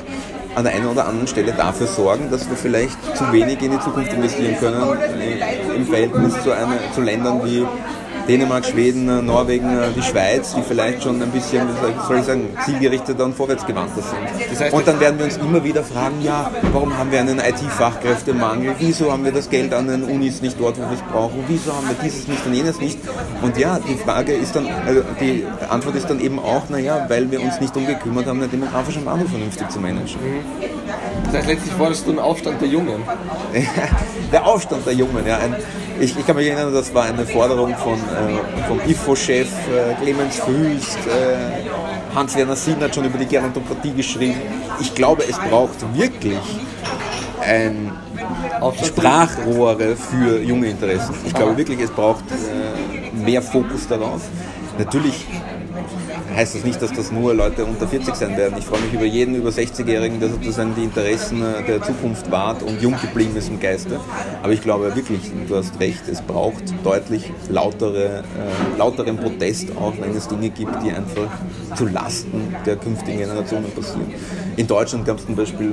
an 0.58 0.64
der 0.64 0.74
einen 0.74 0.86
oder 0.86 1.06
anderen 1.06 1.28
Stelle 1.28 1.52
dafür 1.52 1.86
sorgen, 1.86 2.30
dass 2.32 2.50
wir 2.50 2.56
vielleicht 2.56 2.98
zu 3.16 3.32
wenig 3.32 3.62
in 3.62 3.70
die 3.70 3.78
Zukunft 3.78 4.12
investieren 4.12 4.56
können 4.58 4.82
im 5.76 5.86
Verhältnis 5.86 6.42
zu, 6.42 6.50
eine, 6.50 6.78
zu 6.92 7.00
Ländern 7.00 7.40
wie 7.44 7.64
Dänemark, 8.28 8.66
Schweden, 8.66 9.24
Norwegen, 9.24 9.68
die 9.96 10.02
Schweiz, 10.02 10.54
die 10.54 10.62
vielleicht 10.62 11.02
schon 11.02 11.20
ein 11.22 11.30
bisschen, 11.30 11.66
soll 12.06 12.18
ich 12.18 12.24
sagen, 12.24 12.50
zielgerichteter 12.64 13.24
und 13.24 13.34
vorwärtsgewandter 13.34 14.02
sind. 14.02 14.50
Das 14.50 14.60
heißt, 14.60 14.74
und 14.74 14.86
dann 14.86 15.00
werden 15.00 15.18
wir 15.18 15.24
uns 15.24 15.38
immer 15.38 15.64
wieder 15.64 15.82
fragen, 15.82 16.20
ja, 16.22 16.50
warum 16.72 16.96
haben 16.96 17.10
wir 17.10 17.20
einen 17.20 17.38
IT-Fachkräftemangel? 17.38 18.74
Wieso 18.78 19.10
haben 19.10 19.24
wir 19.24 19.32
das 19.32 19.48
Geld 19.48 19.72
an 19.72 19.88
den 19.88 20.04
Unis 20.04 20.42
nicht 20.42 20.60
dort, 20.60 20.76
wo 20.76 20.82
wir 20.82 20.92
es 20.92 21.02
brauchen? 21.10 21.42
Wieso 21.48 21.72
haben 21.72 21.88
wir 21.88 21.96
dieses 22.04 22.28
nicht 22.28 22.44
und 22.44 22.52
jenes 22.52 22.78
nicht? 22.78 22.98
Und 23.40 23.56
ja, 23.56 23.78
die 23.78 23.96
Frage 23.96 24.34
ist 24.34 24.54
dann, 24.54 24.66
also 24.86 25.02
die 25.20 25.46
Antwort 25.68 25.96
ist 25.96 26.10
dann 26.10 26.20
eben 26.20 26.38
auch, 26.38 26.68
naja, 26.68 27.06
weil 27.08 27.30
wir 27.30 27.40
uns 27.40 27.60
nicht 27.60 27.74
darum 27.74 27.88
gekümmert 27.88 28.26
haben, 28.26 28.40
den 28.40 28.50
demografischen 28.50 29.06
Wandel 29.06 29.26
vernünftig 29.28 29.68
zu 29.70 29.80
managen. 29.80 30.20
Das 31.24 31.34
heißt, 31.34 31.48
letztlich 31.48 31.72
forderst 31.74 32.06
du 32.06 32.10
einen 32.10 32.18
Aufstand 32.18 32.60
der 32.60 32.68
Jungen. 32.68 33.02
der 34.32 34.46
Aufstand 34.46 34.86
der 34.86 34.94
Jungen, 34.94 35.26
ja. 35.26 35.38
Ein, 35.38 35.56
ich, 36.00 36.16
ich, 36.16 36.26
kann 36.26 36.36
mich 36.36 36.46
erinnern, 36.46 36.72
das 36.72 36.94
war 36.94 37.04
eine 37.04 37.26
Forderung 37.26 37.74
von, 37.76 37.94
äh, 37.94 38.66
vom 38.66 38.80
IFO-Chef 38.86 39.48
äh, 39.48 39.94
Clemens 40.02 40.36
Füst, 40.36 40.98
äh, 41.06 42.14
Hans-Werner 42.14 42.56
Sinn 42.56 42.80
hat 42.80 42.94
schon 42.94 43.04
über 43.04 43.18
die 43.18 43.26
Gerontokratie 43.26 43.92
geschrieben. 43.92 44.40
Ich 44.80 44.94
glaube, 44.94 45.24
es 45.28 45.38
braucht 45.38 45.76
wirklich 45.96 46.38
ein 47.40 47.92
Sprachrohre 48.84 49.96
für 49.96 50.40
junge 50.40 50.68
Interessen. 50.68 51.14
Ich 51.26 51.34
glaube 51.34 51.56
wirklich, 51.56 51.80
es 51.80 51.90
braucht 51.90 52.24
äh, 52.30 53.16
mehr 53.24 53.42
Fokus 53.42 53.86
darauf. 53.88 54.22
Natürlich 54.78 55.26
heißt 56.38 56.54
das 56.54 56.62
nicht, 56.62 56.80
dass 56.80 56.92
das 56.92 57.10
nur 57.10 57.34
Leute 57.34 57.64
unter 57.64 57.88
40 57.88 58.14
sein 58.14 58.36
werden. 58.36 58.56
Ich 58.58 58.64
freue 58.64 58.80
mich 58.80 58.92
über 58.92 59.04
jeden 59.04 59.34
über 59.34 59.50
60-Jährigen, 59.50 60.20
der 60.20 60.28
sozusagen 60.28 60.72
die 60.76 60.84
Interessen 60.84 61.42
der 61.66 61.82
Zukunft 61.82 62.30
wahrt 62.30 62.62
und 62.62 62.80
jung 62.80 62.94
geblieben 63.00 63.36
ist 63.36 63.48
im 63.48 63.58
Geiste. 63.58 63.98
Aber 64.40 64.52
ich 64.52 64.62
glaube 64.62 64.94
wirklich, 64.94 65.32
du 65.48 65.56
hast 65.56 65.80
recht, 65.80 66.02
es 66.08 66.22
braucht 66.22 66.62
deutlich 66.84 67.32
lautere, 67.48 68.18
äh, 68.18 68.78
lauteren 68.78 69.16
Protest, 69.16 69.76
auch 69.76 69.94
wenn 70.00 70.14
es 70.14 70.28
Dinge 70.28 70.50
gibt, 70.50 70.80
die 70.84 70.92
einfach 70.92 71.28
zu 71.74 71.86
Lasten 71.88 72.54
der 72.64 72.76
künftigen 72.76 73.18
Generationen 73.18 73.72
passieren. 73.72 74.14
In 74.56 74.68
Deutschland 74.68 75.06
gab 75.06 75.18
es 75.18 75.26
zum 75.26 75.34
Beispiel, 75.34 75.72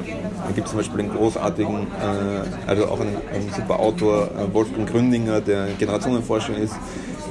gibt 0.56 0.68
zum 0.68 0.78
Beispiel 0.78 1.02
einen 1.02 1.12
großartigen, 1.12 1.76
äh, 1.76 2.68
also 2.68 2.88
auch 2.88 3.00
einen, 3.00 3.18
einen 3.32 3.52
super 3.56 3.80
Autor, 3.80 4.30
äh, 4.32 4.52
Wolfgang 4.52 4.90
Gründinger, 4.90 5.42
der 5.42 5.68
Generationenforscher 5.78 6.58
ist, 6.58 6.74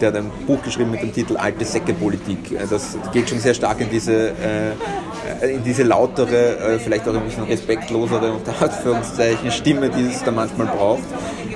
der 0.01 0.09
hat 0.09 0.17
ein 0.17 0.31
Buch 0.47 0.63
geschrieben 0.63 0.91
mit 0.91 1.03
dem 1.03 1.13
Titel 1.13 1.37
Alte 1.37 1.65
Säcke-Politik. 1.65 2.53
Äh, 2.53 2.67
das 2.69 2.97
geht 3.13 3.29
schon 3.29 3.39
sehr 3.39 3.55
stark 3.55 3.81
in 3.81 3.91
diese, 3.91 4.31
äh, 4.31 5.55
in 5.55 5.63
diese 5.65 5.83
lautere, 5.83 6.59
äh, 6.59 6.79
vielleicht 6.79 7.09
auch 7.09 7.15
ein 7.15 7.25
bisschen 7.25 7.45
respektlosere, 7.45 8.33
unter 8.33 8.55
Anführungszeichen, 8.61 9.51
Stimme, 9.51 9.91
die 9.91 10.07
es 10.07 10.23
da 10.23 10.31
manchmal 10.31 10.67
braucht. 10.67 11.05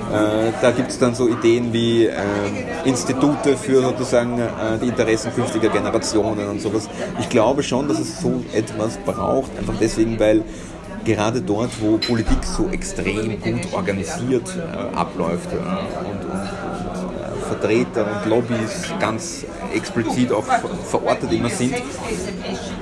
Äh, 0.09 0.51
da 0.59 0.71
gibt 0.71 0.89
es 0.89 0.97
dann 0.97 1.13
so 1.13 1.27
Ideen 1.27 1.71
wie 1.71 2.07
äh, 2.07 2.13
Institute 2.83 3.55
für 3.55 3.81
sozusagen 3.81 4.39
äh, 4.39 4.79
die 4.81 4.87
Interessen 4.87 5.31
künftiger 5.35 5.69
Generationen 5.69 6.47
und 6.47 6.59
sowas. 6.59 6.89
Ich 7.19 7.29
glaube 7.29 7.61
schon, 7.61 7.87
dass 7.87 7.99
es 7.99 8.19
so 8.19 8.43
etwas 8.53 8.97
braucht, 8.97 9.51
einfach 9.59 9.75
deswegen, 9.79 10.19
weil 10.19 10.43
gerade 11.05 11.41
dort, 11.41 11.69
wo 11.79 11.97
Politik 11.97 12.43
so 12.43 12.69
extrem 12.69 13.39
gut 13.39 13.71
organisiert 13.71 14.49
abläuft 14.95 15.49
und, 15.53 15.59
und 15.59 16.29
Vertreter 17.59 18.05
und 18.05 18.29
Lobbys 18.29 18.93
ganz 18.99 19.45
explizit 19.73 20.31
auch 20.31 20.43
verortet 20.89 21.31
immer 21.31 21.49
sind, 21.49 21.75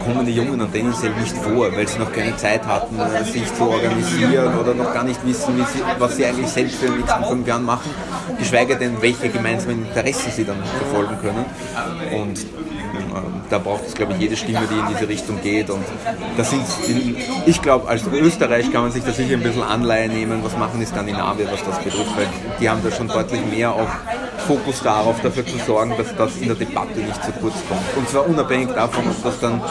kommen 0.03 0.25
die 0.25 0.33
Jungen 0.33 0.59
dann 0.59 0.71
tendenziell 0.71 1.13
nicht 1.19 1.35
vor, 1.37 1.75
weil 1.75 1.87
sie 1.87 1.99
noch 1.99 2.11
keine 2.11 2.35
Zeit 2.37 2.65
hatten, 2.65 2.95
sich 3.25 3.53
zu 3.53 3.63
organisieren 3.67 4.57
oder 4.59 4.73
noch 4.73 4.93
gar 4.93 5.03
nicht 5.03 5.25
wissen, 5.25 5.55
sie, 5.73 5.81
was 5.99 6.15
sie 6.15 6.25
eigentlich 6.25 6.49
selbst 6.49 6.81
in 6.81 6.91
den 6.91 7.01
nächsten 7.01 7.23
fünf 7.25 7.47
Jahren 7.47 7.65
machen, 7.65 7.89
geschweige 8.37 8.75
denn, 8.75 9.01
welche 9.01 9.29
gemeinsamen 9.29 9.85
Interessen 9.85 10.31
sie 10.31 10.45
dann 10.45 10.63
verfolgen 10.63 11.17
können. 11.21 11.45
Und 12.21 12.45
da 13.49 13.57
braucht 13.57 13.87
es, 13.87 13.93
glaube 13.93 14.13
ich, 14.13 14.19
jede 14.19 14.35
Stimme, 14.35 14.67
die 14.69 14.77
in 14.77 14.87
diese 14.87 15.07
Richtung 15.07 15.41
geht. 15.41 15.69
Und 15.69 15.83
das 16.35 16.49
sind, 16.49 16.63
ich 17.45 17.61
glaube, 17.61 17.87
als 17.87 18.03
Österreich 18.07 18.71
kann 18.71 18.83
man 18.83 18.91
sich 18.91 19.03
da 19.03 19.11
sicher 19.11 19.33
ein 19.33 19.43
bisschen 19.43 19.63
Anleihe 19.63 20.09
nehmen, 20.09 20.43
was 20.43 20.57
machen 20.57 20.79
die 20.79 20.85
Skandinavier, 20.85 21.47
was 21.51 21.63
das 21.63 21.79
betrifft, 21.79 22.17
weil 22.17 22.27
die 22.59 22.69
haben 22.69 22.81
da 22.83 22.91
schon 22.91 23.07
deutlich 23.07 23.41
mehr 23.45 23.73
auch 23.73 23.89
Fokus 24.47 24.81
darauf, 24.81 25.21
dafür 25.21 25.45
zu 25.45 25.57
sorgen, 25.57 25.93
dass 25.97 26.15
das 26.15 26.37
in 26.37 26.47
der 26.47 26.55
Debatte 26.55 26.99
nicht 26.99 27.23
zu 27.23 27.31
kurz 27.33 27.55
kommt. 27.67 27.97
Und 27.97 28.09
zwar 28.09 28.27
unabhängig 28.27 28.69
davon, 28.69 29.05
ob 29.09 29.23
das 29.23 29.39
dann 29.39 29.61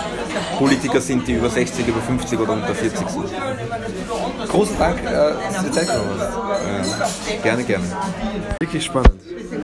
Politiker 0.59 1.01
sind, 1.01 1.27
die 1.27 1.35
über 1.35 1.49
60, 1.49 1.87
über 1.87 2.01
50 2.01 2.39
oder 2.39 2.53
unter 2.53 2.75
40 2.75 3.09
sind. 3.09 3.25
Großen 4.49 4.79
Dank, 4.79 5.03
dass 5.03 5.63
du. 5.63 5.81
Äh, 5.81 7.43
gerne, 7.43 7.65
gerne. 7.65 7.85
Wirklich 8.61 8.85
spannend. 8.85 9.13